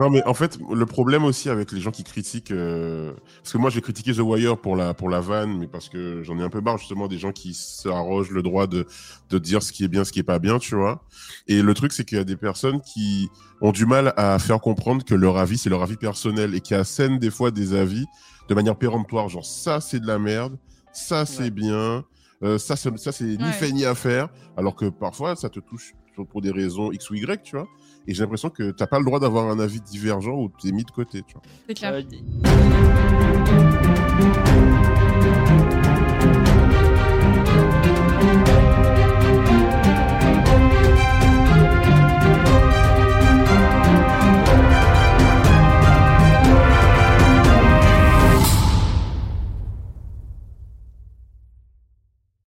Non, 0.00 0.10
mais 0.10 0.24
en 0.24 0.34
fait, 0.34 0.58
le 0.72 0.86
problème 0.86 1.24
aussi 1.24 1.48
avec 1.48 1.70
les 1.70 1.80
gens 1.80 1.92
qui 1.92 2.02
critiquent, 2.02 2.50
euh, 2.50 3.12
parce 3.42 3.52
que 3.52 3.58
moi 3.58 3.70
j'ai 3.70 3.80
critiqué 3.80 4.12
The 4.12 4.18
Wire 4.18 4.56
pour 4.58 4.74
la 4.74 4.92
pour 4.92 5.08
la 5.08 5.20
vanne, 5.20 5.56
mais 5.58 5.68
parce 5.68 5.88
que 5.88 6.20
j'en 6.24 6.36
ai 6.40 6.42
un 6.42 6.48
peu 6.48 6.60
marre 6.60 6.78
justement 6.78 7.06
des 7.06 7.18
gens 7.18 7.30
qui 7.30 7.54
s'arrogent 7.54 8.30
le 8.30 8.42
droit 8.42 8.66
de 8.66 8.86
de 9.30 9.38
dire 9.38 9.62
ce 9.62 9.70
qui 9.70 9.84
est 9.84 9.88
bien, 9.88 10.04
ce 10.04 10.10
qui 10.10 10.18
est 10.18 10.24
pas 10.24 10.40
bien, 10.40 10.58
tu 10.58 10.74
vois. 10.74 11.04
Et 11.46 11.62
le 11.62 11.74
truc, 11.74 11.92
c'est 11.92 12.04
qu'il 12.04 12.18
y 12.18 12.20
a 12.20 12.24
des 12.24 12.36
personnes 12.36 12.80
qui 12.80 13.28
ont 13.60 13.70
du 13.70 13.86
mal 13.86 14.12
à 14.16 14.36
faire 14.40 14.60
comprendre 14.60 15.04
que 15.04 15.14
leur 15.14 15.36
avis 15.36 15.58
c'est 15.58 15.70
leur 15.70 15.82
avis 15.84 15.96
personnel 15.96 16.56
et 16.56 16.60
qui 16.60 16.74
assènent 16.74 17.20
des 17.20 17.30
fois 17.30 17.52
des 17.52 17.74
avis 17.74 18.04
de 18.48 18.54
manière 18.54 18.76
péremptoire, 18.76 19.28
genre 19.28 19.44
ça 19.44 19.80
c'est 19.80 20.00
de 20.00 20.06
la 20.06 20.18
merde, 20.18 20.58
ça 20.92 21.26
c'est 21.26 21.44
Ouais. 21.44 21.50
bien, 21.50 22.04
euh, 22.42 22.58
ça 22.58 22.76
c'est- 22.76 22.96
ça 22.98 23.12
c'est 23.12 23.24
ni 23.24 23.36
Ouais. 23.42 23.52
fait 23.52 23.72
ni 23.72 23.84
à 23.84 23.94
faire, 23.94 24.28
alors 24.56 24.74
que 24.76 24.86
parfois 24.86 25.34
ça 25.36 25.48
te 25.48 25.60
touche 25.60 25.94
pour 26.30 26.40
des 26.42 26.50
raisons 26.50 26.92
X 26.92 27.10
ou 27.10 27.14
Y, 27.14 27.42
tu 27.42 27.56
vois. 27.56 27.66
Et 28.06 28.14
j'ai 28.14 28.22
l'impression 28.22 28.50
que 28.50 28.70
t'as 28.70 28.86
pas 28.86 28.98
le 28.98 29.04
droit 29.04 29.18
d'avoir 29.18 29.48
un 29.50 29.58
avis 29.58 29.80
divergent 29.80 30.32
ou 30.34 30.48
t'es 30.62 30.70
mis 30.72 30.84
de 30.84 30.90
côté, 30.90 31.22
tu 31.26 31.34
vois. 31.34 31.42
C'est 31.66 31.74
clair. 31.74 31.94
Euh, 31.94 32.02